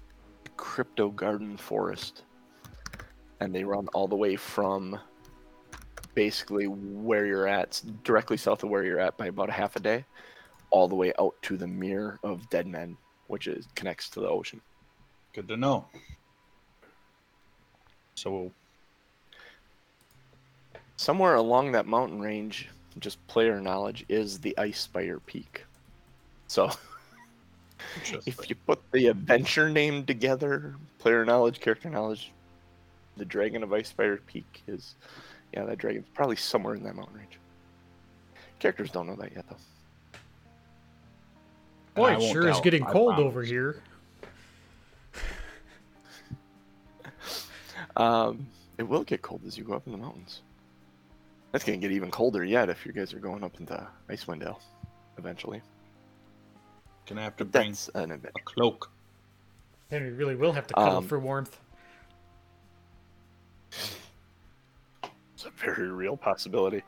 Kryptgarden 0.57 1.59
forest 1.59 2.25
and 3.41 3.55
they 3.55 3.65
run 3.65 3.89
all 3.89 4.07
the 4.07 4.17
way 4.17 4.37
from 4.37 4.99
basically 6.15 6.67
where 6.67 7.27
you're 7.27 7.49
at 7.49 7.83
directly 8.05 8.37
south 8.37 8.62
of 8.62 8.71
where 8.71 8.85
you're 8.85 9.01
at 9.01 9.17
by 9.17 9.27
about 9.27 9.49
a 9.49 9.53
half 9.53 9.77
a 9.77 9.81
day 9.81 10.05
all 10.71 10.87
the 10.87 10.95
way 10.95 11.12
out 11.19 11.35
to 11.43 11.57
the 11.57 11.67
mirror 11.67 12.19
of 12.23 12.49
dead 12.51 12.67
men 12.67 12.97
which 13.29 13.47
is 13.47 13.67
connects 13.75 14.11
to 14.11 14.21
the 14.21 14.29
ocean 14.29 14.61
Good 15.37 15.49
to 15.49 15.57
know. 15.59 15.85
So 18.17 18.51
somewhere 20.97 21.37
along 21.37 21.73
that 21.73 21.87
mountain 21.87 22.21
range 22.21 22.69
just 22.99 23.25
player 23.27 23.61
knowledge 23.61 24.05
is 24.09 24.39
the 24.39 24.57
ice 24.57 24.81
spire 24.81 25.21
peak 25.21 25.65
so 26.49 26.71
if 28.27 28.49
you 28.49 28.57
put 28.67 28.81
the 28.93 29.09
adventure 29.09 29.69
name 29.69 30.05
together, 30.05 30.75
player 30.99 31.25
knowledge, 31.25 31.61
character 31.61 31.91
knowledge, 31.91 32.33
the 33.17 33.25
Dragon 33.25 33.63
of 33.63 33.73
Ice 33.73 33.89
Spire 33.89 34.19
Peak 34.27 34.63
is, 34.67 34.95
yeah, 35.53 35.65
that 35.65 35.79
dragon's 35.79 36.07
probably 36.15 36.37
somewhere 36.37 36.75
in 36.75 36.83
that 36.85 36.95
mountain 36.95 37.17
range. 37.17 37.39
Characters 38.59 38.91
don't 38.91 39.07
know 39.07 39.17
that 39.17 39.33
yet, 39.35 39.45
though. 39.49 39.57
Boy, 41.95 42.13
it 42.13 42.19
won't 42.19 42.33
sure 42.33 42.49
is 42.49 42.61
getting 42.61 42.83
I 42.83 42.93
cold 42.93 43.15
promise. 43.15 43.27
over 43.27 43.43
here. 43.43 43.83
Um, 47.97 48.47
it 48.79 48.83
will 48.83 49.05
get 49.05 49.23
cold 49.23 49.43
as 49.47 49.57
you 49.57 49.65
go 49.65 49.75
up 49.75 49.87
in 49.87 49.93
the 49.93 49.99
mountains. 49.99 50.43
That's 51.53 51.65
gonna 51.65 51.79
get 51.79 51.93
even 51.93 52.11
colder 52.11 52.45
yet 52.45 52.69
if 52.69 52.85
you 52.85 52.93
guys 52.93 53.15
are 53.15 53.19
going 53.19 53.43
up 53.43 53.59
into 53.59 53.87
Icewind 54.09 54.41
Dale 54.41 54.61
eventually. 55.17 55.63
Gonna 57.07 57.23
have 57.23 57.37
to 57.37 57.45
bring 57.45 57.71
That's 57.71 57.89
an 57.95 58.11
adventure. 58.11 58.33
a 58.37 58.43
cloak. 58.43 58.91
Then 59.89 60.03
we 60.03 60.11
really 60.11 60.35
will 60.35 60.53
have 60.53 60.67
to 60.67 60.75
cuddle 60.75 60.99
Um, 60.99 61.07
for 61.07 61.19
warmth. 61.19 61.59
It's 63.73 65.45
a 65.47 65.51
very 65.51 65.89
real 65.89 66.17
possibility. 66.17 66.83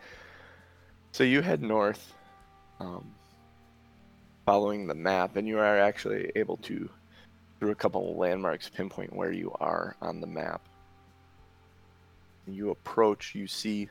So 1.13 1.23
you 1.25 1.41
head 1.41 1.63
north, 1.63 2.15
um, 2.81 3.15
following 4.45 4.87
the 4.87 4.95
map, 4.95 5.37
and 5.37 5.47
you 5.47 5.59
are 5.59 5.79
actually 5.79 6.33
able 6.35 6.57
to, 6.59 6.89
through 7.59 7.71
a 7.71 7.75
couple 7.75 8.11
of 8.11 8.17
landmarks, 8.17 8.69
pinpoint 8.69 9.13
where 9.15 9.33
you 9.33 9.53
are 9.61 9.97
on 10.03 10.21
the 10.21 10.27
map. 10.27 10.61
And 12.49 12.57
you 12.57 12.71
approach, 12.71 13.35
you 13.35 13.47
see 13.47 13.91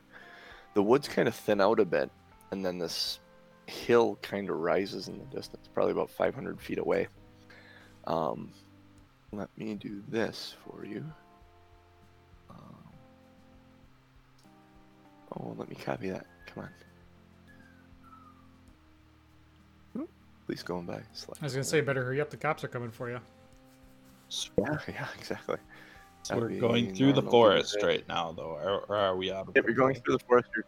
the 0.74 0.82
woods 0.82 1.08
kind 1.08 1.28
of 1.28 1.36
thin 1.36 1.62
out 1.62 1.80
a 1.80 1.86
bit, 1.86 2.10
and 2.50 2.66
then 2.66 2.80
this 2.80 3.20
hill 3.68 4.18
kind 4.24 4.50
of 4.50 4.58
rises 4.58 5.10
in 5.10 5.20
the 5.20 5.26
distance, 5.26 5.70
probably 5.72 5.92
about 5.92 6.10
500 6.10 6.60
feet 6.60 6.80
away. 6.80 7.08
Um, 8.06 8.52
let 9.32 9.56
me 9.60 9.76
do 9.76 10.02
this 10.08 10.56
for 10.66 10.86
you. 10.86 11.06
Um, 12.50 12.78
Oh, 15.34 15.54
let 15.56 15.70
me 15.70 15.76
copy 15.76 16.10
that. 16.10 16.26
Come 16.48 16.64
on. 16.64 16.70
Please 20.48 20.64
going 20.64 20.88
by. 20.88 20.96
I 20.96 21.44
was 21.44 21.54
gonna 21.54 21.64
say, 21.64 21.82
better 21.82 22.04
hurry 22.04 22.22
up. 22.22 22.32
The 22.32 22.38
cops 22.38 22.64
are 22.64 22.70
coming 22.70 22.90
for 22.90 23.12
you. 23.12 23.20
Yeah, 24.58 24.78
yeah, 24.88 25.08
exactly. 25.18 25.58
So 26.28 26.36
That'd 26.36 26.52
we're 26.52 26.60
going 26.60 26.94
through 26.94 27.14
the 27.14 27.22
forest 27.22 27.76
today. 27.76 27.88
right 27.88 28.08
now, 28.10 28.34
though, 28.34 28.60
or, 28.62 28.84
or 28.90 28.98
are 28.98 29.16
we 29.16 29.32
out 29.32 29.48
of? 29.48 29.56
Yep, 29.56 29.64
you're 29.66 29.74
going 29.74 29.96
through 29.96 30.18
the 30.18 30.24
forest. 30.26 30.50
You're, 30.54 30.66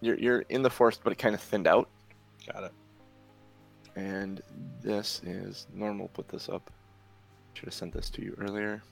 you're 0.00 0.18
you're 0.18 0.40
in 0.48 0.60
the 0.62 0.70
forest, 0.70 1.02
but 1.04 1.12
it 1.12 1.20
kind 1.20 1.36
of 1.36 1.40
thinned 1.40 1.68
out. 1.68 1.88
Got 2.52 2.64
it. 2.64 2.72
And 3.94 4.42
this 4.82 5.22
is 5.24 5.68
normal. 5.72 6.08
Put 6.08 6.26
this 6.26 6.48
up. 6.48 6.68
Should 7.54 7.66
have 7.66 7.74
sent 7.74 7.92
this 7.92 8.10
to 8.10 8.22
you 8.22 8.34
earlier. 8.40 8.82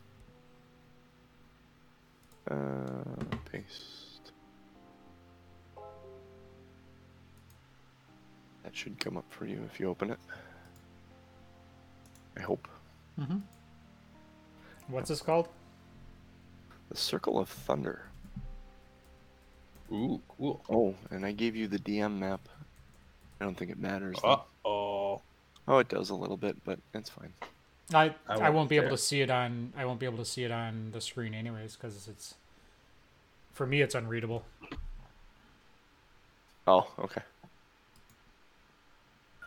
Uh, 2.49 2.55
paste. 3.51 4.31
That 8.63 8.77
should 8.77 8.97
come 9.01 9.17
up 9.17 9.25
for 9.29 9.45
you 9.45 9.69
if 9.73 9.81
you 9.81 9.89
open 9.89 10.13
it. 10.13 10.21
I 12.37 12.43
hope. 12.43 12.69
Mm-hmm. 13.19 13.39
What's 14.87 15.09
this 15.09 15.21
called? 15.21 15.49
The 16.91 16.97
Circle 16.97 17.39
of 17.39 17.49
Thunder. 17.49 18.03
Ooh, 19.93 20.21
cool. 20.37 20.63
Oh, 20.69 20.95
and 21.11 21.25
I 21.25 21.33
gave 21.33 21.57
you 21.57 21.67
the 21.67 21.79
DM 21.79 22.19
map. 22.19 22.41
I 23.41 23.45
don't 23.45 23.57
think 23.57 23.71
it 23.71 23.79
matters. 23.79 24.17
Uh 24.23 24.39
oh. 24.65 25.23
Oh, 25.67 25.79
it 25.79 25.89
does 25.89 26.11
a 26.11 26.15
little 26.15 26.37
bit, 26.37 26.57
but 26.65 26.79
it's 26.93 27.11
fine. 27.11 27.33
I 27.93 28.15
I 28.29 28.35
I, 28.35 28.39
won't 28.39 28.55
won't 28.55 28.69
be 28.71 28.77
able 28.77 28.91
to 28.91 28.99
see 28.99 29.21
it 29.21 29.31
on 29.31 29.73
I 29.77 29.85
won't 29.85 29.99
be 29.99 30.07
able 30.07 30.19
to 30.19 30.25
see 30.25 30.45
it 30.45 30.53
on 30.53 30.91
the 30.93 31.01
screen 31.01 31.35
anyways 31.35 31.77
because 31.77 32.07
it's 32.07 32.35
for 33.53 33.67
me 33.67 33.81
it's 33.83 33.95
unreadable. 33.95 34.45
Oh, 36.67 36.89
okay. 36.99 37.23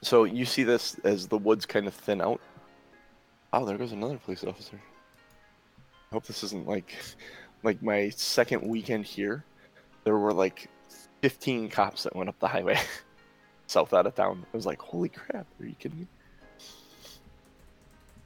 So 0.01 0.25
you 0.25 0.43
see 0.45 0.63
this 0.63 0.99
as 1.05 1.27
the 1.27 1.37
woods 1.37 1.65
kind 1.65 1.87
of 1.87 1.93
thin 1.93 2.19
out. 2.19 2.41
Oh, 3.53 3.65
there 3.65 3.77
goes 3.77 3.91
another 3.93 4.17
police 4.17 4.43
officer. 4.43 4.79
I 6.13 6.15
hope 6.15 6.27
this 6.27 6.43
isn't 6.43 6.67
like 6.67 6.93
like 7.63 7.81
my 7.81 8.09
second 8.09 8.61
weekend 8.61 9.03
here. 9.03 9.43
There 10.03 10.15
were 10.15 10.31
like 10.31 10.69
15 11.23 11.69
cops 11.69 12.03
that 12.03 12.15
went 12.15 12.29
up 12.29 12.37
the 12.37 12.47
highway 12.47 12.79
south 13.65 13.95
out 13.95 14.05
of 14.05 14.13
town. 14.13 14.45
I 14.53 14.55
was 14.55 14.67
like, 14.67 14.79
holy 14.79 15.09
crap, 15.09 15.47
are 15.59 15.65
you 15.65 15.73
kidding 15.73 16.01
me? 16.01 16.07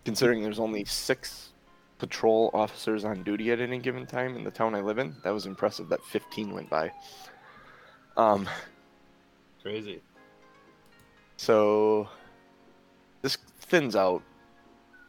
Considering 0.04 0.44
there's 0.44 0.60
only 0.60 0.84
six 0.84 1.54
patrol 1.98 2.52
officers 2.54 3.06
on 3.06 3.24
duty 3.24 3.54
at 3.54 3.62
any 3.62 3.80
given 3.80 4.06
time 4.06 4.36
in 4.36 4.44
the 4.44 4.52
town 4.52 4.76
I 4.76 4.82
live 4.82 4.98
in, 4.98 5.16
that 5.24 5.32
was 5.32 5.46
impressive 5.46 5.88
that 5.88 6.04
15 6.04 6.54
went 6.54 6.70
by. 6.70 6.92
Um, 8.18 8.50
Crazy. 9.62 10.02
so 11.38 12.10
this 13.22 13.38
thins 13.62 13.96
out 13.96 14.24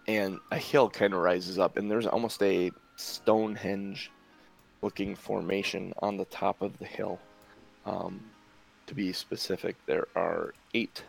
and 0.09 0.41
a 0.51 0.57
hill 0.57 0.89
kind 0.89 1.13
of 1.13 1.21
rises 1.21 1.59
up 1.59 1.77
and 1.77 1.91
there's 1.91 2.07
almost 2.07 2.43
a 2.43 2.73
Stonehenge 2.97 4.11
looking 4.83 5.15
formation 5.15 5.93
on 6.01 6.17
the 6.17 6.25
top 6.25 6.63
of 6.63 6.77
the 6.79 6.87
hill. 6.87 7.21
Um, 7.85 8.25
to 8.87 8.95
be 8.95 9.13
specific, 9.13 9.77
there 9.87 10.07
are 10.17 10.55
eight 10.75 11.05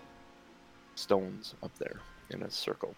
stones 0.96 1.56
up 1.64 1.72
there 1.80 2.02
in 2.30 2.44
a 2.44 2.52
circle, 2.52 2.96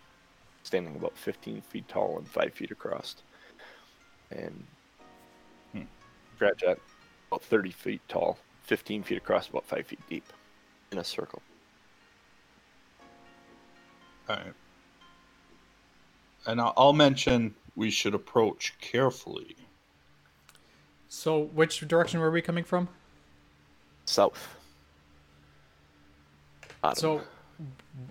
standing 0.64 0.96
about 0.96 1.18
15 1.18 1.62
feet 1.62 1.88
tall 1.88 2.18
and 2.18 2.28
5 2.28 2.54
feet 2.54 2.72
across. 2.72 3.16
And 4.32 4.66
Hmm. 5.74 5.84
scratch 6.36 6.62
that, 6.66 6.80
about 7.32 7.44
30 7.44 7.72
feet 7.72 8.02
tall, 8.08 8.40
15 8.64 9.04
feet 9.04 9.18
across, 9.20 9.50
about 9.50 9.66
5 9.66 9.86
feet 9.86 10.00
deep 10.10 10.26
in 10.92 10.98
a 10.98 11.04
circle. 11.04 11.42
All 14.30 14.36
right. 14.36 14.54
And 16.46 16.60
I'll, 16.60 16.74
I'll 16.76 16.94
mention 16.94 17.56
we 17.76 17.90
should 17.90 18.14
approach 18.14 18.74
carefully. 18.80 19.56
So 21.08 21.44
which 21.54 21.80
direction 21.88 22.20
were 22.20 22.32
we 22.32 22.42
coming 22.42 22.64
from? 22.64 22.88
South. 24.06 24.56
Bottom. 26.82 26.96
So 27.00 27.22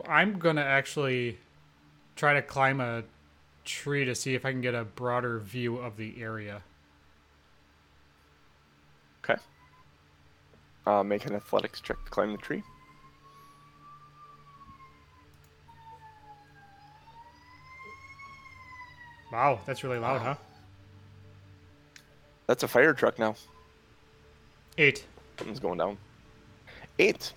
I'm 0.08 0.38
gonna 0.38 0.62
actually 0.62 1.38
try 2.14 2.34
to 2.34 2.42
climb 2.42 2.80
a 2.80 3.02
tree 3.64 4.04
to 4.04 4.14
see 4.14 4.34
if 4.34 4.44
I 4.44 4.52
can 4.52 4.60
get 4.60 4.74
a 4.74 4.84
broader 4.84 5.38
view 5.38 5.78
of 5.78 5.96
the 5.96 6.22
area. 6.22 6.62
Okay. 9.24 9.40
Uh, 10.86 11.02
make 11.02 11.26
an 11.26 11.34
athletics 11.34 11.80
check 11.80 12.02
to 12.04 12.10
climb 12.10 12.32
the 12.32 12.38
tree. 12.38 12.62
Wow, 19.32 19.60
that's 19.64 19.84
really 19.84 19.98
loud, 19.98 20.20
huh? 20.20 20.34
That's 22.46 22.62
a 22.62 22.68
fire 22.68 22.92
truck 22.94 23.18
now. 23.18 23.36
Eight. 24.76 25.04
Something's 25.38 25.60
going 25.60 25.78
down. 25.78 25.98
Eight. 26.98 27.32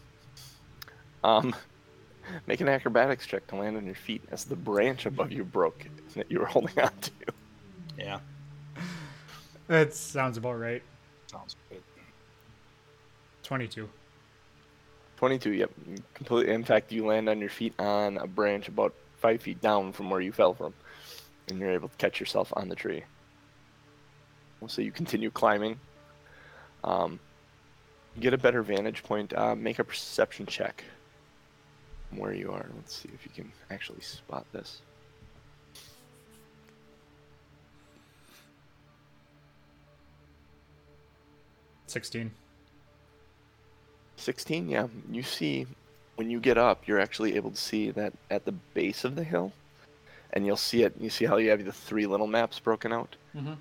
Um, 1.23 1.55
make 2.47 2.61
an 2.61 2.67
acrobatics 2.67 3.27
check 3.27 3.45
to 3.47 3.55
land 3.55 3.77
on 3.77 3.85
your 3.85 3.95
feet 3.95 4.23
as 4.31 4.45
the 4.45 4.55
branch 4.55 5.05
above 5.05 5.31
you 5.31 5.43
broke 5.43 5.85
that 6.15 6.31
you 6.31 6.39
were 6.39 6.45
holding 6.47 6.77
on 6.79 6.91
to. 7.01 7.11
Yeah. 7.97 8.19
That 9.67 9.93
sounds 9.93 10.37
about 10.37 10.59
right. 10.59 10.81
Sounds 11.27 11.55
good. 11.69 11.81
Twenty-two. 13.43 13.89
22, 15.17 15.53
yep. 15.53 15.71
Completely. 16.15 16.53
In 16.53 16.65
fact, 16.65 16.91
you 16.91 17.05
land 17.05 17.29
on 17.29 17.39
your 17.39 17.49
feet 17.49 17.73
on 17.79 18.17
a 18.17 18.27
branch 18.27 18.67
about 18.67 18.93
five 19.19 19.41
feet 19.41 19.61
down 19.61 19.93
from 19.93 20.09
where 20.09 20.19
you 20.19 20.33
fell 20.33 20.53
from, 20.53 20.73
and 21.49 21.59
you're 21.59 21.71
able 21.71 21.89
to 21.89 21.97
catch 21.97 22.19
yourself 22.19 22.51
on 22.55 22.69
the 22.69 22.75
tree. 22.75 23.03
So 24.67 24.81
you 24.81 24.91
continue 24.91 25.29
climbing. 25.29 25.79
Um, 26.83 27.19
get 28.19 28.33
a 28.33 28.37
better 28.37 28.63
vantage 28.63 29.03
point. 29.03 29.33
Uh, 29.33 29.55
make 29.55 29.79
a 29.79 29.83
perception 29.83 30.45
check 30.45 30.83
from 32.09 32.19
where 32.19 32.33
you 32.33 32.51
are. 32.51 32.65
Let's 32.75 32.95
see 32.95 33.09
if 33.13 33.25
you 33.25 33.31
can 33.35 33.51
actually 33.69 34.01
spot 34.01 34.45
this. 34.53 34.81
Sixteen. 41.87 42.31
16, 44.23 44.69
yeah. 44.69 44.87
You 45.11 45.21
see, 45.21 45.67
when 46.15 46.29
you 46.29 46.39
get 46.39 46.57
up, 46.57 46.87
you're 46.87 46.99
actually 46.99 47.35
able 47.35 47.51
to 47.51 47.57
see 47.57 47.91
that 47.91 48.13
at 48.31 48.45
the 48.45 48.53
base 48.53 49.03
of 49.03 49.15
the 49.15 49.23
hill, 49.23 49.51
and 50.33 50.45
you'll 50.45 50.57
see 50.57 50.83
it. 50.83 50.93
You 50.99 51.09
see 51.09 51.25
how 51.25 51.37
you 51.37 51.51
have 51.51 51.63
the 51.63 51.71
three 51.71 52.05
little 52.05 52.27
maps 52.27 52.59
broken 52.59 52.91
out? 52.91 53.15
Mm-hmm. 53.35 53.53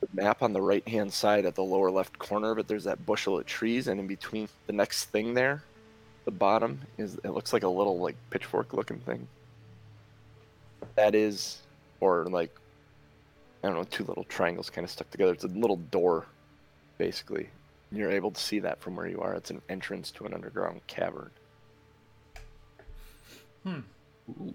The 0.00 0.08
map 0.14 0.42
on 0.42 0.52
the 0.52 0.62
right 0.62 0.86
hand 0.88 1.12
side 1.12 1.44
at 1.44 1.54
the 1.54 1.62
lower 1.62 1.90
left 1.90 2.18
corner, 2.18 2.54
but 2.54 2.66
there's 2.66 2.84
that 2.84 3.04
bushel 3.04 3.38
of 3.38 3.46
trees, 3.46 3.88
and 3.88 4.00
in 4.00 4.06
between 4.06 4.48
the 4.66 4.72
next 4.72 5.06
thing 5.06 5.34
there, 5.34 5.62
the 6.24 6.30
bottom 6.30 6.80
is 6.98 7.16
it 7.24 7.30
looks 7.30 7.52
like 7.52 7.62
a 7.64 7.68
little 7.68 7.98
like 7.98 8.16
pitchfork 8.30 8.72
looking 8.72 8.98
thing. 9.00 9.26
That 10.94 11.14
is, 11.14 11.58
or 12.00 12.24
like, 12.26 12.50
I 13.62 13.68
don't 13.68 13.76
know, 13.76 13.84
two 13.84 14.04
little 14.04 14.24
triangles 14.24 14.70
kind 14.70 14.84
of 14.84 14.90
stuck 14.90 15.10
together. 15.10 15.32
It's 15.32 15.44
a 15.44 15.48
little 15.48 15.76
door, 15.76 16.26
basically. 16.98 17.48
You're 17.92 18.10
able 18.10 18.30
to 18.30 18.40
see 18.40 18.58
that 18.60 18.80
from 18.80 18.96
where 18.96 19.06
you 19.06 19.20
are. 19.20 19.34
It's 19.34 19.50
an 19.50 19.62
entrance 19.68 20.10
to 20.12 20.26
an 20.26 20.34
underground 20.34 20.80
cavern. 20.86 21.30
Hmm. 23.62 23.80
Ooh. 24.30 24.54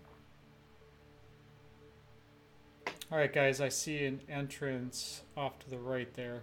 All 3.12 3.18
right, 3.18 3.32
guys. 3.32 3.62
I 3.62 3.70
see 3.70 4.06
an 4.06 4.20
entrance 4.30 5.22
off 5.38 5.58
to 5.60 5.70
the 5.70 5.78
right 5.78 6.14
there. 6.14 6.42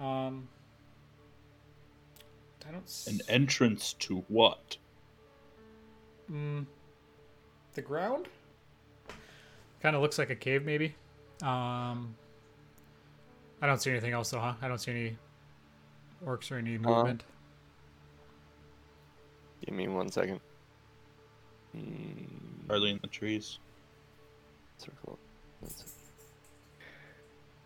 Um, 0.00 0.48
I 2.66 2.72
don't. 2.72 2.84
s- 2.84 3.06
An 3.06 3.20
entrance 3.28 3.92
to 3.94 4.24
what? 4.28 4.76
Mm, 6.32 6.64
the 7.74 7.82
ground 7.82 8.28
kind 9.82 9.94
of 9.94 10.00
looks 10.00 10.16
like 10.18 10.30
a 10.30 10.34
cave, 10.34 10.64
maybe. 10.64 10.94
Um, 11.42 12.14
I 13.60 13.66
don't 13.66 13.80
see 13.82 13.90
anything 13.90 14.12
else 14.12 14.30
though, 14.30 14.40
huh? 14.40 14.54
I 14.62 14.68
don't 14.68 14.78
see 14.78 14.90
any 14.92 15.16
orcs 16.24 16.50
or 16.50 16.56
any 16.56 16.78
movement. 16.78 17.22
Give 19.66 19.74
me 19.74 19.88
one 19.88 20.10
second. 20.10 20.40
Mm, 21.76 22.70
Are 22.70 22.80
they 22.80 22.88
in 22.90 22.98
the 23.02 23.08
trees? 23.08 23.58
circle. 24.78 25.18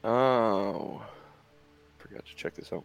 Oh, 0.04 1.02
forgot 1.98 2.24
to 2.24 2.34
check 2.34 2.54
this 2.54 2.72
out. 2.72 2.84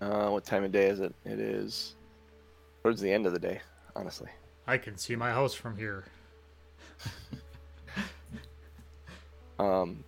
Uh, 0.00 0.28
what 0.30 0.44
time 0.44 0.64
of 0.64 0.72
day 0.72 0.86
is 0.86 1.00
it? 1.00 1.14
It 1.24 1.40
is 1.40 1.96
towards 2.82 3.00
the 3.00 3.12
end 3.12 3.26
of 3.26 3.32
the 3.32 3.38
day, 3.38 3.60
honestly. 3.96 4.28
I 4.66 4.78
can 4.78 4.96
see 4.96 5.16
my 5.16 5.30
house 5.30 5.54
from 5.54 5.76
here. 5.76 6.04
Um, 9.58 10.04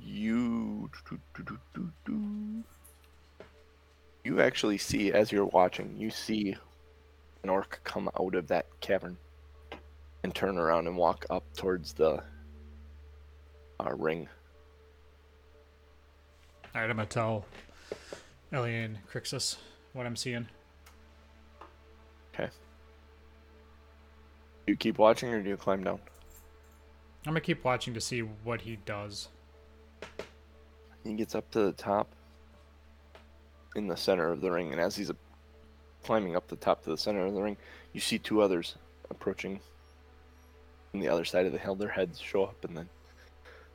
you 0.00 0.90
you 4.24 4.40
actually 4.40 4.78
see 4.78 5.12
as 5.12 5.30
you're 5.30 5.44
watching, 5.46 5.96
you 5.98 6.10
see 6.10 6.56
an 7.42 7.48
orc 7.50 7.80
come 7.84 8.10
out 8.20 8.34
of 8.34 8.46
that 8.48 8.66
cavern 8.80 9.16
and 10.22 10.34
turn 10.34 10.58
around 10.58 10.86
and 10.86 10.96
walk 10.96 11.24
up 11.30 11.44
towards 11.54 11.92
the 11.92 12.22
uh, 13.80 13.92
ring. 13.94 14.28
All 16.74 16.80
right, 16.80 16.90
I'm 16.90 16.96
gonna 16.96 17.06
tell 17.06 17.44
Elian 18.52 18.98
Crixus 19.10 19.56
what 19.92 20.06
I'm 20.06 20.16
seeing. 20.16 20.46
Okay. 22.34 22.50
Do 24.66 24.72
you 24.72 24.76
keep 24.76 24.98
watching 24.98 25.30
or 25.30 25.42
do 25.42 25.48
you 25.48 25.56
climb 25.56 25.82
down? 25.82 25.98
I'm 27.26 27.32
gonna 27.32 27.40
keep 27.40 27.64
watching 27.64 27.94
to 27.94 28.00
see 28.00 28.20
what 28.20 28.60
he 28.60 28.76
does. 28.84 29.28
He 31.04 31.14
gets 31.14 31.34
up 31.34 31.50
to 31.52 31.60
the 31.60 31.72
top 31.72 32.08
in 33.74 33.86
the 33.88 33.96
center 33.96 34.30
of 34.30 34.40
the 34.40 34.50
ring, 34.50 34.72
and 34.72 34.80
as 34.80 34.96
he's 34.96 35.10
climbing 36.04 36.36
up 36.36 36.48
the 36.48 36.56
top 36.56 36.82
to 36.84 36.90
the 36.90 36.98
center 36.98 37.24
of 37.24 37.34
the 37.34 37.42
ring, 37.42 37.56
you 37.92 38.00
see 38.00 38.18
two 38.18 38.40
others 38.40 38.76
approaching 39.10 39.60
from 40.90 41.00
the 41.00 41.08
other 41.08 41.24
side 41.24 41.46
of 41.46 41.52
the 41.52 41.58
hill. 41.58 41.74
Their 41.74 41.88
heads 41.88 42.18
show 42.18 42.44
up, 42.44 42.64
and 42.64 42.76
then 42.76 42.88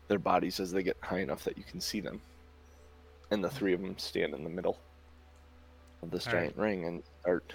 their 0.08 0.20
bodies 0.20 0.60
as 0.60 0.72
they 0.72 0.84
get 0.84 0.98
high 1.02 1.20
enough 1.20 1.44
that 1.44 1.58
you 1.58 1.64
can 1.64 1.82
see 1.82 2.00
them. 2.00 2.22
And 3.32 3.44
the 3.44 3.50
three 3.50 3.74
of 3.74 3.82
them 3.82 3.98
stand 3.98 4.34
in 4.34 4.44
the 4.44 4.50
middle 4.50 4.78
of 6.04 6.12
this 6.12 6.28
All 6.28 6.34
right. 6.34 6.42
giant 6.42 6.58
ring 6.58 6.86
and 6.86 7.04
start 7.22 7.54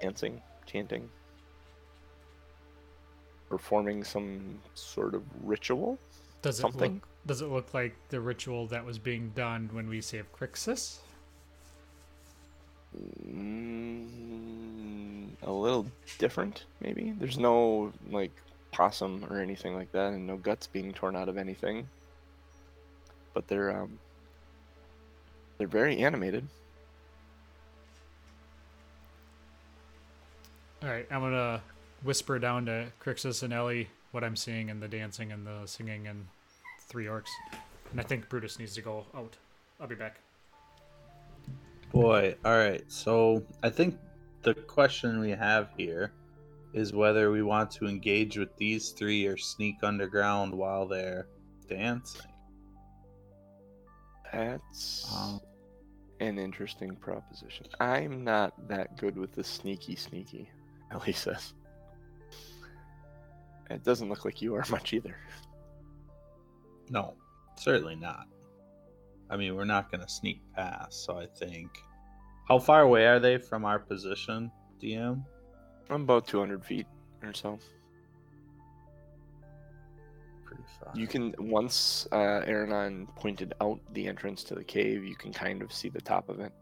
dancing, 0.00 0.40
chanting, 0.66 1.08
performing 3.48 4.04
some 4.04 4.60
sort 4.74 5.14
of 5.14 5.22
ritual. 5.42 5.98
Does 6.40 6.58
it 6.58 6.62
Something. 6.62 6.94
look? 6.94 7.08
Does 7.26 7.42
it 7.42 7.46
look 7.46 7.72
like 7.72 7.94
the 8.08 8.20
ritual 8.20 8.66
that 8.68 8.84
was 8.84 8.98
being 8.98 9.30
done 9.34 9.68
when 9.72 9.88
we 9.88 10.00
saved 10.00 10.32
Crixus? 10.32 10.98
Mm, 13.26 14.08
a 15.42 15.50
little 15.50 15.86
different, 16.18 16.64
maybe. 16.80 17.14
There's 17.18 17.38
no 17.38 17.92
like 18.10 18.32
possum 18.72 19.26
or 19.30 19.40
anything 19.40 19.74
like 19.74 19.92
that, 19.92 20.12
and 20.12 20.26
no 20.26 20.36
guts 20.36 20.66
being 20.66 20.92
torn 20.92 21.16
out 21.16 21.28
of 21.28 21.36
anything. 21.36 21.88
But 23.34 23.48
they're 23.48 23.70
um, 23.70 23.98
they're 25.58 25.66
very 25.66 25.98
animated. 25.98 26.46
All 30.82 30.88
right, 30.88 31.06
I'm 31.10 31.20
gonna 31.20 31.62
whisper 32.02 32.38
down 32.38 32.66
to 32.66 32.86
Crixus 33.00 33.42
and 33.42 33.52
Ellie 33.52 33.88
what 34.10 34.24
I'm 34.24 34.36
seeing 34.36 34.68
and 34.70 34.82
the 34.82 34.88
dancing 34.88 35.32
and 35.32 35.46
the 35.46 35.66
singing 35.66 36.06
and 36.08 36.26
three 36.88 37.06
orcs. 37.06 37.30
And 37.90 38.00
I 38.00 38.02
think 38.02 38.28
Brutus 38.28 38.58
needs 38.58 38.74
to 38.74 38.82
go 38.82 39.06
out. 39.14 39.36
I'll 39.80 39.86
be 39.86 39.94
back. 39.94 40.21
Boy, 41.92 42.34
all 42.44 42.56
right. 42.56 42.82
So 42.88 43.44
I 43.62 43.68
think 43.70 43.98
the 44.42 44.54
question 44.54 45.20
we 45.20 45.30
have 45.30 45.68
here 45.76 46.12
is 46.72 46.92
whether 46.94 47.30
we 47.30 47.42
want 47.42 47.70
to 47.72 47.86
engage 47.86 48.38
with 48.38 48.56
these 48.56 48.90
three 48.90 49.26
or 49.26 49.36
sneak 49.36 49.76
underground 49.82 50.54
while 50.54 50.86
they're 50.86 51.26
dancing. 51.68 52.30
That's 54.32 55.06
Um, 55.14 55.40
an 56.20 56.38
interesting 56.38 56.96
proposition. 56.96 57.66
I'm 57.78 58.24
not 58.24 58.54
that 58.68 58.96
good 58.96 59.18
with 59.18 59.32
the 59.32 59.44
sneaky 59.44 59.94
sneaky, 59.96 60.50
Ellie 60.90 61.12
says. 61.12 61.52
It 63.68 63.84
doesn't 63.84 64.08
look 64.08 64.24
like 64.24 64.40
you 64.40 64.54
are 64.54 64.64
much 64.70 64.94
either. 64.94 65.16
No, 66.88 67.14
certainly 67.56 67.96
not. 67.96 68.26
I 69.32 69.36
mean, 69.38 69.56
we're 69.56 69.64
not 69.64 69.90
going 69.90 70.02
to 70.02 70.08
sneak 70.08 70.42
past, 70.54 71.04
so 71.04 71.16
I 71.16 71.24
think. 71.26 71.70
How 72.46 72.58
far 72.58 72.82
away 72.82 73.06
are 73.06 73.18
they 73.18 73.38
from 73.38 73.64
our 73.64 73.78
position, 73.78 74.52
DM? 74.78 75.24
I'm 75.88 76.02
about 76.02 76.26
200 76.26 76.62
feet 76.62 76.86
or 77.22 77.32
so. 77.32 77.58
Pretty 80.44 80.64
far. 80.78 80.92
You 80.94 81.06
can 81.06 81.34
once 81.38 82.06
uh, 82.12 82.42
Aranon 82.46 83.06
pointed 83.16 83.54
out 83.62 83.80
the 83.94 84.06
entrance 84.06 84.44
to 84.44 84.54
the 84.54 84.64
cave, 84.64 85.02
you 85.02 85.16
can 85.16 85.32
kind 85.32 85.62
of 85.62 85.72
see 85.72 85.88
the 85.88 86.02
top 86.02 86.28
of 86.28 86.38
it. 86.40 86.52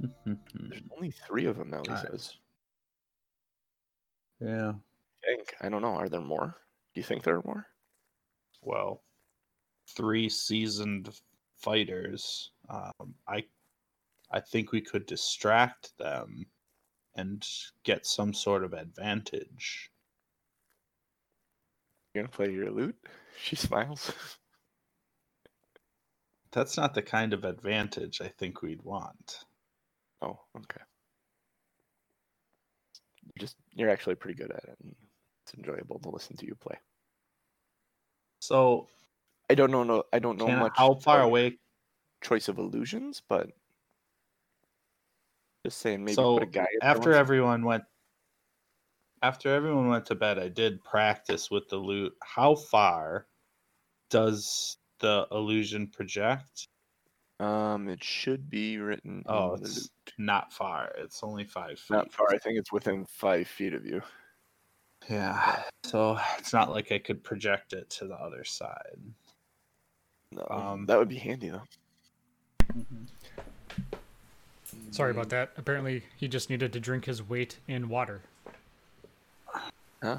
There's 0.26 0.82
only 0.96 1.12
three 1.12 1.46
of 1.46 1.56
them, 1.56 1.72
Ellie 1.72 1.88
Alright. 1.90 2.10
says. 2.10 2.34
yeah. 4.40 4.72
I 5.26 5.34
think. 5.36 5.54
I 5.60 5.68
don't 5.68 5.82
know. 5.82 5.94
Are 5.94 6.08
there 6.08 6.20
more? 6.20 6.56
Do 6.94 7.00
you 7.00 7.04
think 7.04 7.22
there 7.22 7.36
are 7.36 7.42
more? 7.44 7.66
Well, 8.62 9.02
three 9.96 10.28
seasoned 10.28 11.10
fighters. 11.56 12.50
Um, 12.68 13.14
I, 13.28 13.44
I 14.30 14.40
think 14.40 14.72
we 14.72 14.80
could 14.80 15.06
distract 15.06 15.96
them, 15.98 16.46
and 17.16 17.46
get 17.84 18.06
some 18.06 18.32
sort 18.32 18.62
of 18.62 18.72
advantage. 18.72 19.90
You're 22.14 22.24
gonna 22.24 22.32
play 22.32 22.50
your 22.50 22.70
lute? 22.70 22.96
She 23.38 23.54
smiles. 23.54 24.10
That's 26.52 26.78
not 26.78 26.94
the 26.94 27.02
kind 27.02 27.34
of 27.34 27.44
advantage 27.44 28.22
I 28.22 28.28
think 28.28 28.62
we'd 28.62 28.80
want. 28.82 29.44
oh, 30.22 30.40
okay. 30.56 30.80
You 33.26 33.32
just 33.38 33.56
you're 33.74 33.90
actually 33.90 34.14
pretty 34.14 34.38
good 34.38 34.50
at 34.50 34.64
it. 34.64 34.78
It's 35.46 35.54
enjoyable 35.54 36.00
to 36.00 36.10
listen 36.10 36.36
to 36.38 36.46
you 36.46 36.56
play. 36.56 36.76
So, 38.40 38.88
I 39.48 39.54
don't 39.54 39.70
know. 39.70 39.84
No, 39.84 40.02
I 40.12 40.18
don't 40.18 40.38
know 40.38 40.48
much. 40.48 40.72
how 40.74 40.94
far 40.94 41.22
away? 41.22 41.58
Choice 42.20 42.48
of 42.48 42.58
illusions, 42.58 43.22
but 43.28 43.50
just 45.64 45.78
saying 45.78 46.04
maybe 46.04 46.14
so 46.14 46.38
put 46.38 46.42
a 46.42 46.46
guy 46.46 46.66
after 46.82 47.12
everyone 47.12 47.64
went, 47.64 47.84
after 49.22 49.54
everyone 49.54 49.88
went 49.88 50.06
to 50.06 50.16
bed, 50.16 50.38
I 50.38 50.48
did 50.48 50.82
practice 50.82 51.48
with 51.48 51.68
the 51.68 51.76
lute. 51.76 52.14
How 52.24 52.56
far 52.56 53.26
does 54.10 54.78
the 54.98 55.28
illusion 55.30 55.86
project? 55.86 56.66
Um, 57.38 57.88
it 57.88 58.02
should 58.02 58.50
be 58.50 58.78
written. 58.78 59.22
Oh, 59.26 59.54
it's 59.54 59.90
not 60.18 60.52
far. 60.52 60.90
It's 60.96 61.22
only 61.22 61.44
five 61.44 61.78
feet. 61.78 61.94
not 61.94 62.12
far. 62.12 62.26
I 62.32 62.38
think 62.38 62.58
it's 62.58 62.72
within 62.72 63.04
five 63.04 63.46
feet 63.46 63.74
of 63.74 63.84
you. 63.86 64.02
Yeah. 65.08 65.62
So 65.84 66.18
it's 66.38 66.52
not 66.52 66.70
like 66.70 66.90
I 66.92 66.98
could 66.98 67.22
project 67.22 67.72
it 67.72 67.88
to 67.90 68.06
the 68.06 68.14
other 68.16 68.44
side. 68.44 68.98
No, 70.32 70.46
Um, 70.50 70.86
that 70.86 70.98
would 70.98 71.08
be 71.08 71.16
handy 71.16 71.48
though. 71.50 71.62
Sorry 74.90 75.10
about 75.10 75.28
that. 75.30 75.52
Apparently, 75.56 76.02
he 76.16 76.28
just 76.28 76.50
needed 76.50 76.72
to 76.72 76.80
drink 76.80 77.04
his 77.04 77.22
weight 77.22 77.58
in 77.68 77.88
water. 77.88 78.22
Huh? 80.02 80.18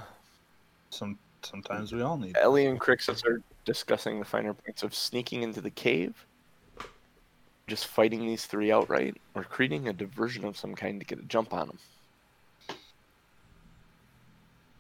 Some 0.90 1.18
sometimes 1.44 1.92
we 1.92 2.02
all 2.02 2.18
need. 2.18 2.38
Ellie 2.38 2.66
and 2.66 2.80
Crixus 2.80 3.26
are 3.26 3.42
discussing 3.66 4.20
the 4.20 4.26
finer 4.26 4.54
points 4.54 4.84
of 4.84 4.96
sneaking 4.96 5.44
into 5.44 5.62
the 5.62 5.70
cave, 5.70 6.26
just 7.68 7.88
fighting 7.88 8.26
these 8.26 8.46
three 8.46 8.72
outright, 8.72 9.18
or 9.36 9.44
creating 9.44 9.88
a 9.88 9.94
diversion 9.94 10.46
of 10.46 10.58
some 10.58 10.76
kind 10.76 11.00
to 11.00 11.06
get 11.06 11.20
a 11.20 11.24
jump 11.24 11.54
on 11.54 11.68
them. 11.68 11.80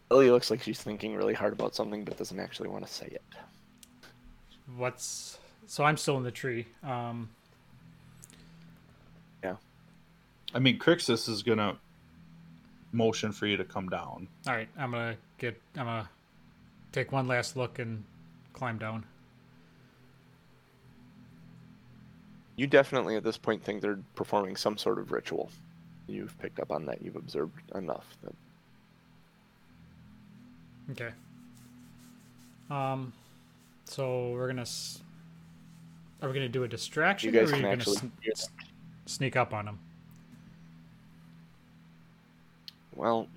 Ellie 0.09 0.31
looks 0.31 0.49
like 0.49 0.61
she's 0.61 0.81
thinking 0.81 1.15
really 1.15 1.33
hard 1.33 1.53
about 1.53 1.75
something, 1.75 2.03
but 2.03 2.17
doesn't 2.17 2.39
actually 2.39 2.69
want 2.69 2.85
to 2.85 2.91
say 2.91 3.07
it. 3.07 3.23
What's 4.75 5.37
so? 5.65 5.83
I'm 5.83 5.97
still 5.97 6.17
in 6.17 6.23
the 6.23 6.31
tree. 6.31 6.65
Um, 6.83 7.29
yeah. 9.43 9.55
I 10.53 10.59
mean, 10.59 10.79
Crixus 10.79 11.27
is 11.27 11.43
gonna 11.43 11.77
motion 12.91 13.31
for 13.31 13.47
you 13.47 13.57
to 13.57 13.65
come 13.65 13.89
down. 13.89 14.27
All 14.47 14.53
right, 14.53 14.69
I'm 14.77 14.91
gonna 14.91 15.17
get. 15.37 15.59
I'm 15.77 15.85
gonna 15.85 16.09
take 16.91 17.11
one 17.11 17.27
last 17.27 17.57
look 17.57 17.79
and 17.79 18.03
climb 18.53 18.77
down. 18.77 19.05
You 22.55 22.65
definitely 22.65 23.15
at 23.15 23.23
this 23.23 23.37
point 23.37 23.63
think 23.63 23.81
they're 23.81 23.99
performing 24.15 24.55
some 24.55 24.77
sort 24.77 24.99
of 24.99 25.11
ritual. 25.11 25.51
You've 26.07 26.37
picked 26.39 26.59
up 26.59 26.71
on 26.71 26.85
that. 26.85 27.01
You've 27.01 27.15
observed 27.15 27.53
enough. 27.75 28.05
That... 28.23 28.33
Okay. 30.91 31.09
Um, 32.69 33.13
so 33.85 34.31
we're 34.31 34.47
gonna. 34.47 34.61
s- 34.61 35.01
Are 36.21 36.27
we 36.29 36.33
gonna 36.33 36.49
do 36.49 36.63
a 36.63 36.67
distraction? 36.67 37.33
You 37.33 37.39
guys 37.39 37.51
or 37.51 37.55
are 37.55 37.59
can 37.59 37.79
you 37.79 37.85
gonna 37.85 38.07
s- 38.33 38.49
sneak 39.05 39.35
up 39.35 39.53
on 39.53 39.65
them? 39.65 39.79
Well, 42.95 43.27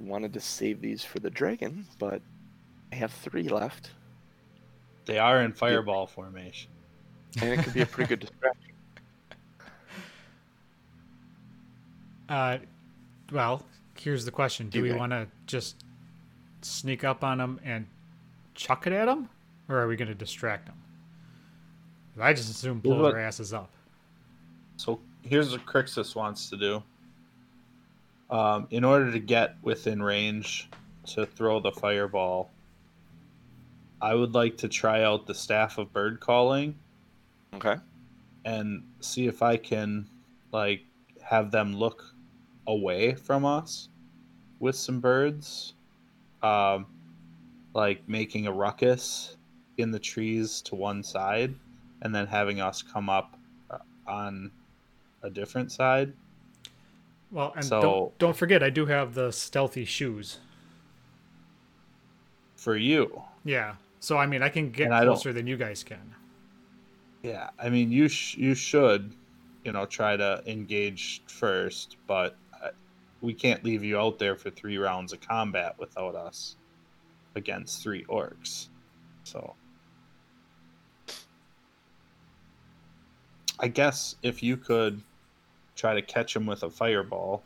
I 0.00 0.02
wanted 0.04 0.32
to 0.34 0.40
save 0.40 0.80
these 0.80 1.04
for 1.04 1.20
the 1.20 1.30
dragon, 1.30 1.86
but 1.98 2.20
I 2.92 2.96
have 2.96 3.12
three 3.12 3.48
left, 3.48 3.90
They 5.04 5.18
are 5.18 5.42
in 5.42 5.52
fireball 5.52 6.06
formation. 6.06 6.70
and 7.40 7.50
it 7.58 7.62
could 7.62 7.74
be 7.74 7.82
a 7.82 7.86
pretty 7.86 8.08
good 8.08 8.20
distraction. 8.28 8.72
Uh, 12.28 12.58
well, 13.30 13.64
here's 14.00 14.24
the 14.24 14.30
question: 14.30 14.68
Do 14.68 14.82
we 14.82 14.92
want 14.92 15.12
to 15.12 15.26
just 15.46 15.84
sneak 16.62 17.04
up 17.04 17.22
on 17.24 17.38
them 17.38 17.60
and 17.64 17.86
chuck 18.54 18.86
it 18.86 18.92
at 18.92 19.04
them, 19.06 19.28
or 19.68 19.78
are 19.78 19.88
we 19.88 19.96
gonna 19.96 20.14
distract 20.14 20.66
them? 20.66 20.76
I 22.18 22.32
just 22.32 22.50
assume 22.50 22.80
blow 22.80 23.02
what- 23.02 23.12
their 23.12 23.20
asses 23.20 23.52
up. 23.52 23.70
So 24.78 25.00
here's 25.22 25.52
what 25.52 25.64
Crixus 25.66 26.14
wants 26.14 26.48
to 26.50 26.56
do. 26.56 26.82
Um, 28.30 28.66
in 28.70 28.84
order 28.84 29.12
to 29.12 29.18
get 29.18 29.56
within 29.62 30.02
range 30.02 30.68
to 31.06 31.24
throw 31.26 31.60
the 31.60 31.70
fireball, 31.72 32.50
I 34.02 34.14
would 34.14 34.34
like 34.34 34.56
to 34.58 34.68
try 34.68 35.02
out 35.04 35.26
the 35.26 35.34
staff 35.34 35.78
of 35.78 35.92
bird 35.92 36.20
calling 36.20 36.74
Okay. 37.54 37.76
and 38.44 38.82
see 39.00 39.26
if 39.26 39.42
I 39.42 39.56
can 39.56 40.08
like 40.52 40.84
have 41.22 41.50
them 41.50 41.74
look 41.76 42.14
away 42.66 43.14
from 43.14 43.44
us 43.44 43.88
with 44.60 44.74
some 44.76 45.00
birds, 45.00 45.74
um, 46.42 46.86
like 47.74 48.06
making 48.08 48.46
a 48.46 48.52
ruckus 48.52 49.36
in 49.78 49.90
the 49.90 49.98
trees 49.98 50.62
to 50.62 50.74
one 50.74 51.02
side, 51.02 51.54
and 52.02 52.14
then 52.14 52.26
having 52.26 52.60
us 52.60 52.82
come 52.82 53.08
up 53.10 53.38
uh, 53.70 53.78
on 54.06 54.50
a 55.22 55.30
different 55.30 55.70
side. 55.72 56.12
Well, 57.30 57.52
and 57.56 57.64
So- 57.64 57.80
don't 57.82 58.18
don't 58.18 58.36
forget, 58.36 58.62
I 58.62 58.70
do 58.70 58.86
have 58.86 59.14
the 59.14 59.30
stealthy 59.32 59.84
shoes. 59.84 60.38
For 62.56 62.76
you, 62.76 63.22
Yeah. 63.44 63.76
So 64.00 64.16
I 64.18 64.26
mean, 64.26 64.42
I 64.42 64.48
can 64.48 64.70
get 64.70 64.88
closer 64.88 65.32
than 65.32 65.46
you 65.46 65.56
guys 65.56 65.82
can. 65.84 66.14
yeah. 67.22 67.50
I 67.58 67.68
mean, 67.68 67.90
you 67.92 68.08
sh- 68.08 68.36
you 68.36 68.54
should, 68.54 69.14
you 69.64 69.72
know, 69.72 69.84
try 69.86 70.16
to 70.16 70.42
engage 70.46 71.22
first, 71.26 71.96
but 72.06 72.36
we 73.20 73.34
can't 73.34 73.64
leave 73.64 73.82
you 73.82 73.98
out 73.98 74.18
there 74.18 74.36
for 74.36 74.50
three 74.50 74.78
rounds 74.78 75.12
of 75.12 75.20
combat 75.20 75.74
without 75.78 76.14
us 76.14 76.56
against 77.34 77.82
three 77.82 78.04
orcs. 78.04 78.68
So, 79.24 79.54
I 83.58 83.68
guess 83.68 84.16
if 84.22 84.42
you 84.42 84.56
could 84.56 85.02
try 85.74 85.94
to 85.94 86.02
catch 86.02 86.34
him 86.36 86.46
with 86.46 86.62
a 86.62 86.70
fireball, 86.70 87.42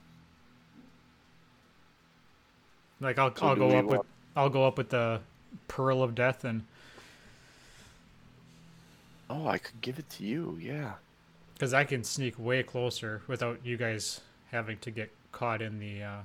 Like 3.00 3.18
I'll 3.18 3.34
So 3.34 3.46
I'll 3.46 3.56
go 3.56 3.68
we 3.68 3.74
up 3.76 3.84
with 3.86 4.00
I'll 4.36 4.50
go 4.50 4.66
up 4.66 4.76
with 4.78 4.90
the 4.90 5.20
pearl 5.68 6.02
of 6.02 6.14
death 6.14 6.44
and 6.44 6.64
Oh, 9.28 9.46
I 9.46 9.58
could 9.58 9.80
give 9.80 9.98
it 9.98 10.10
to 10.10 10.24
you. 10.24 10.58
Yeah. 10.60 10.94
because 11.54 11.72
I 11.72 11.84
can 11.84 12.04
sneak 12.04 12.38
way 12.38 12.62
closer 12.62 13.22
without 13.26 13.60
you 13.64 13.76
guys 13.76 14.20
having 14.50 14.78
to 14.78 14.90
get 14.90 15.10
caught 15.32 15.62
in 15.62 15.78
the 15.78 16.02
uh, 16.02 16.18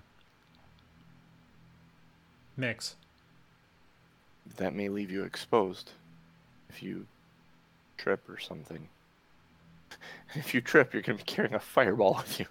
mix. 2.58 2.95
That 4.58 4.74
may 4.76 4.89
leave 4.89 5.12
you 5.12 5.24
exposed 5.24 5.91
if 6.70 6.82
you 6.84 7.06
trip 7.97 8.28
or 8.30 8.39
something. 8.39 8.88
If 10.34 10.53
you 10.53 10.60
trip, 10.60 10.91
you're 10.91 11.01
going 11.01 11.18
to 11.18 11.24
be 11.24 11.32
carrying 11.32 11.53
a 11.53 11.60
fireball 11.60 12.16
with 12.16 12.41
you. 12.41 12.45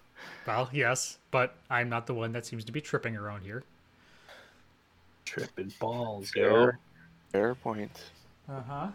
Well, 0.47 0.69
yes, 0.73 1.19
but 1.29 1.55
I'm 1.69 1.87
not 1.87 2.07
the 2.07 2.15
one 2.15 2.31
that 2.31 2.43
seems 2.45 2.65
to 2.65 2.71
be 2.71 2.81
tripping 2.81 3.15
around 3.15 3.41
here. 3.43 3.63
tripping 5.23 5.71
balls, 5.79 6.31
yo. 6.35 6.49
Fair, 6.49 6.79
fair 7.31 7.55
point. 7.55 7.91
Uh 8.49 8.61
huh. 8.67 8.87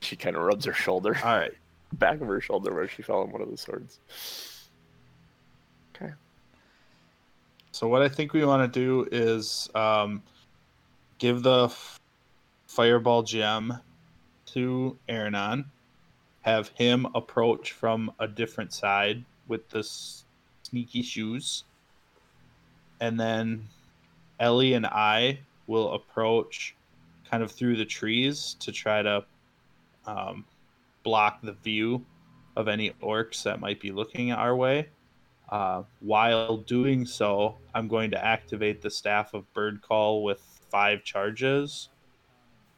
She 0.00 0.16
kind 0.16 0.36
of 0.36 0.42
rubs 0.42 0.64
her 0.64 0.72
shoulder, 0.72 1.18
All 1.22 1.36
right. 1.36 1.52
back 1.92 2.20
of 2.22 2.28
her 2.28 2.40
shoulder 2.40 2.72
where 2.72 2.88
she 2.88 3.02
fell 3.02 3.20
on 3.20 3.30
one 3.30 3.42
of 3.42 3.50
the 3.50 3.58
swords. 3.58 3.98
Okay. 5.94 6.12
So 7.76 7.86
what 7.88 8.00
I 8.00 8.08
think 8.08 8.32
we 8.32 8.42
want 8.42 8.72
to 8.72 8.80
do 8.80 9.06
is 9.12 9.68
um, 9.74 10.22
give 11.18 11.42
the 11.42 11.70
fireball 12.66 13.22
gem 13.22 13.80
to 14.46 14.96
Aranon, 15.10 15.66
have 16.40 16.68
him 16.68 17.06
approach 17.14 17.72
from 17.72 18.10
a 18.18 18.26
different 18.26 18.72
side 18.72 19.26
with 19.46 19.68
the 19.68 19.86
sneaky 20.62 21.02
shoes, 21.02 21.64
and 22.98 23.20
then 23.20 23.68
Ellie 24.40 24.72
and 24.72 24.86
I 24.86 25.40
will 25.66 25.92
approach 25.92 26.74
kind 27.30 27.42
of 27.42 27.52
through 27.52 27.76
the 27.76 27.84
trees 27.84 28.56
to 28.60 28.72
try 28.72 29.02
to 29.02 29.22
um, 30.06 30.46
block 31.02 31.42
the 31.42 31.52
view 31.52 32.06
of 32.56 32.68
any 32.68 32.92
orcs 33.02 33.42
that 33.42 33.60
might 33.60 33.80
be 33.80 33.92
looking 33.92 34.32
our 34.32 34.56
way. 34.56 34.88
Uh, 35.48 35.82
while 36.00 36.56
doing 36.56 37.06
so, 37.06 37.56
I'm 37.74 37.86
going 37.88 38.10
to 38.10 38.24
activate 38.24 38.82
the 38.82 38.90
staff 38.90 39.32
of 39.34 39.52
bird 39.54 39.80
call 39.80 40.24
with 40.24 40.40
five 40.70 41.04
charges 41.04 41.88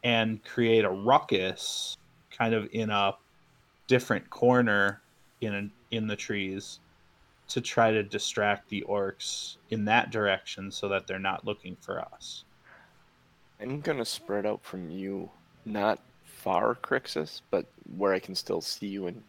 and 0.05 0.45
create 0.45 0.85
a 0.85 0.91
ruckus 0.91 1.97
kind 2.31 2.55
of 2.55 2.69
in 2.73 2.91
a 2.91 3.15
different 3.87 4.29
corner 4.31 5.01
in 5.41 5.71
in 5.91 6.07
the 6.07 6.17
trees 6.17 6.81
to 7.49 7.61
try 7.61 7.91
to 7.91 8.03
distract 8.03 8.69
the 8.69 8.85
orcs 8.89 9.57
in 9.71 9.87
that 9.87 10.11
direction 10.11 10.71
so 10.71 10.89
that 10.89 11.07
they're 11.07 11.19
not 11.19 11.47
looking 11.47 11.77
for 11.81 12.01
us. 12.01 12.45
I'm 13.61 13.81
going 13.81 13.99
to 13.99 14.05
spread 14.05 14.47
out 14.47 14.63
from 14.63 14.91
you, 14.91 15.31
not 15.65 15.99
far, 16.25 16.75
Crixus, 16.75 17.41
but 17.51 17.67
where 17.97 18.13
I 18.13 18.19
can 18.19 18.35
still 18.35 18.61
see 18.61 18.87
you 18.87 19.07
and 19.07 19.23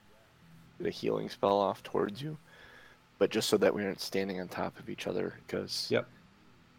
the 0.79 0.89
healing 0.89 1.29
spell 1.29 1.57
off 1.57 1.81
towards 1.81 2.21
you. 2.21 2.37
But 3.19 3.29
just 3.29 3.49
so 3.49 3.57
that 3.57 3.73
we 3.73 3.83
aren't 3.83 3.99
standing 4.01 4.39
on 4.39 4.47
top 4.47 4.79
of 4.79 4.89
each 4.89 5.05
other, 5.05 5.35
because 5.45 5.87
Yep. 5.91 6.07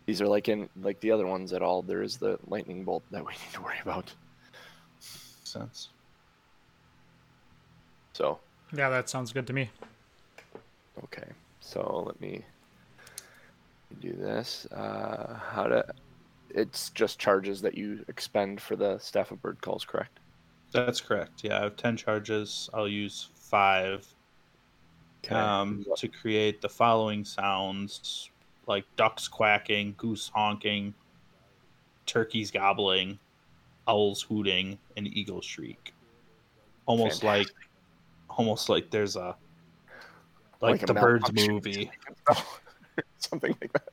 these 0.07 0.21
are 0.23 0.27
like 0.27 0.49
in 0.49 0.69
like 0.81 0.99
the 1.01 1.11
other 1.13 1.27
ones 1.27 1.53
at 1.53 1.63
all. 1.63 1.83
There 1.83 2.03
is 2.03 2.17
the 2.17 2.39
lightning 2.49 2.83
bolt 2.85 3.05
that 3.11 3.25
we 3.25 3.33
need 3.45 3.53
to 3.53 3.63
worry 3.63 3.79
about. 3.83 4.13
Sense. 5.45 5.91
So 8.15 8.41
Yeah, 8.73 8.89
that 8.89 9.09
sounds 9.09 9.33
good 9.33 9.47
to 9.49 9.53
me. 9.53 9.71
okay, 11.05 11.29
so 11.61 12.05
let 12.07 12.21
me 12.21 12.45
do 14.01 14.13
this. 14.13 14.67
Uh, 14.67 15.39
how 15.53 15.65
to? 15.65 15.85
It's 16.51 16.91
just 16.91 17.19
charges 17.19 17.61
that 17.63 17.77
you 17.77 18.05
expend 18.09 18.61
for 18.61 18.77
the 18.77 18.99
staff 18.99 19.31
of 19.31 19.41
bird 19.43 19.61
calls, 19.61 19.85
correct? 19.85 20.19
That's 20.73 21.01
correct. 21.01 21.45
Yeah, 21.45 21.59
I 21.59 21.63
have 21.65 21.77
10 21.77 21.97
charges. 21.97 22.69
I'll 22.75 22.89
use 22.89 23.29
five 23.35 24.07
Okay. 25.25 25.35
um, 25.35 25.85
to 25.97 26.09
create 26.09 26.61
the 26.61 26.69
following 26.69 27.25
sounds 27.25 28.31
like 28.67 28.85
ducks 28.97 29.29
quacking, 29.29 29.95
goose 29.97 30.31
honking, 30.35 30.95
turkeys 32.07 32.51
gobbling, 32.51 33.19
owls 33.87 34.23
hooting, 34.23 34.79
and 34.97 35.07
eagle 35.09 35.41
shriek. 35.41 35.93
Almost 36.87 37.21
Fantastic. 37.21 37.55
like, 37.57 38.37
almost 38.39 38.69
like 38.69 38.91
there's 38.91 39.17
a 39.17 39.37
like, 40.61 40.81
Like 40.81 40.87
the 40.87 40.95
birds 40.95 41.33
movie. 41.33 41.91
Something 43.19 43.57
like 43.61 43.73
that. 43.73 43.90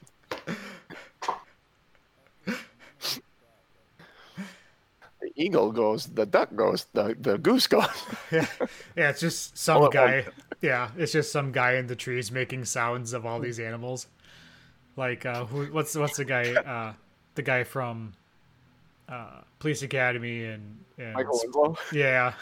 Eagle 5.37 5.71
goes, 5.71 6.07
the 6.07 6.25
duck 6.25 6.53
goes, 6.55 6.87
the, 6.93 7.15
the 7.19 7.37
goose 7.37 7.67
goes. 7.67 7.87
Yeah, 8.31 8.47
yeah. 8.95 9.09
It's 9.09 9.21
just 9.21 9.57
some 9.57 9.77
All 9.77 9.85
at 9.85 9.93
guy. 9.93 10.25
Yeah, 10.61 10.89
it's 10.97 11.13
just 11.13 11.31
some 11.31 11.51
guy 11.51 11.73
in 11.75 11.87
the 11.87 11.95
trees 11.95 12.31
making 12.31 12.65
sounds 12.65 13.13
of 13.13 13.25
all 13.25 13.39
these 13.39 13.59
animals. 13.59 14.07
Like, 14.97 15.25
uh, 15.25 15.45
who? 15.45 15.67
What's 15.67 15.95
what's 15.95 16.17
the 16.17 16.25
guy? 16.25 16.51
Uh, 16.53 16.93
the 17.35 17.43
guy 17.43 17.63
from 17.63 18.13
uh, 19.07 19.41
Police 19.59 19.83
Academy 19.83 20.45
and, 20.45 20.79
and 20.97 21.13
Michael 21.13 21.39
Winslow. 21.43 21.77
yeah, 21.93 22.33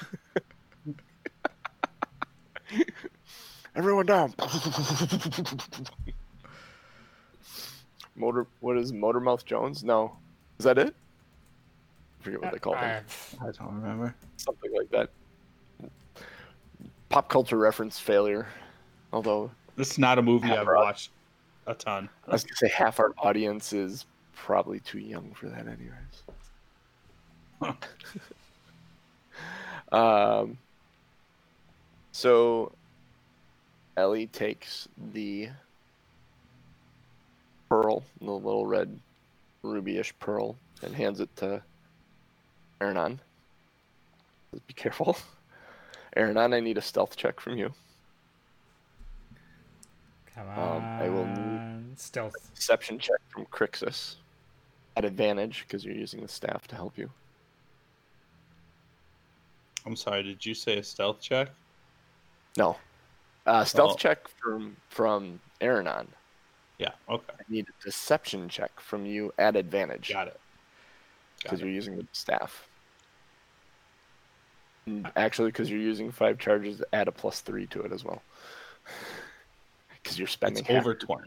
Everyone 3.76 4.06
down. 4.06 4.34
Motor. 8.16 8.48
What 8.62 8.78
is 8.78 8.94
Motormouth 8.94 9.44
Jones? 9.46 9.84
No, 9.84 10.16
is 10.58 10.64
that 10.66 10.78
it? 10.78 10.96
I 12.26 12.28
forget 12.28 12.42
what 12.42 12.52
they 12.54 12.60
called 12.60 12.78
him. 12.78 13.04
Uh, 13.40 13.48
I 13.48 13.52
don't 13.52 13.76
remember. 13.76 14.16
Something 14.38 14.74
like 14.74 14.90
that. 14.90 15.12
Pop 17.10 17.30
culture 17.30 17.58
reference 17.58 18.00
failure. 18.00 18.48
Although 19.14 19.52
This 19.76 19.92
is 19.92 20.00
not 20.00 20.18
a 20.18 20.24
movie 20.24 20.50
I've 20.50 20.66
bro. 20.66 20.82
watched 20.82 21.12
a 21.68 21.76
ton. 21.76 22.10
I 22.28 22.32
was 22.32 22.44
gonna 22.44 22.56
say 22.56 22.70
half 22.70 23.00
our 23.00 23.14
audience 23.20 23.74
is 23.74 24.08
probably 24.34 24.80
too 24.80 24.98
young 24.98 25.34
for 25.36 25.50
that, 25.50 25.68
anyways. 27.62 27.62
um. 29.92 30.58
So, 32.12 32.72
Ellie 33.98 34.28
takes 34.28 34.88
the 35.14 35.50
pearl, 37.70 38.04
the 38.20 38.32
little 38.32 38.66
red 38.66 39.00
rubyish 39.64 40.12
pearl, 40.20 40.56
and 40.82 40.96
hands 40.96 41.20
it 41.20 41.30
to 41.36 41.62
Aranon. 42.82 43.20
Be 44.68 44.74
careful. 44.74 45.18
Aranon, 46.18 46.54
I 46.54 46.60
need 46.60 46.78
a 46.78 46.82
stealth 46.82 47.16
check 47.18 47.40
from 47.40 47.58
you. 47.58 47.74
Come 50.34 50.48
Um, 50.50 50.84
I 50.84 51.10
will 51.10 51.24
on. 51.24 51.94
Stealth. 51.98 52.36
Deception 52.56 53.00
check 53.00 53.20
from 53.30 53.46
Crixus. 53.48 54.16
At 54.98 55.04
advantage, 55.06 55.66
because 55.68 55.84
you're 55.84 55.96
using 55.96 56.22
the 56.22 56.28
staff 56.28 56.68
to 56.70 56.76
help 56.76 56.98
you. 56.98 57.10
I'm 59.86 59.96
sorry, 59.96 60.24
did 60.24 60.46
you 60.46 60.54
say 60.54 60.78
a 60.78 60.84
stealth 60.84 61.20
check? 61.22 61.50
No. 62.58 62.78
Uh, 63.46 63.64
stealth 63.66 63.92
Oh. 63.94 63.98
check 63.98 64.28
from 64.28 64.76
from 64.90 65.40
Aranon. 65.62 66.08
Yeah, 66.80 66.92
okay. 67.10 67.34
I 67.40 67.44
need 67.48 67.68
a 67.70 67.84
deception 67.84 68.50
check 68.50 68.80
from 68.80 69.06
you 69.06 69.34
at 69.38 69.56
advantage. 69.56 70.12
Got 70.12 70.28
it. 70.30 70.40
Because 71.46 71.62
you're 71.62 71.70
using 71.70 71.98
the 71.98 72.08
staff. 72.12 72.68
And 74.86 75.10
actually, 75.16 75.50
because 75.50 75.70
you're 75.70 75.80
using 75.80 76.12
five 76.12 76.38
charges, 76.38 76.84
add 76.94 77.08
a 77.08 77.12
plus 77.12 77.42
three 77.42 77.66
to 77.68 77.82
it 77.82 77.92
as 77.92 78.04
well. 78.04 78.22
Because 80.04 80.20
you're 80.20 80.28
spending 80.28 80.64
It's 80.64 80.70
over 80.70 80.94
20. 80.94 81.24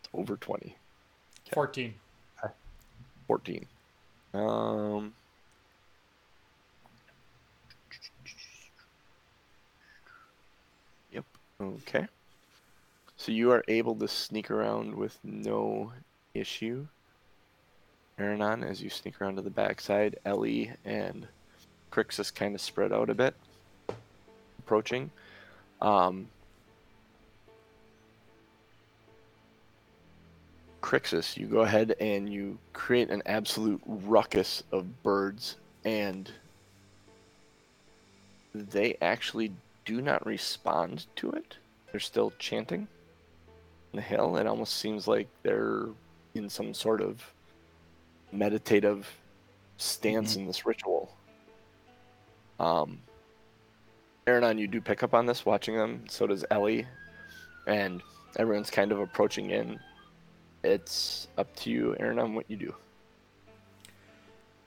It's 0.00 0.08
over 0.12 0.36
20. 0.36 0.74
14. 1.52 1.94
14. 3.28 3.66
Um. 4.34 5.12
Yep. 11.12 11.24
Okay. 11.62 12.08
So 13.16 13.30
you 13.30 13.52
are 13.52 13.62
able 13.68 13.94
to 13.94 14.08
sneak 14.08 14.50
around 14.50 14.96
with 14.96 15.16
no 15.22 15.92
issue. 16.34 16.88
Aranon, 18.20 18.68
as 18.68 18.82
you 18.82 18.90
sneak 18.90 19.20
around 19.20 19.36
to 19.36 19.42
the 19.42 19.50
backside, 19.50 20.18
Ellie 20.26 20.70
and 20.84 21.26
Crixus 21.90 22.32
kind 22.32 22.54
of 22.54 22.60
spread 22.60 22.92
out 22.92 23.08
a 23.08 23.14
bit, 23.14 23.34
approaching. 24.58 25.10
Um, 25.80 26.28
Crixus, 30.82 31.36
you 31.36 31.46
go 31.46 31.60
ahead 31.60 31.96
and 31.98 32.30
you 32.30 32.58
create 32.74 33.10
an 33.10 33.22
absolute 33.24 33.80
ruckus 33.86 34.62
of 34.70 35.02
birds, 35.02 35.56
and 35.84 36.30
they 38.54 38.96
actually 39.00 39.50
do 39.86 40.02
not 40.02 40.26
respond 40.26 41.06
to 41.16 41.30
it. 41.30 41.56
They're 41.90 42.00
still 42.00 42.32
chanting 42.38 42.86
the 43.94 44.00
hill. 44.00 44.36
It 44.36 44.46
almost 44.46 44.76
seems 44.76 45.08
like 45.08 45.28
they're 45.42 45.86
in 46.34 46.50
some 46.50 46.74
sort 46.74 47.00
of 47.00 47.24
meditative 48.32 49.08
stance 49.76 50.36
in 50.36 50.46
this 50.46 50.66
ritual. 50.66 51.14
Um, 52.58 53.00
Aranon, 54.26 54.58
you 54.58 54.66
do 54.66 54.80
pick 54.80 55.02
up 55.02 55.14
on 55.14 55.26
this 55.26 55.46
watching 55.46 55.76
them. 55.76 56.04
So 56.08 56.26
does 56.26 56.44
Ellie, 56.50 56.86
and 57.66 58.02
everyone's 58.36 58.70
kind 58.70 58.92
of 58.92 59.00
approaching 59.00 59.50
in 59.50 59.78
it's 60.62 61.28
up 61.38 61.54
to 61.56 61.70
you, 61.70 61.96
Aaron, 61.98 62.18
on 62.18 62.34
what 62.34 62.44
you 62.50 62.56
do. 62.56 62.74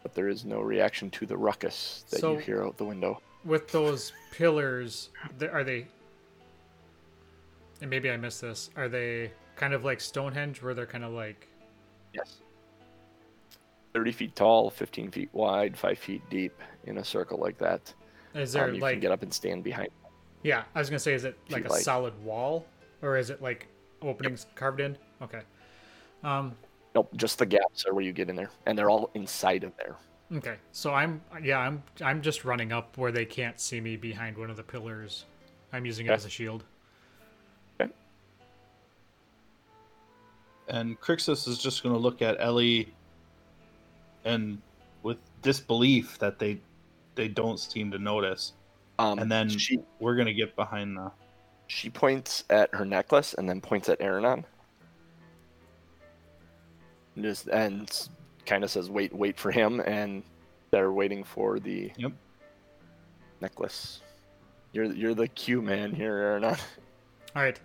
But 0.02 0.14
there 0.14 0.28
is 0.28 0.44
no 0.44 0.60
reaction 0.60 1.10
to 1.12 1.26
the 1.26 1.38
ruckus 1.38 2.04
that 2.10 2.20
So- 2.20 2.34
you 2.34 2.40
hear 2.40 2.64
out 2.64 2.78
the 2.78 2.86
window. 2.86 3.22
With 3.46 3.68
those 3.70 4.14
pillars, 4.32 5.10
are 5.52 5.64
they. 5.64 5.88
And 7.82 7.90
maybe 7.90 8.10
I 8.10 8.16
missed 8.18 8.42
this. 8.42 8.70
Are 8.78 8.88
they 8.88 9.32
kind 9.58 9.74
of 9.74 9.84
like 9.84 10.00
Stonehenge 10.00 10.62
where 10.62 10.74
they're 10.74 10.86
kind 10.86 11.04
of 11.04 11.12
like. 11.12 11.48
Yes. 12.14 12.38
30 13.94 14.12
feet 14.12 14.36
tall, 14.36 14.70
15 14.70 15.12
feet 15.12 15.30
wide, 15.34 15.78
5 15.78 15.98
feet 15.98 16.22
deep 16.30 16.60
in 16.86 16.98
a 16.98 17.04
circle 17.04 17.38
like 17.38 17.58
that. 17.60 17.94
Is 18.34 18.54
there 18.54 18.66
Um, 18.68 18.76
you 18.76 18.82
like. 18.82 18.94
can 18.94 19.00
get 19.00 19.12
up 19.12 19.22
and 19.22 19.34
stand 19.34 19.64
behind. 19.64 19.90
Yeah, 20.42 20.64
I 20.76 20.80
was 20.80 20.90
gonna 20.90 21.00
say, 21.00 21.14
is 21.14 21.24
it 21.24 21.38
like 21.50 21.66
a 21.66 21.70
like. 21.70 21.82
solid 21.82 22.14
wall, 22.24 22.66
or 23.02 23.18
is 23.18 23.30
it 23.30 23.42
like 23.42 23.68
openings 24.02 24.48
carved 24.56 24.82
in? 24.82 24.98
Okay. 25.22 25.42
Um. 26.24 26.56
Nope, 26.96 27.10
just 27.16 27.40
the 27.40 27.46
gaps 27.46 27.86
are 27.86 27.94
where 27.94 28.04
you 28.04 28.12
get 28.12 28.30
in 28.30 28.36
there, 28.36 28.50
and 28.66 28.78
they're 28.78 28.90
all 28.90 29.10
inside 29.14 29.64
of 29.64 29.72
there. 29.78 29.96
Okay. 30.36 30.58
So 30.72 30.94
I'm 30.94 31.22
yeah 31.42 31.60
I'm 31.60 31.84
I'm 32.02 32.22
just 32.22 32.44
running 32.44 32.72
up 32.72 32.98
where 32.98 33.12
they 33.12 33.26
can't 33.26 33.60
see 33.60 33.80
me 33.80 33.96
behind 33.96 34.38
one 34.38 34.50
of 34.50 34.58
the 34.58 34.64
pillars. 34.64 35.26
I'm 35.72 35.86
using 35.86 36.08
it 36.08 36.12
as 36.12 36.26
a 36.26 36.30
shield. 36.30 36.64
Okay. 37.80 37.92
And 40.68 41.00
Crixus 41.00 41.48
is 41.48 41.58
just 41.58 41.84
going 41.84 41.94
to 41.94 42.00
look 42.00 42.22
at 42.22 42.38
Ellie 42.40 42.94
and 44.26 44.62
with 45.04 45.18
disbelief 45.42 46.18
that 46.20 46.40
they 46.40 46.60
they 47.16 47.28
don't 47.28 47.60
seem 47.60 47.92
to 47.92 48.00
notice. 48.00 48.54
Um, 49.00 49.20
And 49.20 49.32
then 49.32 49.50
she 49.50 49.80
we're 50.00 50.16
going 50.16 50.28
to 50.28 50.34
get 50.34 50.56
behind 50.56 50.98
the 50.98 51.12
she 51.68 51.90
points 51.90 52.44
at 52.50 52.74
her 52.74 52.86
necklace 52.86 53.34
and 53.34 53.48
then 53.50 53.62
points 53.62 53.90
at 53.90 54.00
Aranon. 54.00 54.44
And 57.16 57.24
Just 57.24 57.48
and 57.48 58.08
kind 58.46 58.64
of 58.64 58.72
says, 58.72 58.90
"Wait, 58.90 59.14
wait 59.14 59.40
for 59.40 59.52
him," 59.52 59.80
and 59.82 60.24
they're 60.72 60.92
waiting 60.92 61.24
for 61.24 61.60
the 61.60 61.92
Yep. 61.98 62.12
necklace. 63.42 64.02
You're 64.72 64.86
you're 64.86 65.14
the 65.14 65.28
cue 65.28 65.62
man 65.62 65.94
here, 65.94 66.16
Aranon. 66.40 66.60
All 67.36 67.42
right. 67.44 67.60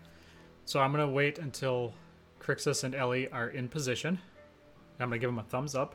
So 0.66 0.80
I'm 0.80 0.90
gonna 0.92 1.08
wait 1.10 1.38
until 1.38 1.94
Crixus 2.40 2.84
and 2.84 2.94
Ellie 2.94 3.28
are 3.30 3.48
in 3.48 3.68
position. 3.68 4.18
I'm 5.00 5.08
gonna 5.08 5.18
give 5.18 5.30
them 5.30 5.38
a 5.38 5.44
thumbs 5.44 5.74
up. 5.74 5.94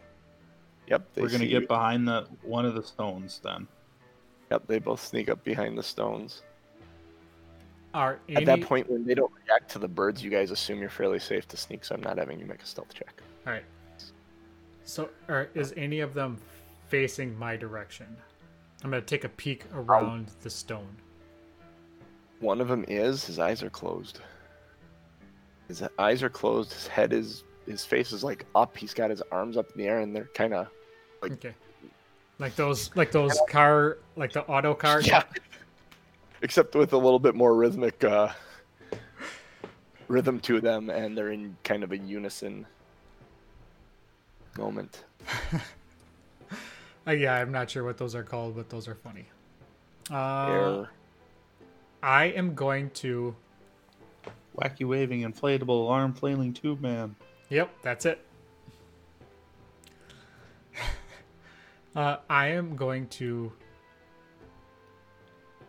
Yep, 0.88 1.13
they 1.13 1.21
we're 1.21 1.29
going 1.29 1.41
to 1.41 1.45
see 1.45 1.51
get 1.51 1.61
you. 1.63 1.67
behind 1.67 2.07
the 2.07 2.27
one 2.41 2.65
of 2.65 2.75
the 2.75 2.84
stones 2.84 3.39
then. 3.43 3.67
Yep, 4.51 4.67
they 4.67 4.79
both 4.79 5.03
sneak 5.03 5.29
up 5.29 5.43
behind 5.43 5.77
the 5.77 5.84
stones. 5.84 6.43
Are 7.93 8.19
any 8.27 8.38
At 8.38 8.45
that 8.45 8.67
point, 8.67 8.89
when 8.89 9.05
they 9.05 9.13
don't 9.13 9.31
react 9.45 9.69
to 9.71 9.79
the 9.79 9.88
birds, 9.88 10.23
you 10.23 10.29
guys 10.31 10.51
assume 10.51 10.79
you're 10.79 10.89
fairly 10.89 11.19
safe 11.19 11.47
to 11.49 11.57
sneak. 11.57 11.86
So 11.86 11.95
I'm 11.95 12.01
not 12.01 12.17
having 12.17 12.39
you 12.39 12.45
make 12.45 12.61
a 12.61 12.65
stealth 12.65 12.93
check. 12.93 13.21
all 13.45 13.53
right? 13.53 13.63
So 14.84 15.09
are, 15.29 15.49
is 15.53 15.73
any 15.77 16.01
of 16.01 16.13
them 16.13 16.38
facing 16.88 17.38
my 17.38 17.55
direction? 17.55 18.07
I'm 18.84 18.89
gonna 18.89 19.01
take 19.01 19.23
a 19.23 19.29
peek 19.29 19.63
around 19.73 20.31
the 20.41 20.49
stone. 20.49 20.97
One 22.39 22.59
of 22.59 22.67
them 22.67 22.84
is 22.88 23.25
his 23.25 23.39
eyes 23.39 23.63
are 23.63 23.69
closed. 23.69 24.19
His 25.69 25.84
eyes 25.97 26.21
are 26.21 26.29
closed. 26.29 26.73
His 26.73 26.88
head 26.88 27.13
is 27.13 27.43
his 27.68 27.86
face 27.86 28.11
is 28.11 28.24
like 28.24 28.45
up. 28.55 28.78
He's 28.78 28.93
got 28.93 29.09
his 29.09 29.22
arms 29.32 29.57
up 29.57 29.72
in 29.72 29.82
the 29.82 29.88
air, 29.88 29.99
and 29.99 30.16
they're 30.16 30.30
kind 30.34 30.53
of 30.53 30.68
Okay. 31.24 31.53
Like 32.39 32.55
those, 32.55 32.93
like 32.95 33.11
those 33.11 33.39
car, 33.49 33.97
like 34.16 34.34
the 34.34 34.43
auto 34.45 34.74
car. 34.74 35.01
yeah, 35.03 35.24
except 36.41 36.76
with 36.76 36.93
a 36.93 36.97
little 36.97 37.20
bit 37.20 37.36
more 37.36 37.55
rhythmic 37.55 38.03
uh, 38.03 38.30
rhythm 40.07 40.39
to 40.41 40.59
them, 40.59 40.89
and 40.89 41.18
they're 41.18 41.32
in 41.32 41.55
kind 41.64 41.84
of 41.84 41.91
a 41.91 41.97
unison 41.97 42.66
moment. 44.57 45.03
Uh, 47.05 47.11
yeah, 47.11 47.36
I'm 47.36 47.51
not 47.51 47.70
sure 47.70 47.84
what 47.84 47.97
those 47.97 48.16
are 48.16 48.24
called, 48.24 48.55
but 48.55 48.70
those 48.70 48.88
are 48.88 48.95
funny. 48.95 49.26
Uh, 50.09 50.47
Air. 50.47 50.89
I 52.01 52.28
am 52.28 52.55
going 52.55 52.91
to. 52.91 53.36
Wacky 54.55 54.88
waving 54.88 55.24
inflatable 55.24 55.89
arm 55.89 56.14
flailing 56.14 56.53
tube 56.53 56.80
man. 56.80 57.14
Yep, 57.50 57.70
that's 57.82 58.06
it. 58.06 58.26
uh, 61.96 62.18
I 62.30 62.48
am 62.48 62.76
going 62.76 63.08
to. 63.10 63.52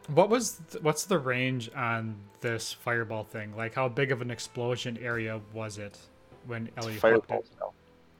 What 0.08 0.28
was 0.28 0.60
th- 0.70 0.82
what's 0.82 1.04
the 1.06 1.18
range 1.18 1.70
on 1.74 2.16
this 2.40 2.72
fireball 2.72 3.24
thing? 3.24 3.56
Like, 3.56 3.74
how 3.74 3.88
big 3.88 4.12
of 4.12 4.20
an 4.20 4.30
explosion 4.30 4.98
area 5.00 5.40
was 5.52 5.78
it 5.78 5.98
when 6.46 6.68
Ellie 6.76 6.92
hooked 6.92 7.00
Fireball 7.02 7.40
it? 7.40 7.46
spell. 7.46 7.74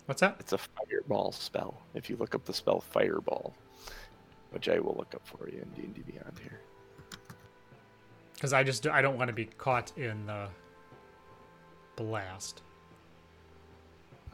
What's 0.06 0.20
that? 0.20 0.36
It's 0.40 0.52
a 0.52 0.58
fireball 0.58 1.32
spell. 1.32 1.82
If 1.94 2.08
you 2.10 2.16
look 2.16 2.34
up 2.34 2.44
the 2.44 2.52
spell 2.54 2.80
fireball, 2.80 3.54
which 4.50 4.68
I 4.68 4.78
will 4.78 4.94
look 4.96 5.14
up 5.14 5.26
for 5.26 5.48
you 5.48 5.58
in 5.62 5.68
D 5.70 5.82
and 5.82 5.94
D 5.94 6.02
Beyond 6.12 6.38
here. 6.42 6.60
Because 8.34 8.52
I 8.52 8.62
just 8.62 8.86
I 8.86 9.02
don't 9.02 9.16
want 9.18 9.28
to 9.28 9.34
be 9.34 9.46
caught 9.46 9.92
in 9.96 10.26
the 10.26 10.48
blast. 11.96 12.62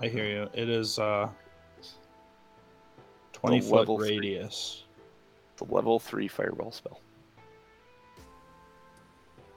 I 0.02 0.08
hear 0.08 0.26
you. 0.26 0.48
It 0.54 0.70
is 0.70 0.98
uh, 0.98 1.28
20 3.34 3.60
foot 3.60 3.70
level 3.70 3.98
three. 3.98 4.18
radius. 4.18 4.84
The 5.56 5.64
level 5.64 5.98
three 5.98 6.26
fireball 6.26 6.72
spell. 6.72 7.00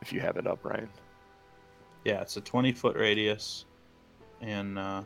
If 0.02 0.12
you 0.12 0.20
have 0.20 0.36
it 0.36 0.46
up, 0.46 0.60
Ryan. 0.66 0.90
Yeah, 2.04 2.22
it's 2.22 2.36
a 2.36 2.42
20 2.42 2.74
foot 2.74 2.98
radius 2.98 3.66
and 4.42 4.78
uh, 4.78 5.04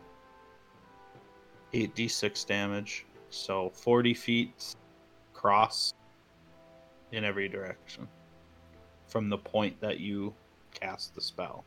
8d6 1.73 2.47
damage. 2.47 3.05
So 3.29 3.69
40 3.69 4.15
feet 4.15 4.75
cross 5.33 5.93
in 7.11 7.23
every 7.23 7.47
direction 7.47 8.07
from 9.05 9.29
the 9.29 9.37
point 9.37 9.79
that 9.81 9.99
you 9.99 10.33
cast 10.73 11.13
the 11.13 11.21
spell. 11.21 11.63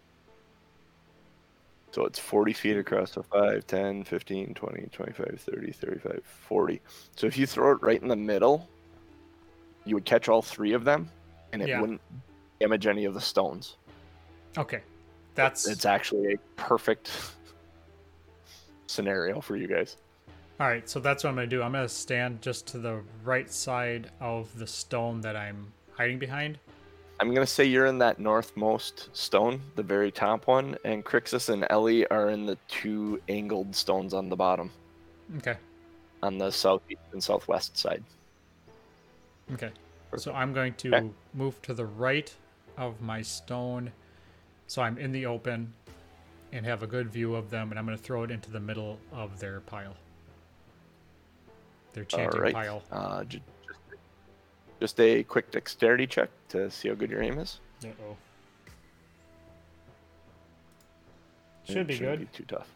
So 1.93 2.05
it's 2.05 2.19
40 2.19 2.53
feet 2.53 2.77
across, 2.77 3.13
so 3.13 3.23
5, 3.23 3.67
10, 3.67 4.05
15, 4.05 4.55
20, 4.55 4.87
25, 4.93 5.41
30, 5.41 5.73
35, 5.73 6.23
40. 6.49 6.81
So 7.17 7.27
if 7.27 7.37
you 7.37 7.47
throw 7.47 7.73
it 7.73 7.83
right 7.83 8.01
in 8.01 8.07
the 8.09 8.15
middle, 8.17 8.69
you 9.85 9.97
would 9.97 10.05
catch 10.05 10.29
all 10.29 10.41
three 10.43 10.73
of 10.73 10.85
them, 10.85 11.11
and 11.53 11.61
it 11.63 11.69
Yeah. 11.69 11.81
wouldn't 11.81 12.01
damage 12.61 12.87
any 12.87 13.07
of 13.07 13.15
the 13.15 13.21
stones. 13.21 13.77
Okay, 14.57 14.83
that's 15.35 15.67
It's 15.67 15.85
actually 15.85 16.35
a 16.35 16.39
perfect 16.57 17.11
scenario 18.87 19.41
for 19.41 19.57
you 19.57 19.67
guys. 19.67 19.97
all 20.61 20.67
right. 20.69 20.89
So 20.89 21.01
that's 21.01 21.25
what 21.25 21.31
I'm 21.31 21.37
gonna 21.37 21.47
do. 21.47 21.63
I'm 21.63 21.73
gonna 21.73 21.89
stand 21.89 22.43
just 22.43 22.67
to 22.69 22.79
the 22.79 23.01
right 23.25 23.51
side 23.51 24.11
of 24.21 24.57
the 24.59 24.67
stone 24.67 25.21
that 25.23 25.35
I'm 25.37 25.73
hiding 25.95 26.19
behind. 26.19 26.59
I'm 27.21 27.35
gonna 27.35 27.47
say 27.47 27.65
you're 27.65 27.87
in 27.87 27.99
that 27.99 28.19
northmost 28.19 29.15
stone, 29.15 29.61
the 29.77 29.83
very 29.83 30.11
top 30.11 30.47
one, 30.47 30.77
and 30.85 31.05
Crixus 31.05 31.51
and 31.51 31.67
Ellie 31.69 32.07
are 32.09 32.31
in 32.31 32.47
the 32.47 32.57
two 32.69 33.21
angled 33.29 33.77
stones 33.77 34.15
on 34.15 34.31
the 34.31 34.37
bottom, 34.37 34.71
Okay. 35.37 35.57
on 36.23 36.39
the 36.39 36.51
southeast 36.51 37.03
and 37.13 37.23
southwest 37.23 37.77
side. 37.77 38.03
Okay. 39.53 39.71
So 40.17 40.33
I'm 40.33 40.53
going 40.55 40.75
to 40.75 40.95
Okay. 40.95 41.11
move 41.35 41.61
to 41.63 41.75
the 41.75 41.85
right 41.85 42.35
of 42.79 43.01
my 43.03 43.21
stone, 43.21 43.93
so 44.67 44.81
I'm 44.81 44.97
in 44.97 45.13
the 45.13 45.27
open, 45.27 45.75
and 46.53 46.65
have 46.65 46.83
a 46.83 46.87
good 46.87 47.11
view 47.11 47.35
of 47.35 47.51
them, 47.51 47.71
and 47.71 47.79
I'm 47.79 47.85
going 47.85 47.99
to 47.99 48.03
throw 48.03 48.23
it 48.23 48.31
into 48.31 48.51
the 48.51 48.61
middle 48.61 48.99
of 49.13 49.39
their 49.39 49.61
pile. 49.61 49.95
Their 51.93 52.05
chanting 52.05 52.39
All 52.39 52.43
right. 52.45 52.55
pile. 52.55 52.83
Uh, 52.91 53.25
just, 54.81 54.97
just 54.97 55.01
a 55.01 55.23
quick 55.25 55.51
dexterity 55.51 56.07
check 56.07 56.31
to 56.49 56.71
see 56.71 56.89
how 56.89 56.95
good 56.95 57.11
your 57.11 57.23
aim 57.23 57.39
is. 57.39 57.61
Uh 57.85 57.89
oh. 58.09 58.17
It 61.67 61.73
Should 61.73 61.87
be 61.87 61.95
shouldn't 61.97 62.19
good. 62.21 62.33
Be 62.33 62.37
too 62.39 62.45
tough. 62.57 62.69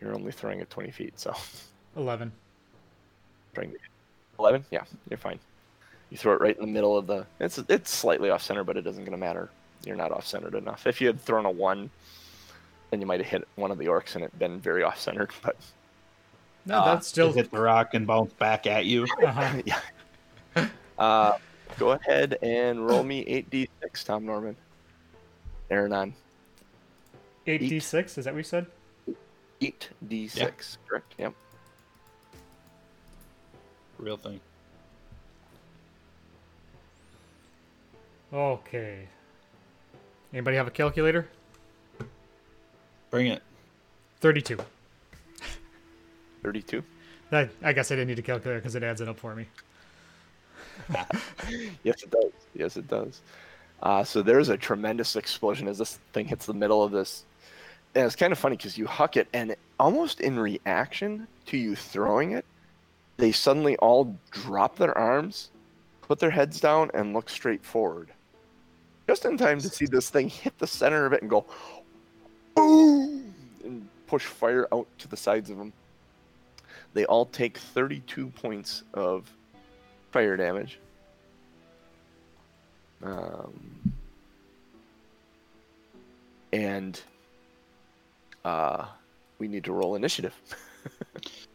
You're 0.00 0.14
only 0.14 0.32
throwing 0.32 0.60
at 0.60 0.70
20 0.70 0.90
feet, 0.90 1.18
so 1.20 1.34
Eleven. 1.96 2.32
trying 3.54 3.72
to 3.72 3.78
11. 4.38 4.64
Yeah, 4.70 4.84
you're 5.10 5.18
fine. 5.18 5.38
You 6.10 6.16
throw 6.16 6.32
it 6.34 6.40
right 6.40 6.56
in 6.56 6.62
the 6.62 6.70
middle 6.72 6.96
of 6.96 7.06
the. 7.06 7.26
It's 7.40 7.58
it's 7.68 7.90
slightly 7.90 8.30
off 8.30 8.40
center, 8.42 8.62
but 8.64 8.76
it 8.76 8.82
doesn't 8.82 9.04
gonna 9.04 9.16
matter. 9.16 9.50
You're 9.84 9.96
not 9.96 10.12
off 10.12 10.26
centered 10.26 10.54
enough. 10.54 10.86
If 10.86 11.00
you 11.00 11.08
had 11.08 11.20
thrown 11.20 11.44
a 11.46 11.50
one, 11.50 11.90
then 12.90 13.00
you 13.00 13.06
might 13.06 13.20
have 13.20 13.28
hit 13.28 13.46
one 13.56 13.70
of 13.70 13.78
the 13.78 13.86
orcs 13.86 14.14
and 14.14 14.24
it 14.24 14.38
been 14.38 14.60
very 14.60 14.82
off 14.82 15.00
centered. 15.00 15.30
But 15.42 15.56
No, 16.64 16.78
Uh, 16.80 16.94
that's 16.94 17.08
still. 17.08 17.32
hit 17.32 17.50
the 17.50 17.60
rock 17.60 17.92
and 17.94 18.06
bounce 18.06 18.32
back 18.34 18.66
at 18.66 18.86
you. 18.86 19.04
Uh-huh. 19.22 19.60
yeah. 19.66 19.80
Uh, 20.98 21.36
go 21.78 21.92
ahead 21.92 22.38
and 22.42 22.86
roll 22.86 23.02
me 23.02 23.24
8d6, 23.50 24.04
Tom 24.04 24.26
Norman. 24.26 24.56
Aranon. 25.70 26.12
8d6, 27.46 28.18
is 28.18 28.24
that 28.24 28.34
what 28.34 28.38
you 28.38 28.42
said? 28.42 28.66
8d6, 29.60 30.78
correct? 30.88 31.14
Yep. 31.18 31.34
Real 33.98 34.16
thing. 34.16 34.40
Okay. 38.32 39.08
Anybody 40.32 40.56
have 40.56 40.66
a 40.66 40.70
calculator? 40.70 41.28
Bring 43.10 43.28
it. 43.28 43.42
32. 44.20 44.58
32. 46.42 46.82
I, 47.32 47.48
I 47.62 47.72
guess 47.72 47.90
I 47.90 47.94
didn't 47.94 48.08
need 48.08 48.18
a 48.18 48.22
calculator 48.22 48.60
because 48.60 48.74
it 48.74 48.82
adds 48.82 49.00
it 49.00 49.08
up 49.08 49.18
for 49.18 49.34
me. 49.34 49.46
Yes, 51.82 52.02
it 52.02 52.10
does. 52.10 52.32
Yes, 52.54 52.76
it 52.76 52.88
does. 52.88 53.20
Uh, 53.82 54.02
so 54.02 54.22
there's 54.22 54.48
a 54.48 54.56
tremendous 54.56 55.16
explosion 55.16 55.68
as 55.68 55.78
this 55.78 55.98
thing 56.12 56.26
hits 56.26 56.46
the 56.46 56.54
middle 56.54 56.82
of 56.82 56.90
this. 56.90 57.24
And 57.94 58.04
it's 58.04 58.16
kind 58.16 58.32
of 58.32 58.38
funny 58.38 58.56
because 58.56 58.76
you 58.76 58.86
huck 58.86 59.16
it, 59.16 59.28
and 59.32 59.54
almost 59.78 60.20
in 60.20 60.38
reaction 60.38 61.26
to 61.46 61.56
you 61.56 61.76
throwing 61.76 62.32
it, 62.32 62.44
they 63.16 63.32
suddenly 63.32 63.76
all 63.76 64.16
drop 64.30 64.76
their 64.76 64.96
arms, 64.96 65.50
put 66.02 66.18
their 66.18 66.30
heads 66.30 66.60
down, 66.60 66.90
and 66.94 67.12
look 67.12 67.30
straight 67.30 67.64
forward. 67.64 68.08
Just 69.06 69.24
in 69.24 69.38
time 69.38 69.60
to 69.60 69.68
see 69.68 69.86
this 69.86 70.10
thing 70.10 70.28
hit 70.28 70.58
the 70.58 70.66
center 70.66 71.06
of 71.06 71.12
it 71.12 71.22
and 71.22 71.30
go 71.30 71.46
boom 72.54 73.32
and 73.64 73.88
push 74.06 74.24
fire 74.24 74.66
out 74.72 74.86
to 74.98 75.08
the 75.08 75.16
sides 75.16 75.48
of 75.48 75.58
them. 75.58 75.72
They 76.92 77.04
all 77.04 77.26
take 77.26 77.58
32 77.58 78.28
points 78.28 78.82
of 78.94 79.30
fire 80.16 80.36
damage. 80.36 80.78
Um, 83.02 83.92
and 86.54 86.98
uh, 88.42 88.86
we 89.38 89.46
need 89.46 89.64
to 89.64 89.72
roll 89.72 89.94
initiative. 89.94 90.34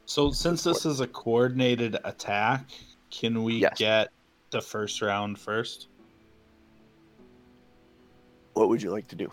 So 0.07 0.29
since 0.29 0.61
this 0.61 0.85
is 0.85 0.99
a 0.99 1.07
coordinated 1.07 1.97
attack, 2.03 2.69
can 3.11 3.43
we 3.43 3.59
Yes. 3.59 3.77
get 3.77 4.09
the 4.49 4.59
first 4.59 5.01
round 5.01 5.39
first? 5.39 5.87
what 8.53 8.67
would 8.67 8.83
you 8.83 8.91
like 8.91 9.07
to 9.07 9.15
do? 9.15 9.31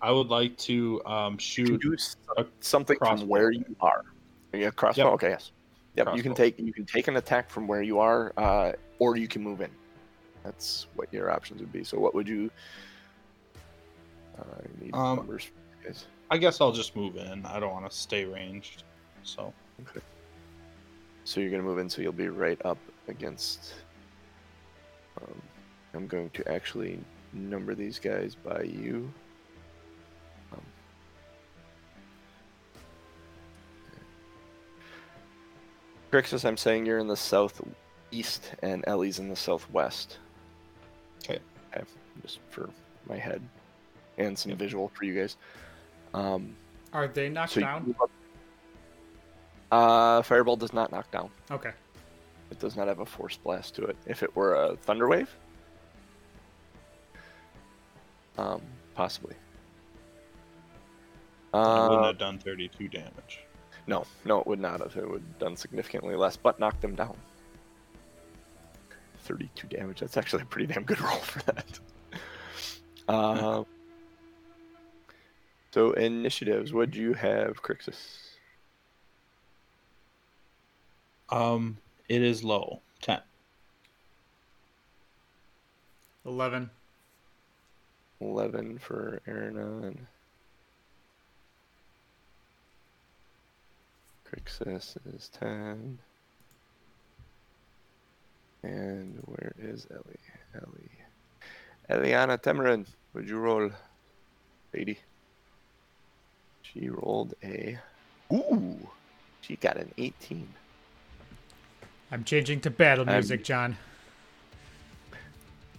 I 0.00 0.10
would 0.10 0.28
like 0.28 0.56
to 0.68 1.04
um, 1.04 1.36
shoot. 1.36 1.84
something 2.60 2.96
from 2.96 3.28
where 3.28 3.50
you 3.50 3.76
are. 3.82 4.04
Yeah, 4.54 4.70
crossbow. 4.70 5.04
Yep. 5.04 5.12
Okay, 5.14 5.28
yes. 5.28 5.52
Yep, 5.98 6.16
you 6.16 6.22
can 6.22 6.34
take 6.34 6.58
you 6.58 6.72
can 6.72 6.84
take 6.86 7.08
an 7.08 7.16
attack 7.16 7.50
from 7.50 7.66
where 7.66 7.82
you 7.82 7.98
are, 7.98 8.32
uh, 8.36 8.72
or 8.98 9.16
you 9.16 9.28
can 9.28 9.42
move 9.42 9.60
in. 9.60 9.70
That's 10.44 10.86
what 10.94 11.12
your 11.12 11.30
options 11.30 11.60
would 11.60 11.72
be. 11.72 11.82
So, 11.84 11.98
what 11.98 12.14
would 12.14 12.28
you? 12.28 12.50
Uh, 14.38 14.42
I 14.42 14.84
need 14.84 14.94
Um, 14.94 15.16
numbers, 15.16 15.50
guys. 15.84 16.06
I 16.30 16.38
guess 16.38 16.60
I'll 16.60 16.72
just 16.72 16.94
move 16.94 17.16
in. 17.16 17.44
I 17.44 17.58
don't 17.58 17.72
want 17.72 17.90
to 17.90 17.96
stay 17.96 18.24
ranged. 18.24 18.84
So 19.24 19.52
Okay. 19.80 20.00
So 21.24 21.40
you're 21.40 21.50
gonna 21.50 21.62
move 21.62 21.78
in, 21.78 21.90
so 21.90 22.00
you'll 22.00 22.12
be 22.12 22.28
right 22.28 22.60
up 22.64 22.78
against. 23.08 23.74
Um, 25.20 25.42
I'm 25.94 26.06
going 26.06 26.30
to 26.30 26.48
actually 26.48 27.00
number 27.32 27.74
these 27.74 27.98
guys 27.98 28.34
by 28.36 28.62
you. 28.62 29.12
Crixus, 36.10 36.44
I'm 36.44 36.56
saying 36.56 36.86
you're 36.86 36.98
in 36.98 37.06
the 37.08 37.16
southeast, 37.16 38.52
and 38.62 38.84
Ellie's 38.86 39.18
in 39.18 39.28
the 39.28 39.36
southwest. 39.36 40.18
Okay. 41.24 41.38
Okay, 41.74 41.84
just 42.22 42.38
for 42.50 42.70
my 43.08 43.16
head, 43.16 43.42
and 44.16 44.38
some 44.38 44.56
visual 44.56 44.88
for 44.94 45.04
you 45.04 45.20
guys. 45.20 45.36
Um, 46.14 46.56
Are 46.92 47.06
they 47.08 47.28
knocked 47.28 47.52
so 47.52 47.60
down? 47.60 47.84
move 47.86 48.00
up- 48.00 48.10
Uh, 49.70 50.22
fireball 50.22 50.56
does 50.56 50.72
not 50.72 50.90
knock 50.90 51.10
down. 51.10 51.30
Okay. 51.50 51.72
It 52.50 52.58
does 52.58 52.74
not 52.74 52.88
have 52.88 53.00
a 53.00 53.06
force 53.06 53.36
blast 53.36 53.74
to 53.74 53.84
it. 53.84 53.96
If 54.06 54.22
it 54.22 54.34
were 54.34 54.54
a 54.54 54.76
thunder 54.76 55.06
wave, 55.08 55.28
um, 58.38 58.62
possibly. 58.94 59.34
I 61.52 61.58
wouldn't 61.88 62.00
Uh, 62.00 62.06
have 62.06 62.18
done 62.18 62.38
32 62.38 62.88
damage. 62.88 63.40
No, 63.88 64.04
no, 64.26 64.40
it 64.40 64.46
would 64.46 64.60
not 64.60 64.80
have. 64.80 64.94
It 64.96 65.10
would 65.10 65.22
have 65.22 65.38
done 65.38 65.56
significantly 65.56 66.14
less, 66.14 66.36
but 66.36 66.60
knocked 66.60 66.82
them 66.82 66.94
down. 66.94 67.16
32 69.20 69.66
damage. 69.68 70.00
That's 70.00 70.18
actually 70.18 70.42
a 70.42 70.46
pretty 70.46 70.72
damn 70.72 70.84
good 70.84 71.00
roll 71.02 71.16
for 71.16 71.40
that. 71.52 71.80
Um, 73.08 73.66
so 75.70 75.92
initiatives. 75.92 76.72
What 76.72 76.90
do 76.90 77.00
you 77.00 77.14
have, 77.14 77.62
Crixus? 77.62 78.34
Um, 81.30 81.78
it 82.10 82.22
is 82.22 82.44
low. 82.44 82.80
10. 83.00 83.20
11. 86.26 86.70
11 88.20 88.78
for 88.78 89.20
Aranon. 89.26 89.96
Crixus 94.28 94.96
is 95.14 95.30
10. 95.40 95.98
And 98.62 99.22
where 99.26 99.52
is 99.58 99.86
Ellie? 99.90 100.02
Ellie. 100.54 100.90
Eliana 101.88 102.38
Temerin, 102.38 102.86
would 103.14 103.28
you 103.28 103.38
roll? 103.38 103.70
80. 104.74 104.98
She 106.62 106.90
rolled 106.90 107.34
a. 107.42 107.78
Ooh! 108.32 108.76
She 109.40 109.56
got 109.56 109.78
an 109.78 109.90
18. 109.96 110.46
I'm 112.10 112.24
changing 112.24 112.60
to 112.62 112.70
battle 112.70 113.08
I'm- 113.08 113.16
music, 113.16 113.44
John. 113.44 113.76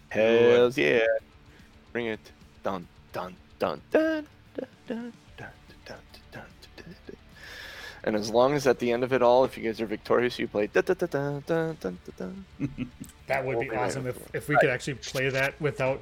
Hells 0.09 0.75
yeah! 0.75 1.01
Bring 1.93 2.07
it. 2.07 2.31
Dun, 2.63 2.87
dun, 3.13 3.35
dun, 3.59 3.79
dun, 3.91 4.25
dun, 4.57 4.65
dun, 4.87 4.87
dun, 4.87 5.13
dun, 5.37 5.51
dun, 5.85 5.99
dun, 6.31 6.95
dun. 7.05 7.18
And 8.03 8.15
as 8.15 8.29
long 8.29 8.53
as 8.53 8.65
at 8.65 8.79
the 8.79 8.91
end 8.91 9.03
of 9.03 9.13
it 9.13 9.21
all, 9.21 9.43
if 9.43 9.57
you 9.57 9.63
guys 9.63 9.81
are 9.81 9.85
victorious, 9.85 10.39
you 10.39 10.47
play 10.47 10.67
da 10.67 10.81
da 10.81 10.93
da 10.93 11.05
da 11.05 11.39
da 11.39 11.73
da 11.73 11.91
da. 12.17 12.25
That 13.27 13.45
would 13.45 13.59
be 13.59 13.69
awesome 13.69 14.07
if, 14.07 14.17
if 14.33 14.49
we 14.49 14.57
could 14.57 14.71
actually 14.71 14.95
play 14.95 15.29
that 15.29 15.59
without 15.61 16.01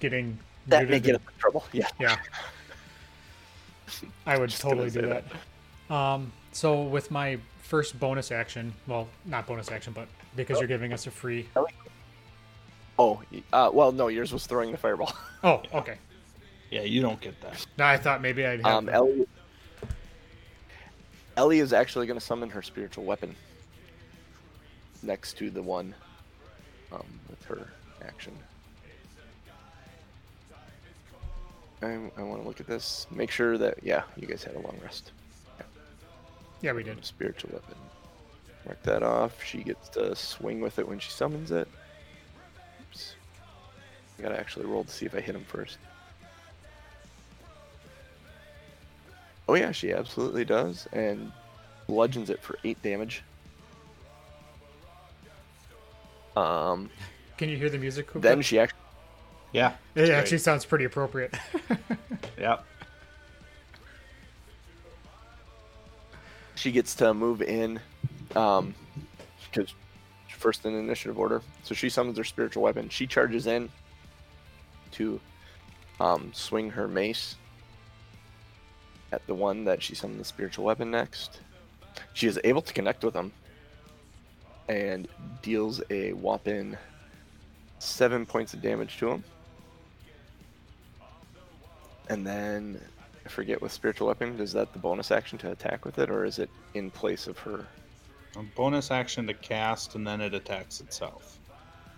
getting 0.00 0.38
that 0.68 0.88
may 0.88 1.00
get 1.00 1.16
in 1.16 1.20
trouble. 1.38 1.64
Yeah, 1.72 1.88
yeah. 2.00 2.16
I 4.24 4.38
would 4.38 4.50
totally 4.50 4.90
do 4.90 5.02
that. 5.02 5.24
that. 5.88 5.94
Um, 5.94 6.32
so 6.52 6.82
with 6.82 7.10
my 7.10 7.38
first 7.62 7.98
bonus 8.00 8.32
action, 8.32 8.72
well, 8.86 9.08
not 9.24 9.46
bonus 9.46 9.70
action, 9.70 9.92
but 9.92 10.08
because 10.34 10.56
oh. 10.56 10.60
you're 10.60 10.68
giving 10.68 10.92
us 10.92 11.06
a 11.06 11.10
free. 11.10 11.48
Oh, 11.54 11.68
oh 12.98 13.22
uh, 13.52 13.70
well, 13.72 13.92
no, 13.92 14.08
yours 14.08 14.32
was 14.32 14.46
throwing 14.46 14.72
the 14.72 14.78
fireball. 14.78 15.12
Oh, 15.44 15.62
okay. 15.74 15.98
Yeah, 16.72 16.80
you 16.80 17.00
don't 17.00 17.20
get 17.20 17.40
that. 17.42 17.64
No, 17.78 17.84
I 17.84 17.98
thought 17.98 18.20
maybe 18.20 18.44
I'd. 18.44 18.64
Have 18.64 18.74
um, 18.74 18.88
Elliot, 18.88 19.28
Ellie 21.36 21.60
is 21.60 21.72
actually 21.72 22.06
going 22.06 22.18
to 22.18 22.24
summon 22.24 22.48
her 22.50 22.62
spiritual 22.62 23.04
weapon 23.04 23.34
next 25.02 25.34
to 25.38 25.50
the 25.50 25.62
one 25.62 25.94
um, 26.92 27.04
with 27.28 27.42
her 27.44 27.68
action. 28.02 28.32
I, 31.82 32.10
I 32.16 32.22
want 32.22 32.40
to 32.40 32.48
look 32.48 32.60
at 32.60 32.66
this. 32.66 33.06
Make 33.10 33.30
sure 33.30 33.58
that, 33.58 33.78
yeah, 33.82 34.04
you 34.16 34.26
guys 34.26 34.42
had 34.42 34.54
a 34.54 34.60
long 34.60 34.78
rest. 34.82 35.12
yeah, 36.62 36.72
we 36.72 36.82
did. 36.82 37.04
Spiritual 37.04 37.50
weapon. 37.52 37.76
Mark 38.64 38.82
that 38.82 39.02
off. 39.02 39.44
She 39.44 39.62
gets 39.62 39.90
to 39.90 40.16
swing 40.16 40.60
with 40.60 40.78
it 40.78 40.88
when 40.88 40.98
she 40.98 41.10
summons 41.10 41.50
it. 41.50 41.68
Oops. 42.80 43.14
I 44.18 44.22
gotta 44.22 44.40
actually 44.40 44.64
roll 44.64 44.84
to 44.84 44.90
see 44.90 45.04
if 45.04 45.14
I 45.14 45.20
hit 45.20 45.34
him 45.34 45.44
first. 45.44 45.76
Oh 49.48 49.54
yeah, 49.54 49.70
she 49.72 49.92
absolutely 49.92 50.44
does, 50.44 50.88
and 50.92 51.32
bludgeons 51.86 52.30
it 52.30 52.42
for 52.42 52.58
eight 52.64 52.80
damage. 52.82 53.22
Um, 56.36 56.90
Can 57.38 57.48
you 57.48 57.56
hear 57.56 57.70
the 57.70 57.78
music? 57.78 58.06
Kuka? 58.08 58.18
then 58.20 58.42
she 58.42 58.58
actually 58.58 58.78
Yeah. 59.52 59.74
it 59.94 60.02
it's 60.02 60.10
actually 60.10 60.38
sounds 60.38 60.64
pretty 60.64 60.84
appropriate. 60.84 61.34
Yep. 62.38 62.64
she 66.54 66.70
gets 66.70 66.94
to 66.96 67.14
move 67.14 67.40
in, 67.40 67.80
um, 68.34 68.74
because 69.50 69.72
first 70.28 70.66
in 70.66 70.74
initiative 70.74 71.18
order. 71.18 71.40
So 71.62 71.74
she 71.74 71.88
summons 71.88 72.18
her 72.18 72.24
spiritual 72.24 72.62
weapon. 72.62 72.90
She 72.90 73.06
charges 73.06 73.46
in 73.46 73.70
to 74.92 75.18
um, 75.98 76.30
swing 76.34 76.68
her 76.70 76.86
mace 76.86 77.36
at 79.12 79.26
the 79.26 79.34
one 79.34 79.64
that 79.64 79.82
she 79.82 79.94
summoned 79.94 80.20
the 80.20 80.24
spiritual 80.24 80.64
weapon 80.64 80.90
next. 80.90 81.40
She 82.12 82.26
is 82.26 82.38
able 82.44 82.62
to 82.62 82.72
connect 82.72 83.04
with 83.04 83.14
him 83.14 83.32
and 84.68 85.08
deals 85.42 85.80
a 85.90 86.12
whopping 86.12 86.76
seven 87.78 88.26
points 88.26 88.54
of 88.54 88.62
damage 88.62 88.98
to 88.98 89.10
him. 89.10 89.24
And 92.08 92.26
then 92.26 92.80
I 93.24 93.28
forget 93.28 93.60
with 93.60 93.72
spiritual 93.72 94.06
weapon, 94.06 94.38
is 94.40 94.52
that 94.52 94.72
the 94.72 94.78
bonus 94.78 95.10
action 95.10 95.38
to 95.38 95.50
attack 95.50 95.84
with 95.84 95.98
it, 95.98 96.10
or 96.10 96.24
is 96.24 96.38
it 96.38 96.50
in 96.74 96.90
place 96.90 97.26
of 97.26 97.38
her? 97.38 97.66
A 98.36 98.42
bonus 98.54 98.90
action 98.90 99.26
to 99.26 99.34
cast, 99.34 99.94
and 99.94 100.06
then 100.06 100.20
it 100.20 100.34
attacks 100.34 100.80
itself. 100.80 101.38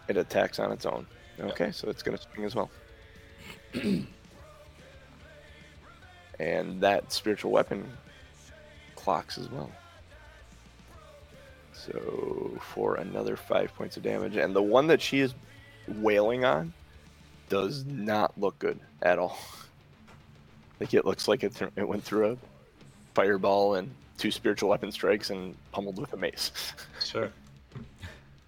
It 0.08 0.16
attacks 0.16 0.58
on 0.58 0.72
its 0.72 0.86
own. 0.86 1.06
Okay, 1.40 1.70
so 1.70 1.88
it's 1.88 2.02
gonna 2.02 2.18
swing 2.18 2.46
as 2.46 2.54
well. 2.54 2.70
and 6.38 6.80
that 6.80 7.12
spiritual 7.12 7.50
weapon 7.50 7.84
clocks 8.96 9.38
as 9.38 9.50
well. 9.50 9.70
So 11.72 12.58
for 12.74 12.96
another 12.96 13.36
five 13.36 13.74
points 13.74 13.96
of 13.96 14.02
damage, 14.02 14.36
and 14.36 14.54
the 14.54 14.62
one 14.62 14.88
that 14.88 15.00
she 15.00 15.20
is 15.20 15.34
wailing 15.86 16.44
on 16.44 16.72
does 17.48 17.84
not 17.84 18.38
look 18.38 18.58
good 18.58 18.78
at 19.02 19.18
all. 19.18 19.38
Like 20.80 20.94
it 20.94 21.04
looks 21.04 21.26
like 21.26 21.42
it, 21.42 21.56
th- 21.56 21.72
it 21.74 21.88
went 21.88 22.04
through 22.04 22.30
a 22.30 22.36
fireball 23.12 23.74
and 23.74 23.90
two 24.16 24.30
spiritual 24.30 24.68
weapon 24.68 24.92
strikes 24.92 25.30
and 25.30 25.56
pummeled 25.72 25.98
with 25.98 26.12
a 26.12 26.16
mace. 26.16 26.52
Sure. 27.04 27.32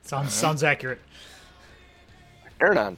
sounds 0.05 0.33
sounds 0.33 0.63
accurate. 0.63 1.01
Aranon, 2.61 2.97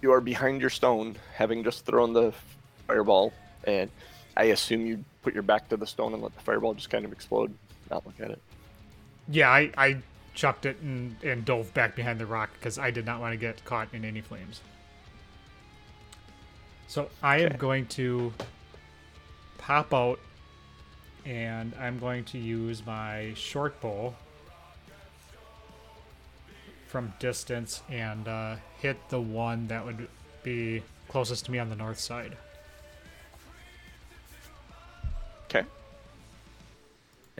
you 0.00 0.12
are 0.12 0.22
behind 0.22 0.62
your 0.62 0.70
stone, 0.70 1.16
having 1.34 1.62
just 1.62 1.84
thrown 1.84 2.14
the 2.14 2.32
fireball, 2.88 3.32
and 3.64 3.88
I 4.36 4.44
assume 4.44 4.84
you 4.86 5.04
put 5.22 5.34
your 5.34 5.44
back 5.44 5.68
to 5.68 5.76
the 5.76 5.86
stone 5.86 6.14
and 6.14 6.22
let 6.22 6.34
the 6.34 6.40
fireball 6.40 6.74
just 6.74 6.90
kind 6.90 7.04
of 7.04 7.12
explode, 7.12 7.54
not 7.90 8.04
look 8.04 8.20
at 8.20 8.32
it. 8.32 8.42
Yeah, 9.28 9.50
I, 9.50 9.70
I 9.76 9.98
chucked 10.34 10.66
it 10.66 10.78
and, 10.80 11.14
and 11.22 11.44
dove 11.44 11.72
back 11.74 11.94
behind 11.94 12.18
the 12.18 12.26
rock 12.26 12.50
because 12.54 12.78
I 12.78 12.90
did 12.90 13.04
not 13.06 13.20
want 13.20 13.32
to 13.32 13.36
get 13.36 13.64
caught 13.64 13.88
in 13.92 14.04
any 14.04 14.20
flames. 14.20 14.60
So 16.88 17.10
I 17.22 17.40
am 17.40 17.56
going 17.56 17.86
to 17.88 18.32
pop 19.58 19.92
out 19.92 20.18
and 21.26 21.74
I'm 21.78 21.98
going 21.98 22.24
to 22.24 22.38
use 22.38 22.86
my 22.86 23.34
short 23.34 23.78
bow 23.82 24.14
from 26.86 27.12
distance 27.18 27.82
and 27.90 28.26
uh, 28.26 28.56
hit 28.78 28.96
the 29.10 29.20
one 29.20 29.66
that 29.66 29.84
would 29.84 30.08
be 30.42 30.82
closest 31.08 31.44
to 31.46 31.50
me 31.50 31.58
on 31.58 31.68
the 31.68 31.76
north 31.76 32.00
side. 32.00 32.36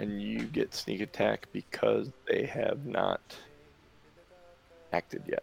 And 0.01 0.23
you 0.23 0.45
get 0.45 0.75
sneak 0.75 1.01
attack 1.01 1.49
because 1.53 2.09
they 2.29 2.47
have 2.47 2.87
not 2.87 3.21
acted 4.93 5.23
yet, 5.27 5.43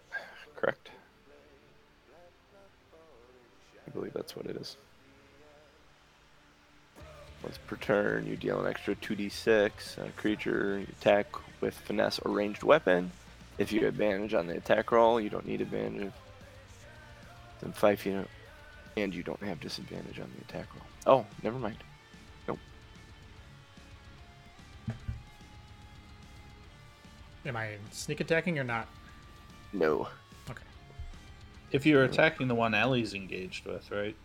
correct? 0.56 0.90
I 3.86 3.92
believe 3.92 4.14
that's 4.14 4.36
what 4.36 4.46
it 4.46 4.56
is. 4.56 4.78
Once 7.44 7.60
per 7.68 7.76
turn, 7.76 8.26
you 8.26 8.38
deal 8.38 8.60
an 8.60 8.68
extra 8.68 8.96
2d6. 8.96 9.98
A 9.98 10.10
creature 10.12 10.80
you 10.80 10.88
attack 11.00 11.28
with 11.62 11.76
finesse 11.76 12.20
or 12.20 12.32
ranged 12.32 12.64
weapon. 12.64 13.12
If 13.58 13.72
you 13.72 13.86
advantage 13.88 14.34
on 14.34 14.48
the 14.48 14.56
attack 14.56 14.92
roll, 14.92 15.20
you 15.20 15.30
don't 15.30 15.46
need 15.46 15.62
advantage. 15.62 16.12
Then 17.62 17.72
five 17.74 18.00
feet, 18.00 18.16
and 18.98 19.14
you 19.14 19.22
don't 19.22 19.44
have 19.44 19.60
disadvantage 19.60 20.20
on 20.20 20.32
the 20.36 20.42
attack 20.46 20.68
roll. 20.74 20.86
Oh, 21.06 21.26
never 21.44 21.60
mind. 21.60 21.78
Am 27.46 27.56
I 27.56 27.76
sneak 27.92 28.20
attacking 28.22 28.58
or 28.58 28.64
not? 28.64 28.88
No. 29.72 30.08
Okay. 30.50 30.64
If 31.72 31.86
you're 31.86 32.04
attacking 32.04 32.48
the 32.48 32.56
one 32.56 32.74
Ellie's 32.74 33.14
engaged 33.14 33.66
with, 33.66 33.90
right? 33.92 34.16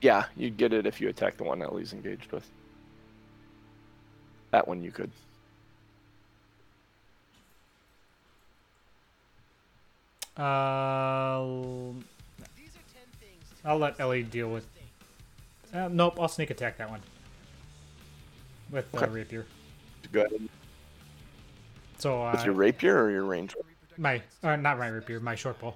Yeah, 0.00 0.24
you'd 0.36 0.56
get 0.56 0.72
it 0.72 0.86
if 0.86 1.00
you 1.00 1.08
attack 1.08 1.36
the 1.36 1.44
one 1.44 1.62
Ellie's 1.62 1.92
engaged 1.92 2.32
with. 2.32 2.48
That 4.50 4.66
one 4.66 4.82
you 4.82 4.90
could. 4.90 5.10
Uh, 10.36 11.92
I'll 13.64 13.78
let 13.78 13.98
Ellie 13.98 14.22
deal 14.22 14.48
with. 14.50 14.66
Uh, 15.74 15.88
nope, 15.90 16.16
I'll 16.18 16.28
sneak 16.28 16.50
attack 16.50 16.78
that 16.78 16.88
one 16.88 17.00
with 18.70 18.86
uh, 18.94 18.98
Okay. 18.98 19.10
rapier. 19.10 19.46
Go 20.12 20.20
ahead. 20.22 20.48
So 21.98 22.22
uh, 22.22 22.32
With 22.32 22.44
your 22.44 22.54
rapier 22.54 22.96
or 23.02 23.10
your 23.10 23.24
range? 23.24 23.54
my 23.96 24.22
uh, 24.42 24.56
not 24.56 24.78
my 24.78 24.86
rapier, 24.88 25.18
my 25.20 25.34
short 25.34 25.58
bow. 25.60 25.74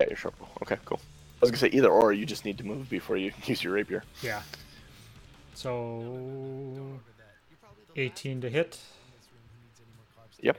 Yeah, 0.00 0.06
your 0.08 0.16
short 0.16 0.38
bow. 0.38 0.48
Okay, 0.62 0.76
cool. 0.84 1.00
I 1.36 1.38
was 1.42 1.50
gonna 1.50 1.58
say 1.58 1.68
either 1.68 1.88
or. 1.88 2.12
You 2.12 2.26
just 2.26 2.44
need 2.44 2.58
to 2.58 2.66
move 2.66 2.90
before 2.90 3.16
you 3.16 3.32
use 3.44 3.62
your 3.62 3.72
rapier. 3.74 4.02
Yeah. 4.22 4.42
So 5.54 6.98
18 7.96 8.40
to 8.42 8.50
hit. 8.50 8.78
Yep. 10.40 10.56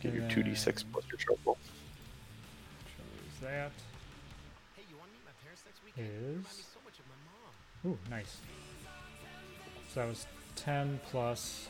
Get 0.00 0.14
your 0.14 0.28
two 0.28 0.42
d 0.42 0.54
six 0.54 0.82
then- 0.82 0.92
plus 0.92 1.04
your 1.10 1.18
short 1.18 1.44
bow. 1.44 1.56
Shows 2.96 3.40
that 3.42 3.72
is. 5.96 6.64
Ooh, 7.86 7.98
nice. 8.10 8.38
So 9.92 10.00
that 10.00 10.08
was 10.08 10.26
10 10.60 11.00
plus 11.10 11.68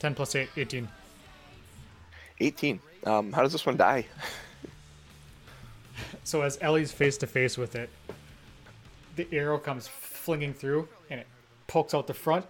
10 0.00 0.14
plus 0.14 0.34
8 0.34 0.48
18 0.56 0.88
18 2.40 2.80
um, 3.04 3.32
how 3.32 3.42
does 3.42 3.52
this 3.52 3.66
one 3.66 3.76
die? 3.76 4.06
So 6.24 6.42
as 6.42 6.56
ellie's 6.60 6.92
face 6.92 7.16
to 7.18 7.26
face 7.26 7.58
with 7.58 7.74
it 7.74 7.90
the 9.16 9.26
arrow 9.32 9.58
comes 9.58 9.88
flinging 9.88 10.54
through 10.54 10.88
and 11.10 11.20
it 11.20 11.26
pokes 11.66 11.94
out 11.94 12.06
the 12.06 12.14
front. 12.14 12.46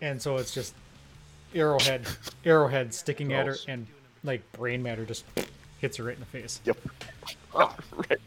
And 0.00 0.20
so 0.20 0.36
it's 0.36 0.52
just 0.52 0.74
arrowhead 1.54 2.06
arrowhead 2.44 2.92
sticking 2.94 3.28
Gross. 3.28 3.40
at 3.40 3.46
her 3.46 3.56
and 3.72 3.86
like 4.24 4.40
brain 4.52 4.82
matter 4.82 5.04
just 5.04 5.24
hits 5.78 5.96
her 5.96 6.04
right 6.04 6.14
in 6.14 6.20
the 6.20 6.26
face. 6.26 6.60
Yep. 6.64 6.78
Oh, 7.54 7.74
right, 8.08 8.20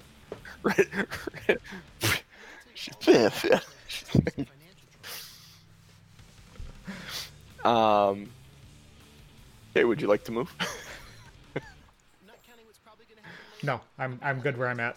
right, 0.64 0.88
right 1.48 1.58
Fifth. 3.00 3.46
um. 7.66 8.30
Okay, 9.72 9.84
would 9.84 10.02
you 10.02 10.08
like 10.08 10.24
to 10.26 10.32
move? 10.32 10.54
No, 13.64 13.82
I'm 13.98 14.20
I'm 14.22 14.42
good 14.42 14.58
where 14.58 14.68
I'm 14.68 14.80
at. 14.80 14.96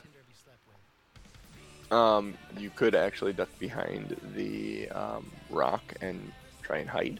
Um, 1.91 2.35
you 2.59 2.69
could 2.69 2.95
actually 2.95 3.33
duck 3.33 3.49
behind 3.59 4.15
the 4.35 4.91
um, 4.91 5.31
rock 5.49 5.95
and 6.03 6.33
try 6.63 6.79
and 6.79 6.91
hide. 6.91 7.19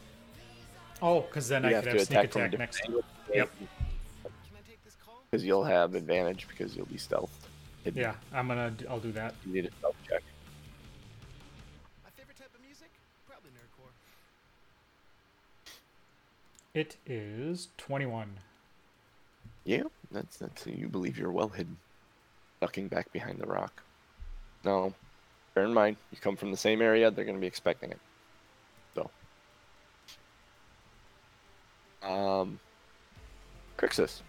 Oh, 1.01 1.21
because 1.21 1.47
then 1.47 1.63
You 1.63 1.69
I 1.69 1.73
have 1.73 1.85
could 1.85 1.93
have 1.93 2.01
sneak 2.03 2.19
attack 2.19 2.31
from 2.33 2.41
a 2.41 2.45
attack 2.45 2.51
different 2.51 2.71
next. 2.75 2.85
angle. 2.85 3.01
Yep. 3.33 3.49
Because 5.31 5.43
you'll 5.45 5.63
have 5.63 5.95
advantage 5.95 6.47
because 6.47 6.75
you'll 6.75 6.85
be 6.85 6.97
stealthed. 6.97 7.29
hidden. 7.83 7.99
Yeah, 8.01 8.13
I'm 8.31 8.47
gonna. 8.47 8.71
I'll 8.87 8.99
do 8.99 9.11
that. 9.13 9.33
You 9.47 9.53
need 9.53 9.65
a 9.65 9.71
stealth 9.79 9.95
It 16.73 16.97
is 17.05 17.69
21. 17.77 18.29
Yeah, 19.65 19.83
that's 20.11 20.37
that's 20.37 20.65
you 20.67 20.87
believe 20.87 21.17
you're 21.17 21.31
well 21.31 21.49
hidden, 21.49 21.77
ducking 22.61 22.87
back 22.87 23.11
behind 23.11 23.39
the 23.39 23.45
rock. 23.47 23.83
No, 24.63 24.93
bear 25.53 25.65
in 25.65 25.73
mind 25.73 25.97
you 26.11 26.17
come 26.19 26.35
from 26.35 26.51
the 26.51 26.57
same 26.57 26.81
area; 26.81 27.11
they're 27.11 27.25
going 27.25 27.37
to 27.37 27.41
be 27.41 27.47
expecting 27.47 27.91
it. 27.91 27.99
So, 28.95 29.09
um, 32.07 32.59
Crixus, 33.77 34.21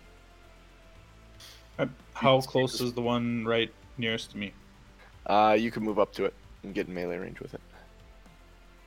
Uh, 1.79 1.87
How 2.15 2.41
close 2.41 2.81
is 2.81 2.93
the 2.93 3.03
one 3.03 3.45
right 3.45 3.73
nearest 3.99 4.33
to 4.33 4.39
me? 4.39 4.53
uh, 5.27 5.57
you 5.59 5.71
can 5.71 5.83
move 5.83 5.99
up 5.99 6.13
to 6.15 6.25
it 6.25 6.35
and 6.65 6.75
get 6.75 6.89
in 6.89 6.95
melee 6.95 7.17
range 7.19 7.41
with 7.41 7.55
it. 7.55 7.61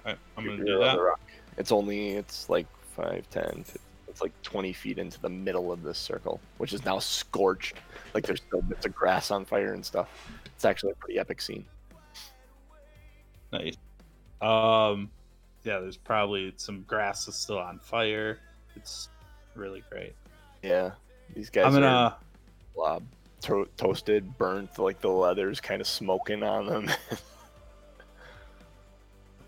I, 0.06 0.16
I'm 0.38 0.45
gonna 0.45 0.64
do 0.66 0.80
that. 0.80 0.99
rock. 0.99 1.20
It's 1.58 1.72
only 1.72 2.10
it's 2.12 2.49
like 2.49 2.68
5, 2.94 3.30
10, 3.30 3.66
it's 4.14 4.22
like 4.22 4.32
20 4.44 4.72
feet 4.74 5.00
into 5.00 5.20
the 5.20 5.30
middle 5.30 5.72
of 5.72 5.82
this 5.82 5.98
circle, 5.98 6.39
which 6.60 6.72
is 6.72 6.86
now 6.86 7.00
scorched. 7.00 7.78
Like 8.14 8.26
there's 8.26 8.41
still 8.48 8.62
bits 8.62 8.86
of 8.86 8.94
grass 8.94 9.32
on 9.32 9.44
fire 9.44 9.74
and 9.74 9.84
stuff. 9.84 10.08
It's 10.46 10.66
actually 10.66 10.91
a 10.91 10.96
pretty 10.96 11.20
epic 11.20 11.41
scene. 11.41 11.66
Nice. 13.52 13.76
Um, 14.41 15.10
yeah, 15.64 15.80
there's 15.80 15.98
probably 15.98 16.54
some 16.58 16.84
grass 16.84 17.26
that's 17.26 17.39
still 17.39 17.58
on 17.58 17.80
fire. 17.80 18.39
It's 18.76 19.10
really 19.56 19.84
great. 19.89 20.14
Yeah, 20.62 20.91
these 21.34 21.50
guys 21.50 21.66
I'm 21.66 21.78
are 21.78 21.82
gonna 21.82 22.18
blob, 22.76 23.04
to- 23.41 23.70
toasted, 23.78 24.38
burnt, 24.38 24.78
like 24.78 25.02
the 25.02 25.10
leather's 25.10 25.60
kind 25.60 25.82
of 25.82 25.88
smoking 25.88 26.44
on 26.44 26.68
them. 26.68 26.88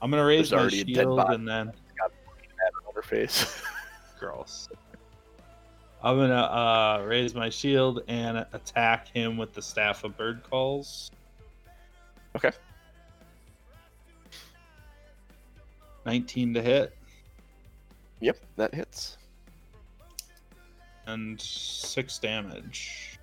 I'm 0.01 0.09
gonna 0.09 0.25
raise 0.25 0.49
There's 0.49 0.51
my 0.53 0.59
already 0.59 0.81
a 0.81 0.85
dead 0.85 1.03
shield 1.03 1.19
and 1.29 1.47
then 1.47 1.71
face. 3.05 3.61
gross. 4.19 4.69
I'm 6.03 6.17
gonna 6.17 6.35
uh, 6.35 7.03
raise 7.05 7.33
my 7.33 7.49
shield 7.49 8.03
and 8.07 8.45
attack 8.53 9.07
him 9.07 9.37
with 9.37 9.53
the 9.53 9.61
staff 9.61 10.03
of 10.03 10.15
bird 10.17 10.43
calls. 10.43 11.09
Okay. 12.35 12.51
19 16.05 16.53
to 16.53 16.61
hit 16.61 16.95
yep, 18.19 18.37
that 18.55 18.73
hits. 18.73 19.17
and 21.07 21.39
six 21.39 22.17
damage. 22.17 23.19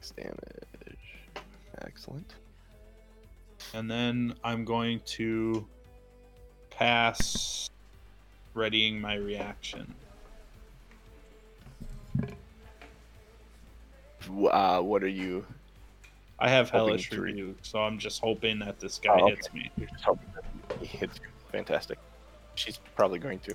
Six 0.00 0.10
damage. 0.10 0.96
Excellent. 1.82 2.34
And 3.74 3.90
then 3.90 4.34
I'm 4.44 4.64
going 4.64 5.00
to 5.06 5.66
pass 6.76 7.68
readying 8.54 9.00
my 9.00 9.14
reaction. 9.14 9.94
Uh, 14.50 14.80
what 14.80 15.02
are 15.02 15.08
you? 15.08 15.44
I 16.38 16.48
have 16.48 16.70
hellish 16.70 17.10
to 17.10 17.20
re- 17.20 17.30
rebuke, 17.32 17.58
so 17.62 17.80
I'm 17.80 17.98
just 17.98 18.20
hoping 18.20 18.58
that 18.60 18.80
this 18.80 18.98
guy 18.98 19.12
Oh, 19.14 19.24
okay. 19.24 19.34
hits 19.34 19.52
me. 19.52 19.70
You're 19.76 19.88
just 19.88 20.04
hoping 20.04 20.28
that 20.34 20.78
he 20.78 20.86
hits 20.86 21.18
you. 21.18 21.26
Fantastic. 21.50 21.98
She's 22.54 22.78
probably 22.96 23.18
going 23.18 23.38
to. 23.40 23.54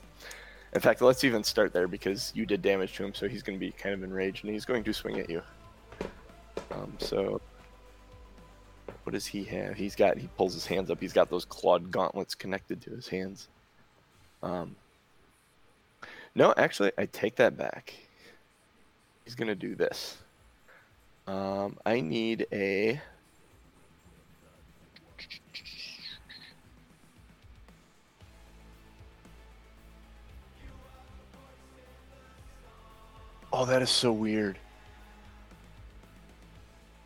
In 0.74 0.82
fact, 0.82 1.02
let's 1.02 1.24
even 1.24 1.44
start 1.44 1.74
there 1.74 1.88
because 1.88 2.32
you 2.36 2.46
did 2.46 2.62
damage 2.62 2.94
to 2.98 3.06
him, 3.06 3.14
so 3.14 3.28
he's 3.28 3.44
going 3.44 3.58
to 3.58 3.66
be 3.66 3.72
kind 3.72 3.94
of 3.94 4.04
enraged 4.04 4.44
and 4.44 4.54
he's 4.54 4.66
going 4.66 4.84
to 4.84 4.94
swing 4.94 5.20
at 5.20 5.30
you. 5.30 5.42
Um, 6.72 6.94
so, 7.00 7.42
what 9.08 9.14
does 9.14 9.26
he 9.26 9.46
have? 9.46 9.78
He's 9.78 9.96
got. 9.96 10.18
He 10.18 10.28
pulls 10.36 10.54
his 10.54 10.66
hands 10.66 10.92
up. 10.92 11.00
He's 11.00 11.14
got 11.14 11.30
those 11.30 11.46
clawed 11.46 11.92
gauntlets 11.92 12.36
connected 12.36 12.82
to 12.82 12.90
his 12.90 13.08
hands. 13.08 13.48
Um. 14.44 14.76
No, 16.36 16.54
actually, 16.58 16.92
I 16.98 17.06
take 17.06 17.38
that 17.38 17.56
back. 17.58 17.94
He's 19.24 19.34
to 19.36 19.56
do 19.56 19.76
this. 19.76 20.18
Um, 21.26 21.78
I 21.86 22.02
need 22.02 22.48
a. 22.52 23.00
Oh, 33.54 33.64
that 33.64 33.82
is 33.82 33.90
so 33.90 34.12
weird. 34.12 34.60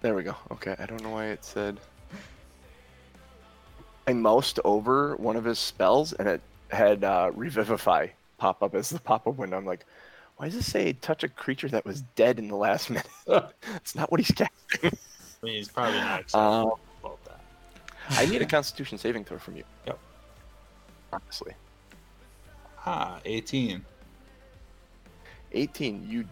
There 0.01 0.15
we 0.15 0.23
go. 0.23 0.35
Okay, 0.53 0.75
I 0.79 0.87
don't 0.87 1.03
know 1.03 1.11
why 1.11 1.27
it 1.27 1.45
said. 1.45 1.79
I 4.11 4.13
moused 4.13 4.59
over 4.65 5.15
one 5.15 5.37
of 5.37 5.45
his 5.45 5.57
spells 5.57 6.11
and 6.11 6.27
it 6.27 6.41
had 6.69 7.03
uh, 7.05 7.31
Revivify 7.33 8.07
pop 8.37 8.61
up 8.61 8.75
as 8.75 8.89
the 8.89 8.99
pop 8.99 9.25
up 9.25 9.37
window. 9.37 9.57
I'm 9.57 9.65
like, 9.65 9.85
why 10.35 10.47
does 10.47 10.55
it 10.55 10.63
say 10.63 10.91
touch 10.91 11.23
a 11.23 11.29
creature 11.29 11.69
that 11.69 11.85
was 11.85 12.01
dead 12.17 12.37
in 12.37 12.49
the 12.49 12.57
last 12.57 12.89
minute? 12.89 13.07
It's 13.77 13.95
not 13.95 14.11
what 14.11 14.19
he's 14.19 14.31
casting. 14.31 14.49
I 14.83 15.45
mean, 15.45 15.55
he's 15.55 15.69
probably 15.69 15.97
not 15.99 16.19
excited 16.25 16.43
Uh, 16.43 16.71
about 17.01 17.23
that. 17.25 17.39
I 18.09 18.25
need 18.25 18.41
a 18.41 18.45
Constitution 18.45 18.97
saving 18.97 19.23
throw 19.23 19.37
from 19.39 19.55
you. 19.55 19.63
Yep. 19.87 19.97
Honestly, 21.13 21.53
Ah, 22.85 23.19
18. 23.23 23.85
18. 25.53 26.07
You 26.09 26.25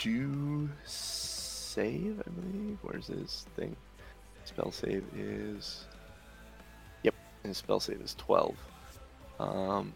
do 0.00 0.68
save, 0.84 2.20
I 2.26 2.30
believe. 2.30 2.78
Where's 2.82 3.06
his 3.06 3.46
thing? 3.54 3.76
Spell 4.46 4.72
save 4.72 5.04
is. 5.16 5.84
His 7.42 7.56
spell 7.56 7.80
save 7.80 8.00
is 8.00 8.14
12. 8.16 8.54
Um. 9.38 9.94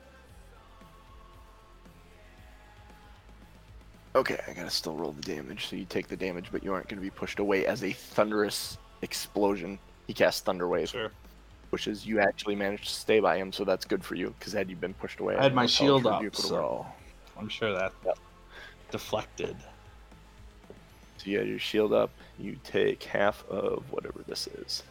Okay, 4.16 4.38
I 4.46 4.52
gotta 4.52 4.70
still 4.70 4.94
roll 4.94 5.12
the 5.12 5.22
damage. 5.22 5.66
So 5.66 5.76
you 5.76 5.84
take 5.84 6.06
the 6.08 6.16
damage, 6.16 6.46
but 6.52 6.62
you 6.62 6.72
aren't 6.72 6.88
gonna 6.88 7.02
be 7.02 7.10
pushed 7.10 7.40
away 7.40 7.66
as 7.66 7.82
a 7.82 7.92
thunderous 7.92 8.78
explosion. 9.02 9.78
He 10.06 10.14
casts 10.14 10.40
Thunder 10.40 10.68
Wave, 10.68 10.88
Sure. 10.90 11.10
which 11.70 11.88
is 11.88 12.06
you 12.06 12.20
actually 12.20 12.54
managed 12.54 12.84
to 12.84 12.90
stay 12.94 13.18
by 13.20 13.36
him, 13.38 13.52
so 13.52 13.64
that's 13.64 13.84
good 13.84 14.04
for 14.04 14.14
you. 14.14 14.34
Because 14.38 14.52
had 14.52 14.70
you 14.70 14.76
been 14.76 14.94
pushed 14.94 15.18
away, 15.20 15.34
I 15.36 15.42
had 15.42 15.54
my 15.54 15.62
don't 15.62 15.62
know 15.62 15.64
if 15.64 15.70
shield 15.70 16.06
up, 16.06 16.36
so. 16.36 16.86
I'm 17.36 17.48
sure 17.48 17.72
that 17.74 17.92
Yep. 18.04 18.18
deflected. 18.92 19.56
So 21.18 21.30
you 21.30 21.38
have 21.38 21.48
your 21.48 21.58
shield 21.58 21.92
up. 21.92 22.10
You 22.38 22.56
take 22.64 23.02
half 23.02 23.44
of 23.48 23.90
whatever 23.90 24.22
this 24.26 24.46
is. 24.46 24.84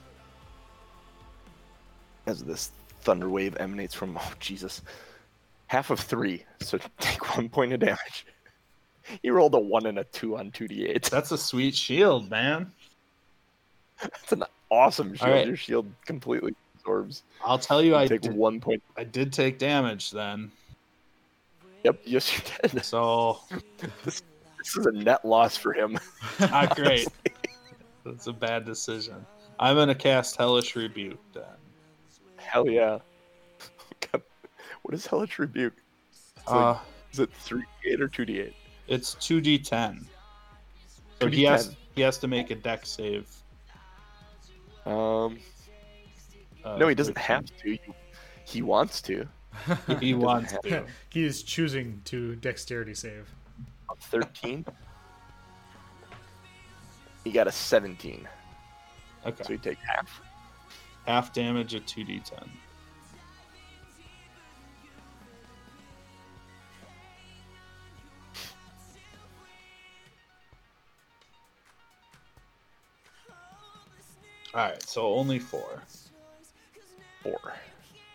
As 2.26 2.44
this 2.44 2.72
thunder 3.02 3.30
wave 3.30 3.58
emanates 3.60 3.94
from, 3.94 4.18
oh 4.20 4.32
Jesus, 4.40 4.82
half 5.68 5.90
of 5.90 6.00
three. 6.00 6.44
So 6.62 6.78
take 7.00 7.36
one 7.38 7.50
point 7.50 7.74
of 7.74 7.80
damage. 7.80 8.26
He 9.22 9.30
rolled 9.30 9.54
a 9.56 9.60
one 9.60 9.86
and 9.86 10.00
a 10.00 10.06
two 10.06 10.38
on 10.38 10.52
two 10.52 10.68
d8. 10.68 11.10
That's 11.10 11.32
a 11.32 11.38
sweet 11.38 11.76
shield, 11.76 12.30
man. 12.30 12.72
That's 14.02 14.32
an 14.32 14.44
awesome 14.72 15.14
shield. 15.16 15.30
right. 15.32 15.48
Your 15.48 15.58
shield 15.58 15.92
completely 16.06 16.56
absorbs. 16.76 17.24
I'll 17.44 17.60
tell 17.60 17.82
you, 17.82 17.92
You 17.92 17.98
I 17.98 18.08
take 18.08 18.22
did, 18.22 18.34
one 18.34 18.60
point. 18.60 18.82
I 18.98 19.04
did 19.04 19.34
take 19.34 19.60
damage 19.60 20.12
then. 20.12 20.52
Yep, 21.84 22.00
yes 22.06 22.34
you 22.38 22.44
did. 22.70 22.84
So 22.86 23.40
This, 24.06 24.22
this 24.58 24.78
is 24.78 24.86
a 24.86 24.92
net 24.92 25.26
loss 25.26 25.58
for 25.58 25.74
him. 25.74 26.00
not 26.40 26.76
great. 26.78 27.08
That's 28.06 28.28
a 28.28 28.34
bad 28.34 28.66
decision. 28.66 29.26
I'm 29.60 29.76
gonna 29.76 29.96
cast 29.96 30.38
Hellish 30.38 30.76
Rebuke 30.76 31.20
then. 31.34 31.44
Hell 32.54 32.70
yeah. 32.70 33.00
God, 34.12 34.22
what 34.22 34.54
What 34.84 34.94
is 34.94 35.08
Hellish 35.08 35.40
Rebuke? 35.40 35.74
Uh, 36.46 36.78
Is 37.12 37.18
it 37.20 37.32
3d8 37.44 38.00
or 38.00 38.08
2d8? 38.08 38.54
it's 38.88 39.16
two 39.16 39.42
D10. 39.42 40.04
So 41.20 41.28
he 41.30 41.44
has 41.46 41.70
2d10. 41.70 41.76
he 41.96 42.02
has 42.02 42.18
to 42.20 42.28
make 42.28 42.52
a 42.52 42.56
Dex 42.56 42.90
save. 42.90 43.28
Um, 44.86 45.40
uh, 46.64 46.78
no, 46.78 46.88
he 46.88 46.94
doesn't 46.94 47.16
which 47.16 47.26
have 47.26 47.46
to. 47.46 47.72
He, 47.72 47.80
he 48.46 48.62
wants 48.62 49.02
to. 49.04 49.28
He 50.00 50.14
wants 50.28 50.54
to. 50.64 50.86
he 51.10 51.24
is 51.26 51.42
choosing 51.42 52.02
to 52.06 52.36
dexterity 52.36 52.94
save. 52.94 53.28
13. 54.00 54.64
He 57.24 57.32
got 57.32 57.48
a 57.48 57.52
17, 57.52 58.28
Okay. 59.26 59.44
so 59.44 59.54
he 59.54 59.58
take 59.58 59.78
half. 59.80 60.22
Half 61.06 61.34
damage 61.34 61.76
at 61.76 61.86
two 61.86 62.06
D10. 62.06 62.48
All 74.54 74.62
right, 74.62 74.84
so 74.84 75.14
only 75.14 75.40
four. 75.40 75.82
Four. 77.24 77.40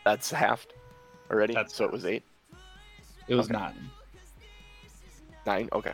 That's 0.05 0.31
half 0.31 0.67
already. 1.31 1.55
That's 1.55 1.75
so 1.75 1.85
it 1.85 1.93
was 1.93 2.05
eight, 2.05 2.23
It 3.27 3.35
was 3.35 3.47
Okay. 3.47 3.59
nine. 3.59 3.91
nine. 5.45 5.69
Okay. 5.73 5.93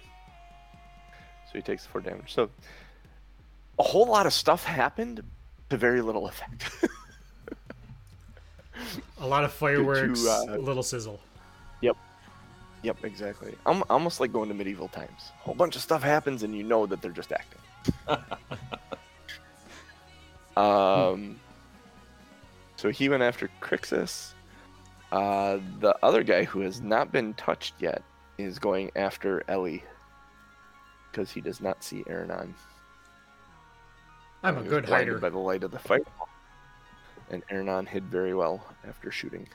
So 1.47 1.53
he 1.55 1.63
takes 1.63 1.87
four 1.87 2.01
damage. 2.01 2.33
So 2.33 2.51
a 3.79 3.83
whole 3.83 4.07
lot 4.07 4.27
of 4.27 4.33
stuff 4.33 4.65
happened 4.65 5.23
to 5.75 5.79
very 5.79 6.01
little 6.01 6.29
effect. 6.29 6.71
A 9.21 9.27
lot 9.27 9.45
of 9.45 9.53
fireworks, 9.53 10.25
uh, 10.27 10.57
little 10.59 10.83
sizzle. 10.83 11.21
Yep. 11.81 11.97
Yep, 12.83 13.05
exactly. 13.05 13.55
I'm 13.67 13.83
almost 13.91 14.21
like 14.21 14.33
going 14.33 14.49
to 14.49 14.55
medieval 14.55 14.89
times. 14.89 15.33
A 15.41 15.45
whole 15.45 15.55
bunch 15.55 15.75
of 15.77 15.83
stuff 15.83 16.03
happens 16.03 16.43
and 16.43 16.55
you 16.55 16.63
know 16.63 16.87
that 16.87 17.01
they're 17.03 17.11
just 17.11 17.33
acting. 17.33 17.61
um 20.57 21.39
so 22.77 22.91
he 22.91 23.09
went 23.09 23.23
after 23.23 23.51
Crixus. 23.61 24.33
Uh 25.11 25.59
the 25.81 25.97
other 26.03 26.23
guy 26.23 26.45
who 26.45 26.61
has 26.61 26.81
not 26.81 27.11
been 27.11 27.35
touched 27.35 27.75
yet 27.81 28.03
is 28.39 28.59
going 28.59 28.91
after 28.95 29.43
Ellie. 29.49 29.83
Because 31.11 31.31
he 31.31 31.41
does 31.41 31.61
not 31.61 31.83
see 31.83 32.05
Aranon. 32.05 32.55
I'm 34.45 34.59
a 34.59 34.63
good 34.63 34.85
hider. 34.85 35.19
by 35.19 35.31
the 35.31 35.39
light 35.39 35.65
of 35.65 35.71
the 35.71 35.79
fight. 35.79 36.07
And 37.31 37.43
Aranon 37.49 37.89
hid 37.89 38.05
very 38.05 38.35
well 38.35 38.63
after 38.87 39.11
shooting. 39.11 39.49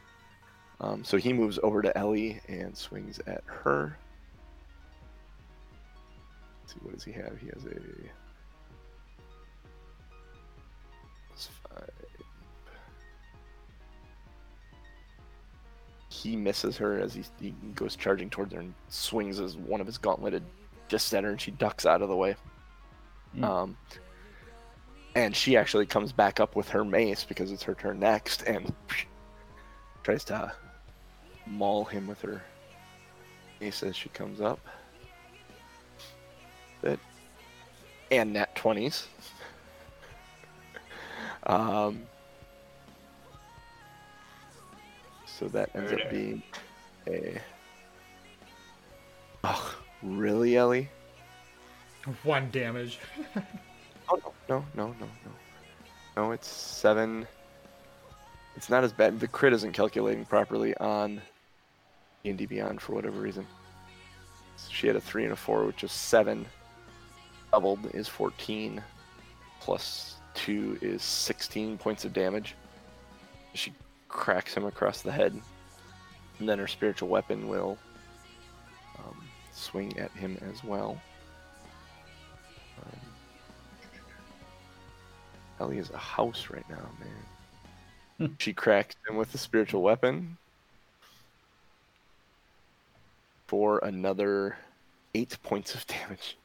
Um, 0.81 1.03
so 1.03 1.17
he 1.17 1.31
moves 1.31 1.59
over 1.61 1.83
to 1.83 1.95
Ellie 1.95 2.41
and 2.47 2.75
swings 2.75 3.19
at 3.27 3.43
her. 3.45 3.95
Let's 6.61 6.73
see, 6.73 6.79
what 6.81 6.95
does 6.95 7.03
he 7.03 7.11
have? 7.11 7.37
He 7.39 7.47
has 7.47 7.65
a. 7.65 7.79
five. 11.69 11.89
He 16.09 16.35
misses 16.35 16.75
her 16.77 16.99
as 16.99 17.13
he, 17.13 17.23
he 17.39 17.53
goes 17.75 17.95
charging 17.95 18.29
towards 18.29 18.53
her 18.53 18.59
and 18.59 18.73
swings 18.89 19.39
as 19.39 19.55
one 19.55 19.79
of 19.79 19.87
his 19.87 19.97
gauntleted 19.97 20.43
just 20.87 21.13
at 21.13 21.23
her, 21.23 21.29
and 21.29 21.39
she 21.39 21.51
ducks 21.51 21.85
out 21.85 22.01
of 22.01 22.09
the 22.09 22.15
way. 22.15 22.35
Hmm. 23.35 23.43
Um, 23.43 23.77
and 25.19 25.35
she 25.35 25.57
actually 25.57 25.85
comes 25.85 26.13
back 26.13 26.39
up 26.39 26.55
with 26.55 26.69
her 26.69 26.85
mace 26.85 27.25
because 27.25 27.51
it's 27.51 27.63
her 27.63 27.75
turn 27.75 27.99
next 27.99 28.41
and 28.43 28.73
tries 30.03 30.23
to 30.23 30.51
maul 31.45 31.83
him 31.83 32.07
with 32.07 32.21
her 32.21 32.41
mace 33.59 33.83
as 33.83 33.97
she 33.97 34.07
comes 34.09 34.39
up. 34.39 34.59
That 36.81 36.99
and 38.09 38.31
nat 38.31 38.55
twenties. 38.55 39.07
um, 41.43 42.03
so 45.25 45.49
that 45.49 45.69
ends 45.75 45.91
up 45.91 46.09
being 46.09 46.41
a. 47.07 47.41
Oh, 49.43 49.75
really, 50.01 50.55
Ellie? 50.55 50.87
One 52.23 52.49
damage. 52.51 52.99
Oh 54.09 54.19
no, 54.47 54.65
no, 54.75 54.87
no, 54.87 54.93
no, 54.99 55.31
no. 56.17 56.31
It's 56.31 56.47
seven. 56.47 57.27
It's 58.55 58.69
not 58.69 58.83
as 58.83 58.91
bad. 58.91 59.19
The 59.19 59.27
crit 59.27 59.53
isn't 59.53 59.73
calculating 59.73 60.25
properly 60.25 60.75
on 60.77 61.21
D&D 62.23 62.45
Beyond 62.47 62.81
for 62.81 62.93
whatever 62.93 63.19
reason. 63.19 63.45
So 64.57 64.69
she 64.71 64.87
had 64.87 64.95
a 64.95 65.01
three 65.01 65.23
and 65.23 65.33
a 65.33 65.35
four, 65.35 65.65
which 65.65 65.83
is 65.83 65.91
seven. 65.91 66.45
Doubled 67.51 67.91
is 67.93 68.07
fourteen. 68.07 68.81
Plus 69.59 70.15
two 70.33 70.77
is 70.81 71.03
sixteen 71.03 71.77
points 71.77 72.03
of 72.05 72.13
damage. 72.13 72.55
She 73.53 73.73
cracks 74.07 74.53
him 74.53 74.65
across 74.65 75.01
the 75.01 75.11
head, 75.11 75.39
and 76.39 76.49
then 76.49 76.59
her 76.59 76.67
spiritual 76.67 77.09
weapon 77.09 77.47
will 77.47 77.77
um, 78.97 79.17
swing 79.53 79.97
at 79.99 80.11
him 80.11 80.37
as 80.51 80.63
well. 80.63 80.99
Ellie 85.59 85.77
is 85.77 85.89
a 85.89 85.97
house 85.97 86.47
right 86.49 86.67
now, 86.69 86.87
man. 86.99 87.09
Hmm. 88.29 88.33
she 88.37 88.53
cracked 88.53 88.97
him 89.07 89.15
with 89.15 89.31
the 89.31 89.37
spiritual 89.37 89.81
weapon 89.81 90.37
for 93.47 93.79
another 93.79 94.57
eight 95.15 95.37
points 95.43 95.73
of 95.73 95.85
damage. 95.87 96.37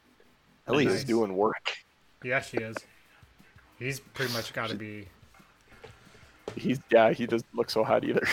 Ellie 0.67 0.87
Nice. 0.87 0.95
is 0.95 1.05
doing 1.05 1.37
work. 1.37 1.77
Yeah, 2.23 2.41
she 2.41 2.59
is. 2.59 2.77
He's 3.79 4.01
pretty 4.01 4.33
much 4.33 4.53
got 4.53 4.71
to 4.71 4.77
be. 4.77 5.09
He's 6.57 6.79
yeah, 6.91 7.12
he 7.12 7.27
doesn't 7.27 7.55
look 7.55 7.71
so 7.71 7.83
hot 7.85 8.05
either. 8.05 8.27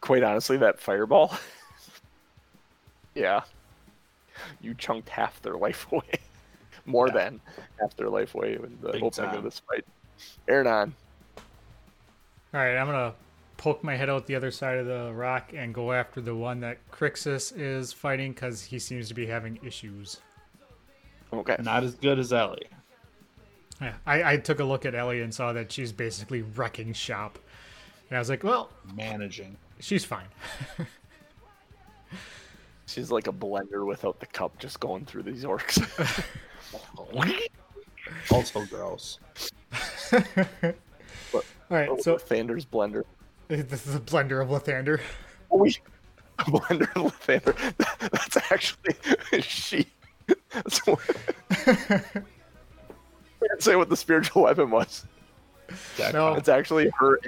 Quite 0.00 0.22
honestly, 0.22 0.56
that 0.58 0.80
fireball. 0.80 1.36
yeah. 3.14 3.42
You 4.60 4.74
chunked 4.74 5.08
half 5.08 5.42
their 5.42 5.54
life 5.56 5.86
away. 5.92 6.20
More 6.86 7.08
Yeah. 7.08 7.14
than 7.14 7.40
half 7.80 7.96
their 7.96 8.08
life 8.08 8.34
away 8.34 8.54
in 8.54 8.78
the 8.80 8.92
Big 8.92 9.02
opening 9.02 9.10
time. 9.30 9.36
of 9.38 9.44
this 9.44 9.60
fight. 9.60 9.84
Aranon. 10.48 10.92
All 12.54 12.60
right, 12.60 12.76
I'm 12.76 12.86
gonna 12.86 13.14
poke 13.56 13.82
my 13.84 13.96
head 13.96 14.10
out 14.10 14.26
the 14.26 14.34
other 14.34 14.50
side 14.50 14.78
of 14.78 14.86
the 14.86 15.12
rock 15.14 15.52
and 15.54 15.72
go 15.72 15.92
after 15.92 16.20
the 16.20 16.34
one 16.34 16.60
that 16.60 16.78
Crixus 16.90 17.52
is 17.56 17.92
fighting 17.92 18.32
because 18.32 18.62
he 18.64 18.78
seems 18.78 19.08
to 19.08 19.14
be 19.14 19.26
having 19.26 19.58
issues. 19.64 20.20
Okay. 21.32 21.56
Not 21.60 21.82
as 21.84 21.94
good 21.94 22.18
as 22.18 22.32
Ellie. 22.32 22.68
Yeah, 23.80 23.94
I, 24.06 24.32
I 24.34 24.36
took 24.36 24.60
a 24.60 24.64
look 24.64 24.84
at 24.84 24.94
Ellie 24.94 25.22
and 25.22 25.32
saw 25.34 25.52
that 25.54 25.72
she's 25.72 25.92
basically 25.92 26.42
wrecking 26.42 26.92
shop, 26.92 27.38
and 28.10 28.16
I 28.16 28.20
was 28.20 28.28
like, 28.28 28.44
well, 28.44 28.70
Managing. 28.94 29.56
she's 29.80 30.04
fine. 30.04 30.26
She's 32.92 33.10
like 33.10 33.26
a 33.26 33.32
blender 33.32 33.86
without 33.86 34.20
the 34.20 34.26
cup 34.26 34.58
just 34.58 34.78
going 34.78 35.06
through 35.06 35.22
these 35.22 35.44
orcs. 35.44 35.80
Also 38.30 38.64
gross. 38.66 39.18
All 40.12 41.42
right, 41.70 41.88
oh, 41.88 41.96
so 41.96 42.18
so 42.18 42.18
Thander's 42.18 42.66
blender. 42.66 43.04
this 43.48 43.86
is 43.86 43.94
a 43.94 44.00
blender 44.00 44.42
of 44.42 44.48
Lathander. 44.48 45.00
Oh, 45.50 45.58
we 45.58 45.76
a 46.38 46.42
blender 46.44 46.90
of 46.96 47.12
Lathander. 47.12 48.10
That's 48.10 48.36
actually 48.50 48.94
she. 49.42 49.86
That's 50.50 50.86
what, 50.86 51.00
I 51.50 52.12
can't 53.40 53.60
say 53.60 53.76
what 53.76 53.88
the 53.88 53.96
spiritual 53.96 54.42
weapon 54.42 54.70
was. 54.70 55.06
Deck 55.96 56.12
No. 56.12 56.34
It's 56.34 56.48
actually 56.48 56.90
her. 56.98 57.18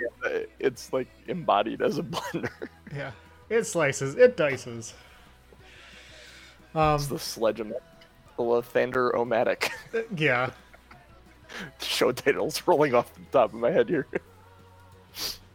It's 0.59 0.93
like 0.93 1.09
embodied 1.29 1.81
as 1.81 1.99
a 1.99 2.03
blender. 2.03 2.51
Yeah, 2.95 3.13
it 3.49 3.65
slices, 3.65 4.17
it 4.17 4.37
dices. 4.37 4.93
Um, 6.75 6.95
It's 6.97 7.07
the 7.07 7.19
sledge 7.19 7.59
the 7.59 7.73
Lathander 8.39 9.13
Omatic. 9.15 9.71
yeah, 10.17 10.51
Show 11.81 12.11
titles 12.13 12.63
rolling 12.67 12.95
off 12.95 13.15
the 13.15 13.21
top 13.31 13.53
of 13.55 13.61
my 13.61 13.71
head 13.71 13.89
here. 13.89 14.07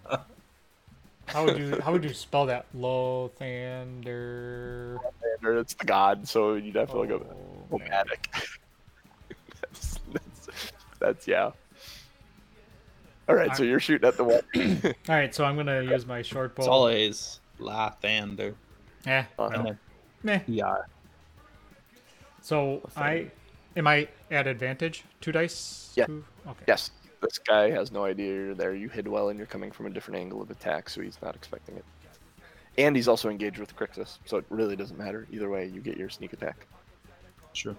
how 1.26 1.46
would 1.46 1.58
you 1.58 1.80
how 1.82 1.92
would 1.92 2.04
you 2.04 2.14
spell 2.14 2.46
that? 2.46 2.66
Lothander. 2.76 3.98
Lathander, 5.44 5.60
It's 5.62 5.74
the 5.74 5.86
god, 5.86 6.28
so 6.28 6.54
you'd 6.56 6.76
have 6.76 6.90
to 6.92 6.98
Oh, 6.98 7.04
man. 7.06 7.22
Omatic. 7.72 8.48
that's, 9.62 10.00
that's, 10.14 10.50
that's 11.00 11.28
yeah. 11.28 11.52
All 13.28 13.36
right, 13.36 13.56
so 13.56 13.62
you're 13.64 13.80
shooting 13.80 14.08
at 14.08 14.18
the 14.18 14.24
wall. 14.24 14.42
All 14.56 15.16
right, 15.16 15.36
so 15.36 15.44
I'm 15.46 15.56
gonna 15.56 15.84
use 15.84 16.06
my 16.08 16.22
short 16.24 16.56
bow. 16.56 16.62
It's 16.64 16.68
always 16.68 17.40
Lathander. 17.60 18.56
Uh, 19.06 19.24
well, 19.38 19.50
And 19.52 19.78
meh. 20.24 20.40
then 20.48 20.58
PR. 22.50 22.56
So 22.56 22.90
I 22.96 23.32
am 23.76 23.88
I 23.88 24.08
at 24.32 24.48
advantage? 24.48 25.04
Two 25.22 25.32
dice. 25.32 25.92
Yeah. 25.96 26.06
Two? 26.06 26.24
Okay. 26.48 26.64
Yes, 26.68 26.92
this 27.22 27.38
guy 27.38 27.70
has 27.72 27.92
no 27.92 28.04
idea 28.06 28.34
you're 28.34 28.56
there. 28.56 28.76
You 28.76 28.90
hid 28.90 29.08
well, 29.08 29.30
and 29.30 29.38
you're 29.38 29.48
coming 29.48 29.72
from 29.72 29.86
a 29.86 29.90
different 29.90 30.20
angle 30.20 30.42
of 30.42 30.50
attack, 30.50 30.90
so 30.90 31.02
he's 31.02 31.18
not 31.22 31.36
expecting 31.36 31.76
it. 31.76 31.86
And 32.78 32.96
he's 32.96 33.08
also 33.08 33.30
engaged 33.30 33.58
with 33.58 33.76
Crixus, 33.76 34.20
so 34.26 34.38
it 34.38 34.46
really 34.50 34.76
doesn't 34.76 34.98
matter. 34.98 35.28
Either 35.32 35.50
way, 35.50 35.66
you 35.66 35.82
get 35.82 35.98
your 35.98 36.10
sneak 36.10 36.34
attack. 36.34 36.66
Sure. 37.54 37.76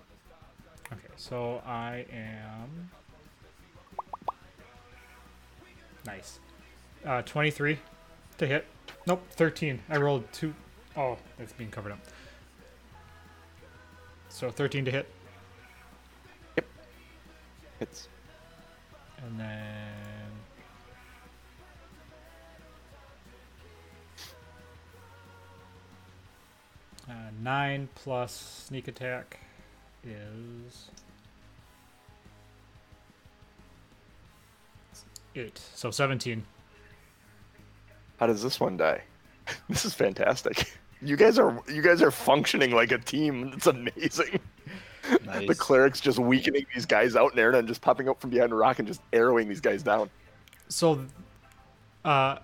Okay, 0.93 1.09
so 1.17 1.63
I 1.65 2.05
am 2.13 2.91
nice. 6.05 6.41
Uh, 7.05 7.23
23 7.23 7.79
to 8.39 8.47
hit. 8.47 8.67
Nope, 9.07 9.23
13. 9.31 9.81
I 9.89 9.97
rolled 9.97 10.31
two. 10.33 10.55
Oh, 10.97 11.17
it's 11.39 11.53
being 11.53 11.71
covered 11.71 11.93
up. 11.93 12.01
So 14.31 14.51
13 14.51 14.85
to 14.87 14.91
hit, 14.91 15.07
Yep. 16.57 16.67
Hits. 17.79 18.09
and 19.19 19.39
then 19.39 20.31
uh, 27.09 27.13
nine 27.43 27.89
plus 27.95 28.65
sneak 28.67 28.89
attack 28.89 29.39
is 30.05 30.89
eight. 35.37 35.59
So 35.75 35.91
17. 35.91 36.45
how 38.19 38.27
does 38.27 38.43
this 38.43 38.61
one 38.61 38.77
die? 38.77 39.03
this 39.69 39.85
is 39.85 39.95
fantastic. 39.95 40.79
You 41.03 41.17
guys 41.17 41.39
are 41.39 41.63
you 41.69 41.83
guys 41.83 42.03
are 42.03 42.11
functioning 42.11 42.73
like 42.73 42.93
a 42.93 42.99
team. 42.99 43.53
It's 43.55 43.67
amazing. 43.67 44.41
Nice. 45.25 45.49
The 45.49 45.55
cleric's 45.57 45.99
just 45.99 46.19
weakening 46.19 46.67
these 46.73 46.87
guys 46.87 47.17
out 47.17 47.33
in 47.33 47.39
air 47.39 47.51
and 47.51 47.67
just 47.67 47.81
popping 47.81 48.09
up 48.09 48.21
from 48.21 48.31
behind 48.31 48.53
a 48.53 48.55
rock 48.55 48.79
and 48.79 48.87
just 48.87 49.01
arrowing 49.13 49.49
these 49.49 49.61
guys 49.61 49.83
down. 49.83 50.09
So, 50.69 51.05
uh, 52.05 52.37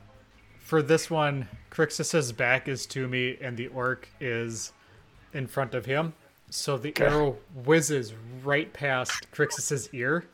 for 0.58 0.82
this 0.82 1.08
one, 1.08 1.48
Crixus's 1.70 2.32
back 2.32 2.66
is 2.66 2.86
to 2.86 3.06
me, 3.06 3.36
and 3.40 3.56
the 3.56 3.68
orc 3.68 4.08
is 4.20 4.72
in 5.32 5.46
front 5.46 5.74
of 5.74 5.86
him. 5.86 6.14
So 6.50 6.76
the 6.78 6.92
arrow 6.98 7.36
whizzes 7.64 8.14
right 8.42 8.72
past 8.72 9.30
Crixus's 9.30 9.88
ear, 9.92 10.24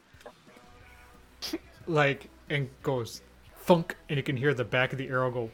like, 1.86 2.28
and 2.48 2.70
goes 2.82 3.22
Funk, 3.62 3.96
and 4.08 4.16
you 4.16 4.24
can 4.24 4.36
hear 4.36 4.54
the 4.54 4.64
back 4.64 4.92
of 4.92 4.98
the 4.98 5.08
arrow 5.08 5.30
go 5.30 5.48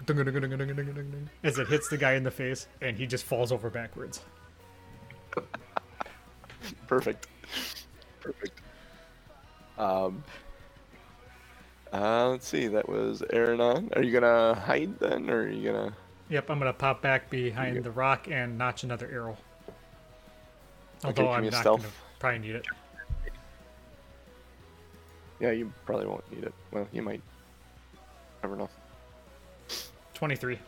as 1.42 1.58
it 1.58 1.68
hits 1.68 1.88
the 1.88 1.98
guy 1.98 2.14
in 2.14 2.22
the 2.22 2.30
face, 2.30 2.66
and 2.80 2.96
he 2.96 3.06
just 3.06 3.24
falls 3.24 3.52
over 3.52 3.68
backwards. 3.68 4.22
Perfect. 6.86 7.26
Perfect. 8.20 8.60
Um, 9.76 10.24
uh, 11.92 12.30
let's 12.30 12.48
see. 12.48 12.66
That 12.66 12.88
was 12.88 13.22
Aranon. 13.30 13.94
Are 13.94 14.02
you 14.02 14.18
gonna 14.18 14.54
hide 14.54 14.98
then, 14.98 15.28
or 15.28 15.42
are 15.42 15.48
you 15.48 15.70
gonna? 15.70 15.92
Yep, 16.30 16.50
I'm 16.50 16.58
gonna 16.58 16.72
pop 16.72 17.02
back 17.02 17.28
behind 17.28 17.74
gonna... 17.74 17.82
the 17.82 17.90
rock 17.90 18.26
and 18.30 18.56
notch 18.56 18.84
another 18.84 19.08
arrow. 19.10 19.36
Although 21.04 21.28
okay, 21.28 21.32
I'm 21.34 21.44
not 21.44 21.54
stealth. 21.54 21.80
gonna 21.82 21.92
probably 22.18 22.38
need 22.38 22.54
it. 22.56 22.66
Yeah, 25.40 25.52
you 25.52 25.72
probably 25.86 26.06
won't 26.06 26.30
need 26.32 26.44
it. 26.44 26.54
Well, 26.72 26.88
you 26.90 27.02
might. 27.02 27.22
Never 28.42 28.56
know. 28.56 28.68
23. 30.14 30.58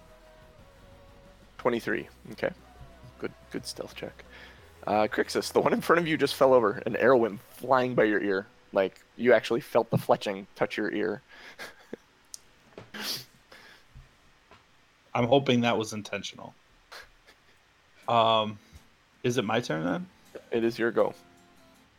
Twenty-three. 1.59 2.09
Okay. 2.33 2.51
Good. 3.19 3.33
Good 3.51 3.67
stealth 3.67 3.95
check. 3.95 4.25
Uh, 4.87 5.07
Crixus, 5.09 5.53
the 5.53 5.61
one 5.61 5.73
in 5.75 5.81
front 5.83 6.01
of 6.01 6.09
you 6.09 6.17
just 6.17 6.35
fell 6.35 6.55
over. 6.55 6.83
An 6.87 6.97
arrow 6.97 7.19
went 7.19 7.39
flying 7.51 7.95
by 7.95 8.05
your 8.05 8.23
ear. 8.23 8.47
Like 8.73 8.99
you 9.17 9.33
actually 9.35 9.61
felt 9.61 9.91
the 9.91 9.99
fletching 9.99 10.47
touch 10.57 10.77
your 10.79 10.91
ear. 10.93 11.21
I'm 15.15 15.27
hoping 15.27 15.61
that 15.63 15.77
was 15.77 15.93
intentional. 15.93 16.55
Um, 18.09 18.59
is 19.23 19.37
it 19.39 19.45
my 19.45 19.61
turn 19.61 19.85
then? 19.85 20.07
It 20.51 20.65
is 20.65 20.79
your 20.79 20.91
go. 20.93 21.15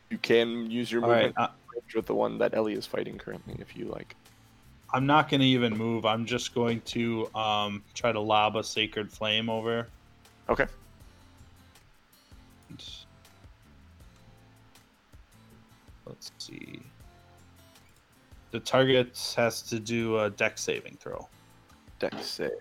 You 0.10 0.18
can 0.18 0.72
use 0.72 0.92
your 0.92 1.04
All 1.04 1.10
right. 1.10 1.28
movement 1.28 1.38
Uh, 1.38 1.48
with 1.94 2.06
the 2.06 2.16
one 2.16 2.38
that 2.40 2.54
Ellie 2.56 2.74
is 2.74 2.86
fighting 2.86 3.18
currently, 3.18 3.56
if 3.60 3.76
you 3.76 3.86
like. 3.86 4.16
I'm 4.94 5.06
not 5.06 5.30
going 5.30 5.40
to 5.40 5.46
even 5.46 5.78
move. 5.78 6.06
I'm 6.06 6.26
just 6.26 6.54
going 6.54 6.82
to 6.82 7.34
um, 7.34 7.82
try 7.94 8.12
to 8.12 8.20
lob 8.20 8.58
a 8.58 8.64
sacred 8.64 9.12
flame 9.12 9.50
over. 9.50 9.88
Okay. 10.50 10.68
Let's 16.06 16.32
see. 16.40 16.82
The 18.52 18.60
target 18.60 19.34
has 19.38 19.62
to 19.64 19.80
do 19.80 20.20
a 20.20 20.30
Dex 20.30 20.62
saving 20.62 20.98
throw. 21.00 21.28
Dex 22.00 22.26
save. 22.26 22.52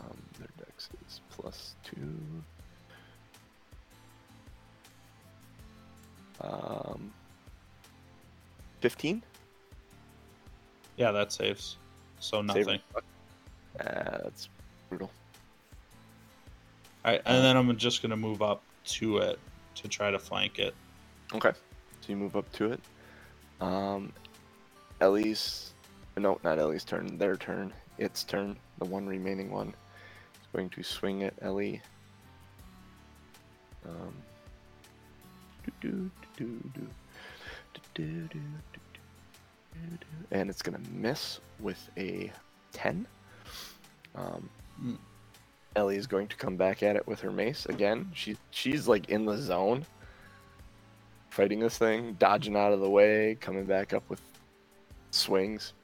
Um, 0.00 0.16
their 0.38 0.48
dex 0.58 0.88
is 1.08 1.20
plus 1.30 1.74
two. 1.82 2.18
Um, 6.40 7.12
fifteen. 8.80 9.22
Yeah, 11.00 11.12
that 11.12 11.32
saves. 11.32 11.78
So 12.18 12.46
Save. 12.52 12.66
nothing. 12.66 12.80
Uh, 12.94 14.18
that's 14.22 14.50
brutal. 14.90 15.10
All 17.02 17.12
right, 17.12 17.22
and 17.24 17.42
then 17.42 17.56
I'm 17.56 17.74
just 17.78 18.02
going 18.02 18.10
to 18.10 18.18
move 18.18 18.42
up 18.42 18.60
to 18.84 19.16
it 19.16 19.38
to 19.76 19.88
try 19.88 20.10
to 20.10 20.18
flank 20.18 20.58
it. 20.58 20.74
Okay. 21.32 21.52
So 22.02 22.06
you 22.06 22.16
move 22.16 22.36
up 22.36 22.52
to 22.52 22.72
it. 22.72 22.80
Um, 23.62 24.12
Ellie's. 25.00 25.72
No, 26.18 26.38
not 26.44 26.58
Ellie's 26.58 26.84
turn. 26.84 27.16
Their 27.16 27.36
turn. 27.36 27.72
Its 27.96 28.22
turn. 28.22 28.54
The 28.78 28.84
one 28.84 29.06
remaining 29.06 29.50
one 29.50 29.68
is 29.68 30.48
going 30.52 30.68
to 30.68 30.82
swing 30.82 31.22
at 31.22 31.32
Ellie. 31.40 31.80
Um. 33.86 34.12
doo-doo-doo-doo-doo. 35.80 36.88
Doo-doo-doo-doo-doo. 37.94 38.69
And 40.30 40.48
it's 40.50 40.62
gonna 40.62 40.80
miss 40.92 41.40
with 41.60 41.88
a 41.96 42.32
ten. 42.72 43.06
Um, 44.14 44.48
Mm. 44.82 44.96
Ellie 45.76 45.96
is 45.96 46.06
going 46.06 46.26
to 46.28 46.36
come 46.36 46.56
back 46.56 46.82
at 46.82 46.96
it 46.96 47.06
with 47.06 47.20
her 47.20 47.30
mace 47.30 47.66
again. 47.66 48.10
She 48.12 48.36
she's 48.50 48.88
like 48.88 49.08
in 49.08 49.24
the 49.24 49.36
zone, 49.36 49.86
fighting 51.28 51.60
this 51.60 51.78
thing, 51.78 52.16
dodging 52.18 52.56
out 52.56 52.72
of 52.72 52.80
the 52.80 52.90
way, 52.90 53.36
coming 53.40 53.64
back 53.64 53.92
up 53.92 54.02
with 54.08 54.20
swings. 55.12 55.74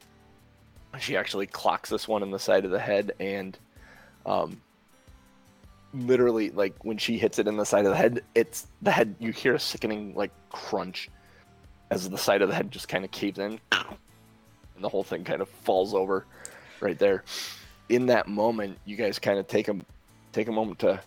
She 0.99 1.15
actually 1.15 1.47
clocks 1.47 1.89
this 1.89 2.07
one 2.07 2.23
in 2.23 2.31
the 2.31 2.39
side 2.39 2.65
of 2.65 2.71
the 2.71 2.79
head, 2.79 3.13
and 3.19 3.57
um, 4.25 4.59
literally, 5.93 6.49
like 6.49 6.73
when 6.83 6.97
she 6.97 7.17
hits 7.17 7.39
it 7.39 7.47
in 7.47 7.55
the 7.55 7.65
side 7.65 7.85
of 7.85 7.91
the 7.91 7.97
head, 7.97 8.23
it's 8.35 8.67
the 8.81 8.91
head. 8.91 9.15
You 9.19 9.31
hear 9.31 9.55
a 9.55 9.59
sickening 9.59 10.15
like 10.15 10.31
crunch 10.49 11.09
as 11.89 12.09
the 12.09 12.17
side 12.17 12.41
of 12.41 12.49
the 12.49 12.55
head 12.55 12.71
just 12.71 12.87
kind 12.87 13.05
of 13.05 13.11
caves 13.11 13.39
in, 13.39 13.59
and 13.71 14.81
the 14.81 14.89
whole 14.89 15.03
thing 15.03 15.23
kind 15.23 15.41
of 15.41 15.49
falls 15.49 15.93
over 15.93 16.25
right 16.79 16.99
there. 16.99 17.23
In 17.89 18.07
that 18.07 18.27
moment, 18.27 18.77
you 18.85 18.95
guys 18.95 19.19
kind 19.19 19.39
of 19.39 19.47
take 19.47 19.67
a 19.67 19.75
take 20.33 20.47
a 20.47 20.51
moment 20.51 20.79
to 20.79 20.99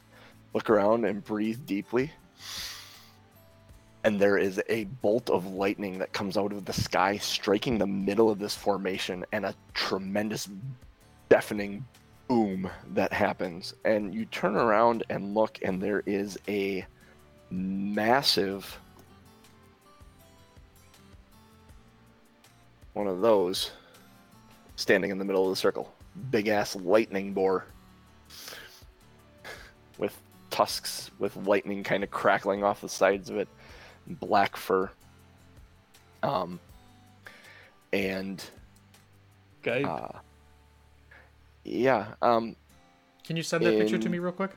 look 0.55 0.71
around 0.71 1.05
and 1.05 1.25
breathe 1.25 1.61
deeply. 1.67 2.11
And 4.03 4.19
there 4.19 4.39
is 4.39 4.61
a 4.71 4.85
bolt 4.85 5.29
of 5.29 5.47
lightning 5.47 5.99
that 5.99 6.13
comes 6.15 6.39
out 6.39 6.53
of 6.53 6.65
the 6.65 6.73
sky, 6.73 7.19
striking 7.19 7.77
the 7.77 7.87
middle 7.87 8.31
of 8.31 8.39
this 8.39 8.57
formation, 8.57 9.27
and 9.33 9.45
a 9.45 9.55
tremendous, 9.75 10.49
deafening 11.29 11.85
boom 12.27 12.71
that 12.95 13.13
happens. 13.13 13.75
And 13.85 14.15
you 14.15 14.25
turn 14.25 14.57
around 14.57 15.05
and 15.11 15.35
look, 15.35 15.59
and 15.63 15.83
there 15.83 16.03
is 16.07 16.39
a 16.49 16.87
massive 17.51 18.79
one 22.93 23.07
of 23.07 23.21
those 23.21 23.71
standing 24.77 25.11
in 25.11 25.19
the 25.19 25.25
middle 25.25 25.45
of 25.45 25.51
the 25.51 25.57
circle. 25.57 25.93
Big 26.31 26.49
ass 26.49 26.75
lightning 26.77 27.33
boar 27.33 27.65
with 29.99 30.17
tusks 30.51 31.11
with 31.19 31.37
lightning 31.37 31.85
kind 31.85 32.03
of 32.03 32.11
crackling 32.11 32.65
off 32.65 32.81
the 32.81 32.89
sides 32.89 33.31
of 33.31 33.37
it, 33.37 33.49
black 34.07 34.57
fur. 34.57 34.91
Um, 36.23 36.59
and 37.93 38.43
Guy, 39.63 39.83
uh, 39.83 40.19
yeah, 41.65 42.07
um, 42.23 42.57
Can 43.25 43.37
you 43.37 43.43
send 43.43 43.65
that 43.65 43.79
picture 43.79 43.99
to 43.99 44.09
me 44.09 44.19
real 44.19 44.33
quick? 44.33 44.53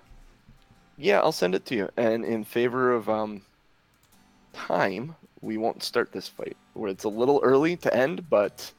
yeah, 0.97 1.19
I'll 1.19 1.31
send 1.31 1.55
it 1.55 1.65
to 1.67 1.75
you. 1.75 1.89
And 1.97 2.23
in 2.23 2.43
favor 2.43 2.91
of 2.93 3.09
um, 3.09 3.41
time, 4.53 5.15
we 5.41 5.57
won't 5.57 5.83
start 5.83 6.11
this 6.11 6.27
fight. 6.27 6.55
Where 6.73 6.89
it's 6.91 7.03
a 7.03 7.09
little 7.09 7.39
early 7.43 7.75
to 7.77 7.95
end, 7.95 8.29
but 8.29 8.71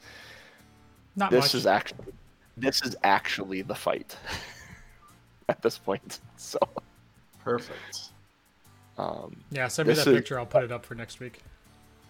Not 1.16 1.30
this 1.30 1.44
much. 1.46 1.54
is 1.54 1.66
actually 1.66 2.12
this 2.56 2.82
is 2.82 2.94
actually 3.02 3.62
the 3.62 3.74
fight 3.74 4.16
at 5.48 5.60
this 5.62 5.78
point. 5.78 6.20
So, 6.36 6.58
perfect. 7.42 8.10
um, 8.98 9.36
yeah, 9.50 9.66
send 9.68 9.88
me 9.88 9.94
this 9.94 10.04
that 10.04 10.10
is- 10.10 10.16
picture. 10.18 10.38
I'll 10.38 10.46
put 10.46 10.62
it 10.64 10.70
up 10.72 10.84
for 10.84 10.94
next 10.94 11.20
week. 11.20 11.40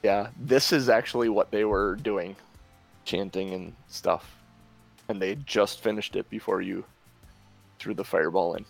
yeah, 0.03 0.29
this 0.41 0.73
is 0.73 0.89
actually 0.89 1.29
what 1.29 1.51
they 1.51 1.65
were 1.65 1.97
doing, 1.97 2.35
chanting 3.05 3.53
and 3.55 3.73
stuff, 3.89 4.37
and 5.09 5.21
they 5.21 5.37
just 5.47 5.81
finished 5.83 6.17
it 6.17 6.29
before 6.31 6.61
you 6.63 6.85
threw 7.79 7.95
the 7.95 8.05
fireball 8.05 8.55
in. 8.55 8.65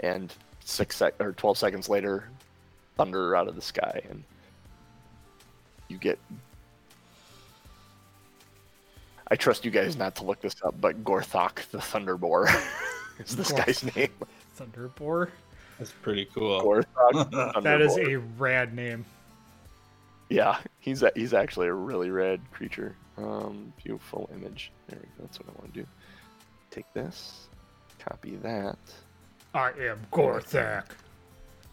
And 0.00 0.32
six 0.64 0.96
sec- 0.96 1.20
or 1.20 1.32
twelve 1.32 1.56
seconds 1.58 1.88
later, 1.88 2.28
thunder 2.96 3.36
out 3.36 3.48
of 3.48 3.54
the 3.54 3.62
sky, 3.62 4.02
and 4.08 4.24
you 5.88 5.98
get. 5.98 6.18
I 9.28 9.36
trust 9.36 9.64
you 9.64 9.70
guys 9.70 9.96
not 9.96 10.14
to 10.16 10.24
look 10.24 10.40
this 10.40 10.54
up, 10.64 10.80
but 10.80 11.02
Gorthok 11.02 11.68
the 11.70 11.78
Thunderboar 11.78 12.46
is 13.18 13.34
this 13.36 13.50
Gorth- 13.50 13.66
guy's 13.66 13.96
name. 13.96 14.10
Thunderboar. 14.58 15.30
That's 15.78 15.92
pretty 16.02 16.26
cool. 16.26 16.60
Gorthok. 16.62 17.62
That 17.62 17.80
is 17.80 17.96
a 17.98 18.16
rad 18.38 18.74
name. 18.74 19.04
Yeah, 20.28 20.58
he's 20.80 21.02
a, 21.02 21.12
he's 21.14 21.34
actually 21.34 21.68
a 21.68 21.72
really 21.74 22.10
rad 22.10 22.40
creature. 22.52 22.96
Um, 23.16 23.72
beautiful 23.82 24.28
image. 24.34 24.72
There 24.88 24.98
we 25.00 25.06
go. 25.06 25.12
That's 25.20 25.38
what 25.38 25.48
I 25.48 25.52
want 25.60 25.72
to 25.74 25.80
do. 25.80 25.86
Take 26.70 26.92
this, 26.94 27.48
copy 27.98 28.36
that. 28.36 28.78
I 29.54 29.70
am 29.70 29.98
Gorthak, 30.12 30.88
the 30.88 30.94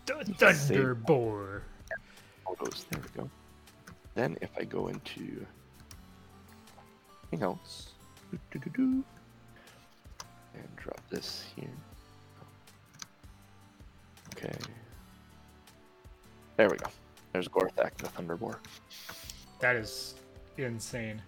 Thunderboar. 0.06 1.62
Photos. 2.46 2.86
There 2.90 3.02
we 3.02 3.22
go. 3.22 3.30
Then 4.16 4.38
if 4.42 4.50
I 4.58 4.64
go 4.64 4.88
into 4.88 5.46
Hangouts, 7.32 7.88
doo-doo-doo-doo, 8.32 9.04
and 10.54 10.76
drop 10.76 11.02
this 11.10 11.46
here. 11.56 11.68
Okay. 14.36 14.56
There 16.58 16.70
we 16.70 16.78
go. 16.78 16.90
There's 17.32 17.48
Gorthak, 17.48 17.96
the 17.98 18.08
Thunderboar. 18.10 18.58
That 19.60 19.76
is 19.76 20.16
insane. 20.58 21.22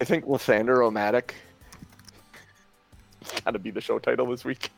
I 0.00 0.04
think 0.04 0.24
Lathander 0.26 0.78
Omatic 0.78 1.32
gotta 3.44 3.58
be 3.58 3.70
the 3.70 3.80
show 3.80 3.98
title 3.98 4.26
this 4.26 4.44
week. 4.44 4.70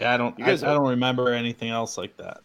Yeah, 0.00 0.14
I 0.14 0.16
don't. 0.16 0.38
You 0.38 0.44
I, 0.44 0.48
I 0.48 0.50
guys 0.52 0.62
are- 0.62 0.74
don't 0.74 0.88
remember 0.88 1.30
anything 1.32 1.68
else 1.70 1.96
like 1.98 2.16
that. 2.16 2.40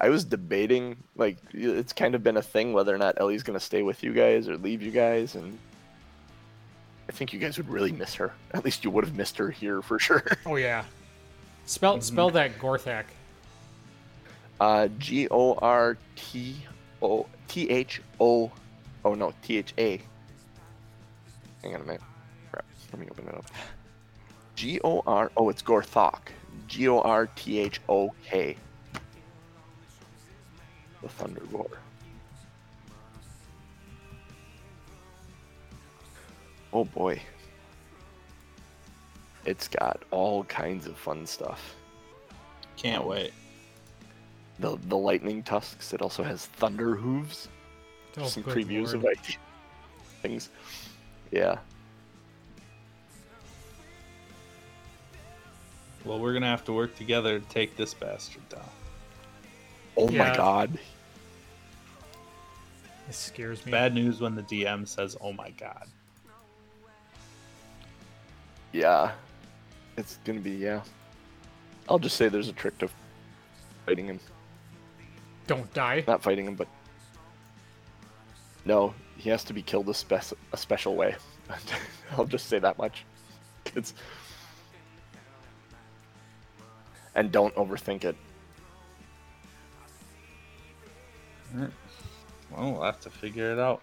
I 0.00 0.08
was 0.08 0.24
debating, 0.24 0.96
like, 1.16 1.36
it's 1.52 1.92
kind 1.92 2.14
of 2.16 2.24
been 2.24 2.36
a 2.36 2.42
thing 2.42 2.72
whether 2.72 2.92
or 2.94 2.98
not 2.98 3.20
Ellie's 3.20 3.42
gonna 3.44 3.60
stay 3.60 3.82
with 3.82 4.02
you 4.02 4.12
guys 4.12 4.48
or 4.48 4.56
leave 4.56 4.82
you 4.82 4.90
guys, 4.90 5.36
and 5.36 5.56
I 7.08 7.12
think 7.12 7.32
you 7.32 7.38
guys 7.38 7.56
would 7.56 7.68
really 7.68 7.92
miss 7.92 8.14
her. 8.14 8.32
At 8.52 8.64
least 8.64 8.82
you 8.84 8.90
would 8.90 9.04
have 9.04 9.14
missed 9.14 9.36
her 9.38 9.50
here 9.50 9.80
for 9.82 9.98
sure. 9.98 10.24
Oh 10.46 10.56
yeah. 10.56 10.84
Spell 11.66 12.00
spell 12.00 12.30
that 12.30 12.58
Gorthak. 12.58 13.04
Uh, 14.60 14.88
G 14.98 15.28
O 15.30 15.54
R 15.54 15.96
T 16.16 16.56
O 17.00 17.26
T 17.46 17.70
H 17.70 18.02
O. 18.20 18.50
Oh 19.04 19.14
no, 19.14 19.32
T 19.42 19.58
H 19.58 19.72
A. 19.78 20.00
Hang 21.62 21.74
on 21.76 21.80
a 21.82 21.84
minute. 21.84 22.00
Crap. 22.50 22.64
Let 22.92 23.00
me 23.00 23.06
open 23.10 23.28
it 23.28 23.34
up. 23.34 23.44
G 24.56 24.80
O 24.82 25.02
R. 25.06 25.30
Oh, 25.36 25.48
it's 25.48 25.62
Gorthok. 25.62 26.18
G 26.68 26.88
O 26.88 27.00
R 27.00 27.26
T 27.34 27.58
H 27.58 27.80
O 27.88 28.12
K. 28.24 28.56
The 31.02 31.08
Thunder 31.08 31.42
Roar. 31.50 31.68
Oh 36.72 36.84
boy. 36.84 37.20
It's 39.44 39.68
got 39.68 40.02
all 40.10 40.44
kinds 40.44 40.86
of 40.86 40.96
fun 40.96 41.26
stuff 41.26 41.74
Can't 42.76 43.04
wait. 43.04 43.32
the 44.60 44.76
the 44.88 44.96
lightning 44.96 45.42
tusks. 45.42 45.92
It 45.92 46.00
also 46.00 46.22
has 46.22 46.46
thunder 46.46 46.94
hooves. 46.94 47.48
Oh, 48.16 48.26
Some 48.26 48.42
good 48.44 48.56
previews 48.56 48.94
of 48.94 49.02
lord. 49.02 49.16
like 49.16 49.38
things. 50.22 50.50
Yeah. 51.30 51.58
Well, 56.04 56.18
we're 56.18 56.32
gonna 56.32 56.46
have 56.46 56.64
to 56.64 56.72
work 56.72 56.96
together 56.96 57.38
to 57.38 57.44
take 57.46 57.76
this 57.76 57.94
bastard 57.94 58.48
down. 58.48 58.68
Oh 59.96 60.08
my 60.08 60.34
god. 60.34 60.78
It 63.08 63.14
scares 63.14 63.64
me. 63.64 63.72
Bad 63.72 63.94
news 63.94 64.20
when 64.20 64.34
the 64.34 64.42
DM 64.42 64.86
says, 64.86 65.16
"Oh 65.20 65.32
my 65.32 65.50
god." 65.50 65.86
Yeah. 68.72 69.12
It's 69.96 70.18
gonna 70.24 70.40
be 70.40 70.52
yeah. 70.52 70.82
I'll 71.88 71.98
just 71.98 72.16
say 72.16 72.28
there's 72.28 72.48
a 72.48 72.52
trick 72.52 72.78
to 72.78 72.88
fighting 73.86 74.06
him. 74.06 74.20
Don't 75.46 75.72
die. 75.74 76.04
Not 76.06 76.22
fighting 76.22 76.46
him, 76.46 76.54
but 76.54 76.68
no, 78.64 78.94
he 79.16 79.28
has 79.30 79.44
to 79.44 79.52
be 79.52 79.62
killed 79.62 79.88
a, 79.88 79.94
spec- 79.94 80.32
a 80.52 80.56
special 80.56 80.94
way. 80.94 81.16
I'll 82.12 82.24
just 82.24 82.46
say 82.46 82.58
that 82.60 82.78
much. 82.78 83.04
It's 83.74 83.94
and 87.14 87.30
don't 87.32 87.54
overthink 87.54 88.04
it. 88.04 88.16
Well, 92.50 92.72
we'll 92.72 92.82
have 92.82 93.00
to 93.00 93.10
figure 93.10 93.52
it 93.52 93.58
out. 93.58 93.82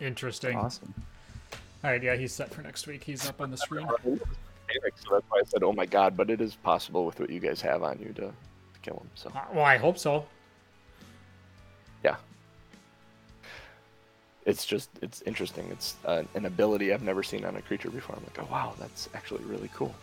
Interesting. 0.00 0.56
Awesome. 0.56 0.92
All 1.82 1.90
right, 1.90 2.02
yeah, 2.02 2.16
he's 2.16 2.32
set 2.32 2.52
for 2.52 2.62
next 2.62 2.86
week. 2.86 3.04
He's 3.04 3.28
up 3.28 3.40
on 3.40 3.50
the 3.50 3.56
screen. 3.56 3.86
So 4.96 5.10
that's 5.12 5.24
why 5.28 5.38
I 5.38 5.42
said, 5.46 5.62
"Oh 5.62 5.72
my 5.72 5.86
god!" 5.86 6.16
But 6.16 6.30
it 6.30 6.40
is 6.40 6.56
possible 6.56 7.06
with 7.06 7.20
what 7.20 7.30
you 7.30 7.38
guys 7.38 7.60
have 7.60 7.84
on 7.84 7.98
you 8.00 8.08
to, 8.14 8.22
to 8.22 8.32
kill 8.82 8.94
him. 8.96 9.08
So 9.14 9.30
Uh, 9.32 9.42
well, 9.52 9.64
I 9.64 9.76
hope 9.76 9.98
so. 9.98 10.26
yeah, 12.02 12.16
it's 14.46 14.66
just 14.66 14.88
it's 15.00 15.22
interesting. 15.22 15.68
It's 15.70 15.94
uh, 16.06 16.24
an 16.34 16.46
ability 16.46 16.92
I've 16.92 17.02
never 17.02 17.22
seen 17.22 17.44
on 17.44 17.54
a 17.54 17.62
creature 17.62 17.88
before. 17.90 18.16
I'm 18.16 18.24
like, 18.24 18.38
oh 18.40 18.48
wow, 18.50 18.74
that's 18.80 19.08
actually 19.14 19.44
really 19.44 19.70
cool. 19.74 19.94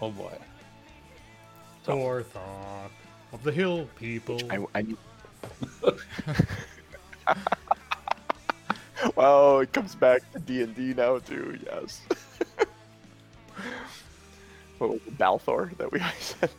Oh 0.00 0.10
boy. 0.10 0.32
So- 1.84 1.96
Gorthok 1.96 2.90
of 3.32 3.42
the 3.42 3.52
Hill 3.52 3.88
People. 3.98 4.40
I, 4.50 4.58
I 4.74 4.84
wow, 9.16 9.58
it 9.60 9.72
comes 9.72 9.94
back 9.94 10.20
to 10.32 10.38
D 10.40 10.62
and 10.62 10.74
D 10.74 10.94
now 10.94 11.18
too. 11.18 11.58
Yes. 11.64 12.02
what 14.78 14.90
was 14.90 15.00
it, 15.06 15.18
Balthor 15.18 15.72
that 15.78 15.90
we 15.92 16.00
always 16.06 16.14
said? 16.18 16.50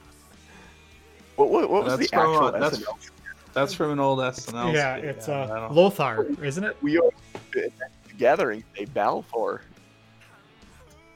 What, 1.36 1.50
what, 1.50 1.70
what 1.70 1.84
was 1.86 1.98
That's 1.98 2.10
the 2.10 2.16
from, 2.18 2.32
actual 2.32 2.46
uh, 2.48 2.52
that's- 2.52 2.80
SNL? 2.82 3.10
That's 3.54 3.74
from 3.74 3.92
an 3.92 4.00
old 4.00 4.20
SNL. 4.20 4.72
yeah, 4.74 4.98
skit, 4.98 5.06
it's 5.10 5.28
yeah, 5.28 5.46
I 5.52 5.66
uh, 5.66 5.70
Lothar, 5.74 6.28
isn't 6.44 6.64
it? 6.64 6.78
We 6.84 7.00
always 7.00 7.14
the 7.54 7.72
gathering 8.20 8.64
say 8.78 8.86
Balthor. 8.86 9.62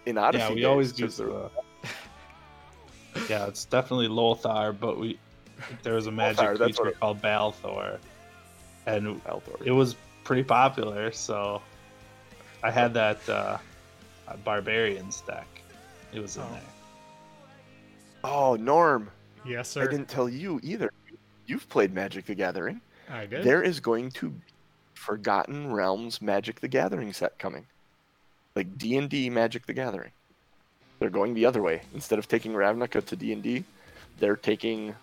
In 0.08 0.18
Odyssey, 0.18 0.42
yeah, 0.46 0.50
we 0.50 0.56
days, 0.56 0.66
always 0.66 0.92
'cause 0.92 1.00
use 1.00 1.18
they're- 1.18 1.28
the. 1.28 1.50
Yeah, 3.30 3.48
it's 3.48 3.66
definitely 3.66 4.08
Lothar, 4.08 4.72
but 4.74 4.98
we 5.00 5.20
there 5.84 5.94
was 5.96 6.08
a 6.08 6.12
magic 6.12 6.40
Lothar, 6.40 6.58
that's 6.58 6.78
creature 6.78 6.84
what 6.84 6.92
it- 6.94 7.00
called 7.00 7.22
Balthor, 7.22 8.00
and 8.86 9.24
Balthor. 9.24 9.64
it 9.64 9.72
was 9.72 9.96
pretty 10.24 10.44
popular. 10.44 11.12
So 11.12 11.62
I 12.64 12.72
had 12.72 12.94
that 12.94 13.28
uh, 13.30 13.58
barbarians 14.44 15.22
deck. 15.22 15.48
It 16.14 16.20
was 16.20 16.38
in 16.38 16.44
Oh. 16.44 16.50
there. 16.52 16.62
Oh, 18.24 18.56
Norm, 18.56 19.10
Yes, 19.46 19.70
sir. 19.70 19.82
I 19.84 19.88
didn't 19.88 20.08
tell 20.08 20.30
you 20.30 20.60
either. 20.62 20.92
You've 21.48 21.68
played 21.70 21.94
Magic 21.94 22.26
the 22.26 22.36
Gathering. 22.36 22.80
I 23.10 23.26
did. 23.26 23.44
There 23.44 23.64
is 23.64 23.80
going 23.80 24.12
to 24.12 24.30
be 24.30 24.42
Forgotten 24.94 25.74
Realms 25.74 26.22
Magic 26.22 26.60
the 26.60 26.68
Gathering 26.68 27.12
set 27.14 27.40
coming. 27.40 27.66
Like 28.56 28.78
D&D 28.78 29.30
Magic 29.32 29.66
the 29.66 29.74
Gathering. 29.74 30.12
They're 31.02 31.10
going 31.10 31.34
the 31.34 31.48
other 31.48 31.64
way. 31.64 31.82
Instead 31.96 32.20
of 32.20 32.28
taking 32.28 32.54
Ravnica 32.54 33.04
to 33.04 33.16
D&D, 33.16 33.64
they're 34.20 34.36
taking 34.36 34.94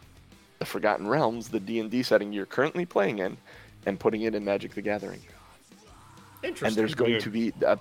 the 0.60 0.64
Forgotten 0.64 1.08
Realms, 1.08 1.48
the 1.48 1.58
D&D 1.58 2.04
setting 2.04 2.32
you're 2.32 2.46
currently 2.46 2.86
playing 2.86 3.18
in, 3.18 3.36
and 3.84 3.98
putting 3.98 4.22
it 4.22 4.32
in 4.36 4.44
Magic 4.44 4.74
the 4.74 4.80
Gathering. 4.80 5.20
Interesting. 6.44 6.68
and 6.68 6.76
there's 6.76 6.94
going 6.94 7.10
Weird. 7.10 7.22
to 7.24 7.30
be 7.30 7.52
uh, 7.66 7.74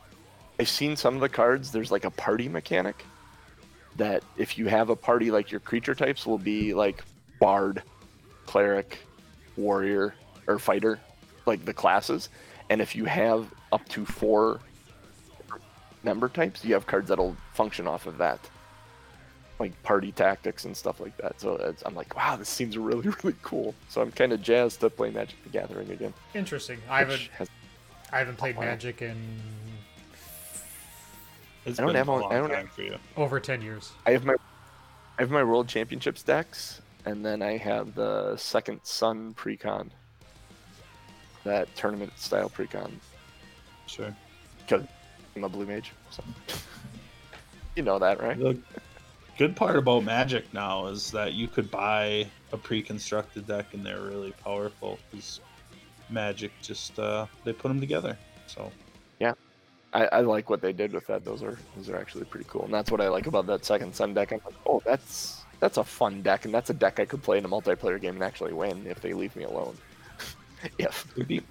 i've 0.60 0.68
seen 0.68 0.96
some 0.96 1.14
of 1.14 1.22
the 1.22 1.30
cards 1.30 1.72
there's 1.72 1.92
like 1.92 2.06
a 2.06 2.10
party 2.10 2.50
mechanic 2.50 3.06
that 3.98 4.24
if 4.36 4.58
you 4.58 4.66
have 4.66 4.90
a 4.90 4.96
party 4.96 5.30
like 5.30 5.52
your 5.52 5.60
creature 5.60 5.94
types 5.94 6.26
will 6.26 6.40
be 6.40 6.74
like 6.74 7.04
bard 7.40 7.84
cleric 8.48 8.98
warrior 9.58 10.16
or 10.48 10.58
fighter 10.58 11.00
like 11.46 11.66
the 11.66 11.74
classes 11.74 12.30
and 12.72 12.82
if 12.82 12.96
you 12.96 13.06
have 13.06 13.46
up 13.72 13.88
to 13.90 14.04
four 14.08 14.60
member 16.08 16.30
types 16.30 16.64
you 16.64 16.74
have 16.74 16.88
cards 16.88 17.10
that'll 17.10 17.36
function 17.54 17.86
off 17.86 18.06
of 18.08 18.18
that 18.18 18.40
like 19.60 19.74
party 19.84 20.12
tactics 20.14 20.64
and 20.64 20.76
stuff 20.78 21.02
like 21.02 21.16
that 21.18 21.40
so 21.42 21.56
it's, 21.56 21.84
i'm 21.86 21.94
like 21.96 22.16
wow 22.16 22.38
this 22.38 22.48
seems 22.48 22.78
really 22.78 23.10
really 23.24 23.36
cool 23.42 23.76
so 23.90 24.02
i'm 24.02 24.12
kind 24.12 24.32
of 24.32 24.42
jazzed 24.42 24.80
to 24.80 24.90
play 24.90 25.10
magic 25.12 25.36
the 25.44 25.50
gathering 25.50 25.90
again 25.92 26.14
Interesting. 26.34 26.80
I 26.90 27.00
haven't 27.00 27.22
has 27.38 27.50
I 28.12 28.20
haven't 28.20 28.38
played 28.38 28.56
Wow. 28.56 28.62
Magic 28.64 29.02
in 29.02 29.18
It's 31.66 31.78
I 31.78 31.82
don't 31.82 31.88
been 31.90 31.98
have 31.98 32.08
a 32.08 32.12
long 32.14 32.32
I 32.32 32.38
don't 32.38 32.50
time 32.50 32.68
for 32.74 32.84
you. 32.84 32.96
over 33.18 33.38
ten 33.42 33.62
years. 33.62 33.92
I 34.06 34.12
have 34.12 34.24
my 34.24 34.36
I 35.20 35.24
have 35.24 35.30
my 35.32 35.44
World 35.44 35.68
Championships 35.68 36.24
decks, 36.24 36.80
and 37.06 37.26
then 37.26 37.42
I 37.42 37.58
have 37.58 37.96
the 37.96 38.38
Second 38.38 38.80
Sun 38.84 39.34
Precon 39.34 39.90
that 41.44 41.74
tournament 41.76 42.14
style 42.18 42.50
precon 42.50 42.92
Sure. 43.88 44.16
because 44.60 44.84
I'm 45.38 45.44
a 45.44 45.50
blue 45.50 45.66
mage. 45.66 45.92
So 46.10 46.24
you 47.76 47.84
know 47.84 48.00
that, 48.00 48.22
right? 48.22 48.38
The 48.38 48.58
good 49.38 49.56
part 49.56 49.78
about 49.78 50.04
Magic 50.04 50.52
now 50.54 50.88
is 50.88 51.12
that 51.12 51.34
you 51.34 51.48
could 51.48 51.70
buy 51.70 52.28
a 52.52 52.58
pre-constructed 52.58 53.48
deck 53.48 53.74
and 53.74 53.86
they're 53.86 54.02
really 54.02 54.32
powerful. 54.44 55.00
Because 55.12 55.42
Magic 56.10 56.52
just 56.62 56.98
uh, 57.00 57.26
they 57.44 57.54
put 57.54 57.68
them 57.68 57.80
together. 57.80 58.18
So 58.48 58.72
I, 59.94 60.06
I 60.06 60.22
like 60.22 60.50
what 60.50 60.62
they 60.62 60.74
did 60.74 60.94
with 60.94 61.08
that. 61.08 61.24
Those 61.24 61.42
are 61.44 61.58
those 61.76 61.90
are 61.90 61.98
actually 61.98 62.26
pretty 62.26 62.46
cool, 62.50 62.66
and 62.66 62.74
that's 62.74 62.92
what 62.92 63.02
I 63.02 63.08
like 63.08 63.28
about 63.28 63.48
that 63.48 63.66
second 63.66 63.96
sun 63.96 64.14
deck. 64.14 64.32
I'm 64.32 64.42
like, 64.46 64.56
oh, 64.66 64.82
that's 64.86 65.46
that's 65.60 65.78
a 65.78 65.84
fun 65.84 66.22
deck, 66.22 66.46
and 66.46 66.54
that's 66.54 66.70
a 66.70 66.74
deck 66.74 67.00
I 67.00 67.06
could 67.06 67.24
play 67.24 67.38
in 67.38 67.46
a 67.46 67.50
multiplayer 67.50 68.00
game 68.00 68.16
and 68.16 68.24
actually 68.24 68.54
win 68.54 68.86
if 68.86 69.02
they 69.02 69.14
leave 69.14 69.36
me 69.36 69.44
alone. 69.44 69.78
it'll 70.78 71.24
be 71.26 71.42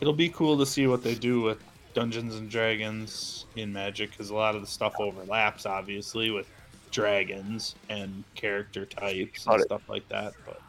it'll 0.00 0.14
be 0.14 0.28
cool 0.28 0.56
to 0.58 0.66
see 0.66 0.86
what 0.86 1.02
they 1.02 1.14
do 1.14 1.40
with 1.40 1.62
Dungeons 1.94 2.36
and 2.36 2.50
Dragons 2.50 3.46
in 3.56 3.72
Magic 3.72 4.10
because 4.10 4.30
a 4.30 4.34
lot 4.34 4.54
of 4.54 4.60
the 4.60 4.66
stuff 4.66 4.94
overlaps, 4.98 5.66
obviously, 5.66 6.30
with 6.30 6.48
dragons 6.90 7.74
and 7.88 8.24
character 8.34 8.84
types 8.84 9.46
and 9.46 9.60
stuff 9.62 9.88
like 9.88 10.08
that. 10.08 10.34
But 10.44 10.60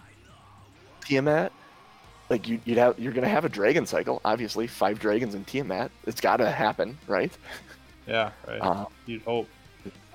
Tiamat, 1.06 1.52
like 2.30 2.48
you, 2.48 2.60
you'd 2.66 2.78
have 2.78 2.98
you're 3.00 3.14
gonna 3.14 3.28
have 3.28 3.46
a 3.46 3.50
dragon 3.50 3.86
cycle. 3.86 4.22
Obviously, 4.26 4.68
five 4.68 5.00
dragons 5.00 5.36
in 5.36 5.44
Tiamat. 5.46 5.92
It's 6.06 6.22
got 6.22 6.38
to 6.38 6.50
happen, 6.50 6.98
right? 7.08 7.32
yeah, 8.08 8.32
right. 8.48 8.60
Uh, 8.60 8.86
You'd 9.06 9.22
hope. 9.24 9.48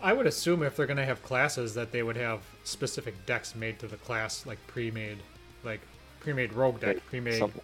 I 0.03 0.13
would 0.13 0.27
assume 0.27 0.63
if 0.63 0.77
they're 0.77 0.87
gonna 0.87 1.05
have 1.05 1.23
classes 1.23 1.75
that 1.75 1.93
they 1.93 2.03
would 2.03 2.17
have 2.17 2.41
specific 2.65 3.27
decks 3.27 3.55
made 3.55 3.79
to 3.81 3.87
the 3.87 3.97
class, 3.97 4.47
like 4.47 4.59
pre-made, 4.67 5.19
like 5.65 5.81
pre-made 6.21 6.53
rogue 6.53 6.81
deck, 6.81 7.05
pre-made. 7.07 7.39
something. 7.39 7.63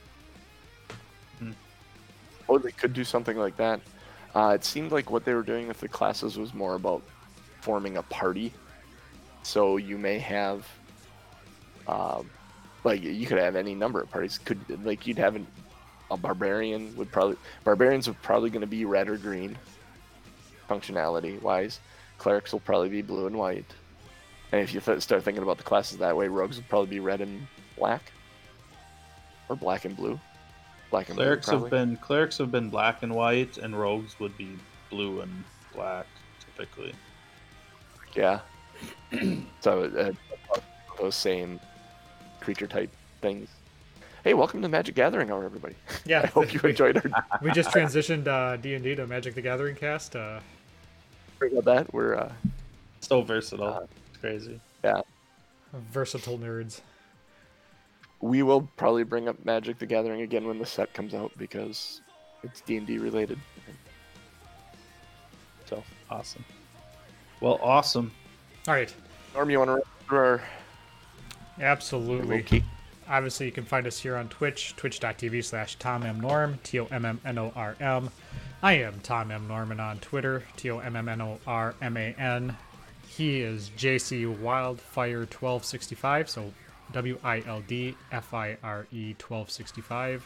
They 2.59 2.73
could 2.73 2.93
do 2.93 3.05
something 3.05 3.37
like 3.37 3.57
that. 3.57 3.81
Uh, 4.35 4.53
it 4.55 4.65
seemed 4.65 4.93
like 4.93 5.11
what 5.11 5.25
they 5.25 5.35
were 5.35 5.43
doing 5.43 5.69
with 5.69 5.81
the 5.81 5.89
classes 5.89 6.39
was 6.39 6.55
more 6.55 6.75
about 6.75 7.03
forming 7.61 7.97
a 7.97 8.03
party. 8.03 8.53
So 9.43 9.77
you 9.77 9.99
may 9.99 10.19
have, 10.19 10.67
um, 11.87 12.31
like 12.85 13.03
you 13.03 13.27
could 13.27 13.39
have 13.39 13.57
any 13.57 13.75
number 13.75 14.01
of 14.01 14.11
parties. 14.11 14.39
Could 14.39 14.85
like 14.85 15.07
you'd 15.07 15.19
have 15.19 15.37
an, 15.37 15.47
a 16.11 16.17
barbarian 16.17 16.95
would 16.97 17.11
probably 17.11 17.37
barbarians 17.65 18.09
are 18.09 18.15
probably 18.15 18.51
going 18.51 18.63
to 18.63 18.67
be 18.67 18.85
red 18.85 19.09
or 19.09 19.17
green, 19.17 19.59
functionality 20.69 21.41
wise. 21.43 21.81
Clerics 22.19 22.53
will 22.53 22.61
probably 22.61 22.89
be 22.89 23.03
blue 23.03 23.27
and 23.27 23.37
white. 23.37 23.67
And 24.53 24.61
if 24.61 24.75
you 24.75 24.81
th- 24.81 25.01
start 25.01 25.25
thinking 25.25 25.43
about 25.43 25.57
the 25.59 25.65
classes 25.65 25.99
that 25.99 26.17
way, 26.17 26.29
rogues 26.29 26.57
would 26.57 26.69
probably 26.69 26.91
be 26.91 27.01
red 27.01 27.21
and 27.21 27.47
black, 27.77 28.13
or 29.49 29.57
black 29.57 29.85
and 29.85 29.97
blue. 29.97 30.21
Black 30.93 31.09
and 31.09 31.17
Clerics 31.17 31.49
blue, 31.49 31.59
have 31.59 31.71
been 31.71 31.97
clerics 31.97 32.37
have 32.37 32.53
been 32.53 32.69
black 32.69 33.03
and 33.03 33.15
white, 33.15 33.57
and 33.57 33.77
rogues 33.79 34.21
would 34.21 34.37
be 34.37 34.51
blue 34.91 35.23
and 35.23 35.43
black 35.75 36.07
typically. 36.45 36.93
Yeah. 38.15 38.41
so 39.61 39.85
uh, 39.85 40.13
those 41.01 41.15
same 41.15 41.59
creature 42.43 42.67
type 42.67 42.91
things. 43.23 43.49
Hey, 44.23 44.35
welcome 44.35 44.61
to 44.61 44.69
Magic 44.69 44.95
Gathering 44.95 45.31
Hour, 45.31 45.45
everybody. 45.45 45.77
Yeah, 46.05 46.21
I 46.25 46.27
hope 46.27 46.53
you 46.53 46.61
we- 46.63 46.71
enjoyed 46.71 46.99
our 46.99 47.25
We 47.41 47.53
just 47.53 47.71
transitioned 47.71 48.29
uh, 48.29 48.59
D&D 48.59 48.95
to 48.97 49.07
Magic 49.07 49.35
the 49.35 49.41
Gathering 49.41 49.77
cast. 49.77 50.15
Uh, 50.15 50.41
about 51.41 51.65
that. 51.65 51.95
We're 51.95 52.17
uh, 52.17 52.33
So 53.01 53.23
versatile. 53.23 53.67
Uh, 53.67 53.87
it's 54.11 54.19
crazy. 54.19 54.61
Yeah, 54.85 55.01
versatile 55.73 56.39
nerds. 56.39 56.83
We 58.23 58.43
will 58.43 58.63
probably 58.77 59.03
bring 59.03 59.29
up 59.29 59.45
Magic 59.45 59.79
the 59.79 59.87
Gathering 59.87 60.23
again 60.23 60.47
when 60.47 60.59
the 60.59 60.65
set 60.65 60.95
comes 60.95 61.13
out 61.13 61.33
because 61.37 62.01
it's 62.43 62.63
D 62.63 62.79
and 62.79 62.87
D 62.87 62.97
related. 62.99 63.39
So, 65.67 65.83
Awesome. 66.11 66.45
Well, 67.41 67.59
awesome. 67.61 68.13
All 68.69 68.75
right, 68.75 68.95
Norm, 69.35 69.51
you 69.51 69.59
want 69.59 69.69
to 69.69 69.73
run 69.75 69.83
through 70.07 70.19
our, 70.19 70.25
our 70.25 70.43
absolutely. 71.61 72.43
little? 72.43 72.61
Obviously, 73.09 73.47
you 73.47 73.53
can 73.53 73.65
find 73.65 73.87
us 73.87 73.99
here 73.99 74.17
on 74.17 74.29
Twitch, 74.29 74.77
twitch.tv 74.77 75.45
slash 75.45 75.75
Tom 75.77 76.05
M. 76.05 76.21
Norm, 76.21 76.61
T 76.63 76.79
O 76.79 76.87
M 76.87 77.05
M 77.05 77.21
N 77.25 77.39
O 77.39 77.53
R 77.57 77.75
M. 77.81 78.11
I 78.63 78.75
am 78.75 79.01
Tom 79.01 79.33
M. 79.33 79.49
Norman 79.49 79.81
on 79.81 79.99
Twitter, 79.99 80.45
T 80.57 80.71
O 80.71 80.79
M 80.79 80.95
M 80.95 81.09
N 81.09 81.21
O 81.21 81.41
R 81.47 81.75
M 81.83 81.97
A 81.97 82.15
N. 82.17 82.57
He 83.09 83.41
is 83.41 83.71
JC 83.77 84.39
Wildfire1265, 84.39 86.29
so 86.29 86.53
W 86.93 87.19
I 87.25 87.43
L 87.47 87.63
D 87.67 87.97
F 88.11 88.35
I 88.35 88.57
R 88.63 88.87
E 88.93 89.15
1265, 89.19 90.23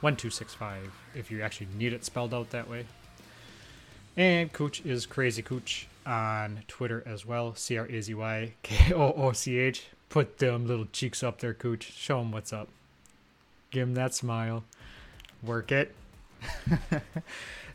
1265, 0.00 0.92
if 1.14 1.30
you 1.30 1.42
actually 1.42 1.68
need 1.76 1.92
it 1.92 2.04
spelled 2.04 2.34
out 2.34 2.50
that 2.50 2.68
way. 2.68 2.86
And 4.16 4.52
Cooch 4.52 4.84
is 4.84 5.06
Crazy 5.06 5.42
Cooch 5.42 5.86
on 6.04 6.62
Twitter 6.68 7.02
as 7.06 7.24
well. 7.24 7.54
C 7.54 7.78
R 7.78 7.86
A 7.86 8.00
Z 8.02 8.14
Y 8.14 8.52
K 8.62 8.92
O 8.92 9.12
O 9.12 9.32
C 9.32 9.58
H. 9.58 9.86
Put 10.08 10.38
them 10.38 10.66
little 10.66 10.86
cheeks 10.92 11.22
up 11.22 11.40
there, 11.40 11.54
Cooch. 11.54 11.92
Show 11.92 12.18
them 12.18 12.32
what's 12.32 12.52
up. 12.52 12.68
Give 13.70 13.86
him 13.86 13.94
that 13.94 14.12
smile. 14.14 14.64
Work 15.42 15.70
it. 15.70 15.94
and 16.90 17.00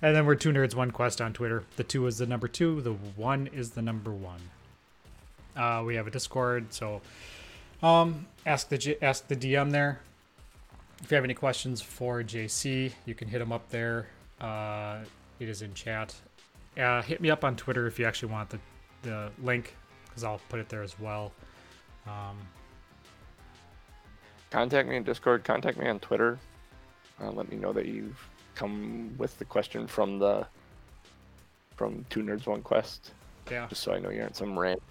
then 0.01 0.25
we're 0.25 0.35
two 0.35 0.51
nerds, 0.51 0.75
one 0.75 0.91
quest 0.91 1.21
on 1.21 1.31
Twitter. 1.31 1.63
The 1.77 1.83
two 1.83 2.05
is 2.07 2.17
the 2.17 2.25
number 2.25 2.47
two. 2.47 2.81
The 2.81 2.91
one 2.91 3.47
is 3.47 3.71
the 3.71 3.81
number 3.81 4.11
one. 4.11 4.41
Uh, 5.55 5.83
we 5.85 5.95
have 5.95 6.07
a 6.07 6.11
Discord, 6.11 6.73
so 6.73 7.01
um, 7.83 8.27
ask 8.45 8.69
the 8.69 8.77
G- 8.77 8.97
ask 9.01 9.27
the 9.27 9.35
DM 9.35 9.71
there. 9.71 9.99
If 11.03 11.11
you 11.11 11.15
have 11.15 11.23
any 11.23 11.33
questions 11.33 11.81
for 11.81 12.23
JC, 12.23 12.91
you 13.05 13.13
can 13.13 13.27
hit 13.27 13.41
him 13.41 13.51
up 13.51 13.69
there. 13.69 14.07
Uh, 14.39 14.99
it 15.39 15.49
is 15.49 15.61
in 15.61 15.73
chat. 15.73 16.15
Uh, 16.77 17.01
hit 17.01 17.21
me 17.21 17.29
up 17.29 17.43
on 17.43 17.55
Twitter 17.55 17.87
if 17.87 17.99
you 17.99 18.05
actually 18.05 18.31
want 18.31 18.49
the, 18.49 18.59
the 19.03 19.31
link, 19.43 19.75
because 20.07 20.23
I'll 20.23 20.41
put 20.49 20.59
it 20.59 20.69
there 20.69 20.83
as 20.83 20.99
well. 20.99 21.31
Um, 22.07 22.37
Contact 24.51 24.87
me 24.87 24.95
in 24.95 25.03
Discord. 25.03 25.43
Contact 25.43 25.77
me 25.77 25.87
on 25.87 25.99
Twitter. 25.99 26.39
Uh, 27.21 27.31
let 27.31 27.49
me 27.49 27.57
know 27.57 27.73
that 27.73 27.85
you've 27.85 28.17
come 28.55 29.13
with 29.17 29.37
the 29.37 29.45
question 29.45 29.85
from 29.87 30.17
the 30.19 30.45
from 31.75 32.05
Two 32.09 32.21
Nerds 32.21 32.47
One 32.47 32.61
Quest, 32.61 33.11
yeah, 33.51 33.67
just 33.67 33.83
so 33.83 33.93
I 33.93 33.99
know 33.99 34.09
you 34.09 34.21
aren't 34.21 34.37
some 34.37 34.57
rant 34.57 34.81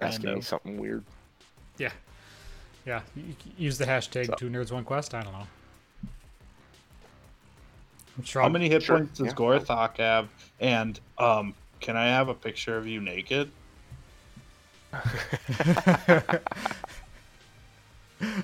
asking 0.00 0.34
me 0.34 0.40
something 0.40 0.78
weird. 0.78 1.04
Yeah, 1.78 1.90
yeah. 2.86 3.00
y- 3.16 3.22
y- 3.28 3.34
Use 3.58 3.78
the 3.78 3.84
hashtag 3.86 4.26
So- 4.26 4.34
two 4.34 4.48
nerds 4.50 4.70
one 4.72 4.84
quest. 4.84 5.14
I 5.14 5.22
don't 5.22 5.32
know. 5.32 5.46
I'm 8.16 8.24
sure 8.24 8.42
How 8.42 8.48
many 8.48 8.68
hit 8.68 8.82
Sure, 8.84 8.98
points 8.98 9.18
does 9.18 9.26
yeah. 9.28 9.32
Gorthok 9.34 9.96
have? 9.96 10.28
And 10.60 11.00
um, 11.18 11.52
can 11.80 11.96
I 11.96 12.04
have 12.06 12.28
a 12.28 12.34
picture 12.34 12.76
of 12.76 12.86
you 12.86 13.00
naked? 13.00 13.50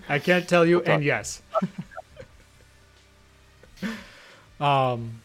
I 0.08 0.18
can't 0.18 0.48
tell 0.48 0.66
you, 0.66 0.82
and 0.82 1.02
yes. 1.04 1.40
um, 4.60 5.20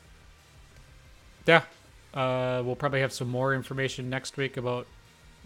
yeah, 1.48 1.64
uh, 2.14 2.62
we'll 2.64 2.76
probably 2.76 3.02
have 3.02 3.12
some 3.12 3.28
more 3.28 3.54
information 3.56 4.10
next 4.10 4.38
week 4.38 4.58
about 4.58 4.86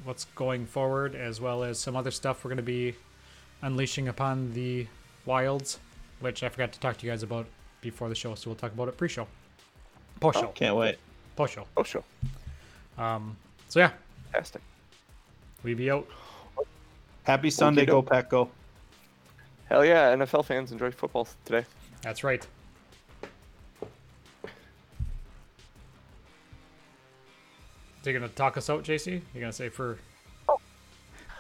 what's 0.04 0.26
going 0.36 0.66
forward, 0.66 1.16
as 1.16 1.40
well 1.42 1.64
as 1.64 1.80
some 1.80 1.96
other 1.96 2.12
stuff 2.12 2.44
we're 2.44 2.50
going 2.50 2.58
to 2.58 2.64
be 2.64 2.96
unleashing 3.62 4.08
upon 4.08 4.54
the 4.54 4.88
wilds, 5.26 5.80
which 6.20 6.44
I 6.44 6.50
forgot 6.50 6.72
to 6.74 6.80
talk 6.80 6.98
to 6.98 7.06
you 7.06 7.12
guys 7.12 7.24
about 7.24 7.46
before 7.82 8.10
the 8.10 8.16
show, 8.16 8.36
so 8.36 8.50
we'll 8.50 8.56
talk 8.58 8.72
about 8.74 8.88
it 8.90 8.98
pre-show, 8.98 9.28
post-show, 10.20 10.48
Can't 10.50 10.76
wait. 10.76 10.98
post-show. 11.36 11.66
Post-show. 11.76 12.04
Um, 12.98 13.38
so 13.70 13.80
yeah, 13.80 13.92
Fantastic. 14.32 14.62
we 15.64 15.74
be 15.74 15.90
out. 15.92 16.08
Happy 17.24 17.50
Sunday, 17.50 17.86
go 17.86 18.02
doke. 18.02 18.10
Pack, 18.10 18.30
go. 18.30 18.50
Hell 19.70 19.86
yeah, 19.86 20.16
NFL 20.16 20.46
fans 20.46 20.72
enjoy 20.72 20.92
football 20.92 21.28
today. 21.46 21.66
That's 22.02 22.24
right. 22.24 22.46
So 28.02 28.10
you 28.10 28.20
gonna 28.20 28.32
talk 28.32 28.58
us 28.58 28.70
out, 28.70 28.84
JC? 28.84 29.22
You 29.34 29.40
gonna 29.42 29.52
say 29.54 29.70
for? 29.70 29.98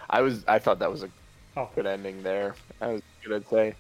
I 0.10 0.22
was 0.22 0.44
I 0.48 0.60
thought 0.60 0.80
that 0.80 0.92
was 0.92 1.04
a 1.04 1.10
Oh, 1.58 1.70
good 1.76 1.86
ending 1.88 2.22
there. 2.24 2.56
I 2.82 2.88
was 2.88 3.02
gonna 3.26 3.44
say 3.50 3.76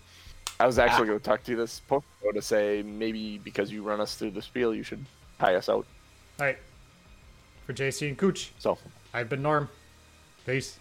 I 0.59 0.65
was 0.65 0.77
actually 0.77 1.07
going 1.07 1.19
to 1.19 1.23
talk 1.23 1.41
to 1.43 1.51
you 1.51 1.57
this 1.57 1.79
post 1.79 2.05
to 2.33 2.41
say 2.41 2.83
maybe 2.83 3.37
because 3.37 3.71
you 3.71 3.81
run 3.81 4.01
us 4.01 4.15
through 4.15 4.31
the 4.31 4.41
spiel, 4.41 4.75
you 4.75 4.83
should 4.83 5.05
tie 5.39 5.55
us 5.55 5.69
out. 5.69 5.85
all 6.39 6.45
right. 6.47 6.57
For 7.65 7.71
JC 7.73 8.09
and 8.09 8.17
Cooch, 8.17 8.51
So 8.59 8.77
I've 9.13 9.29
been 9.29 9.41
Norm. 9.41 9.69
Peace. 10.45 10.77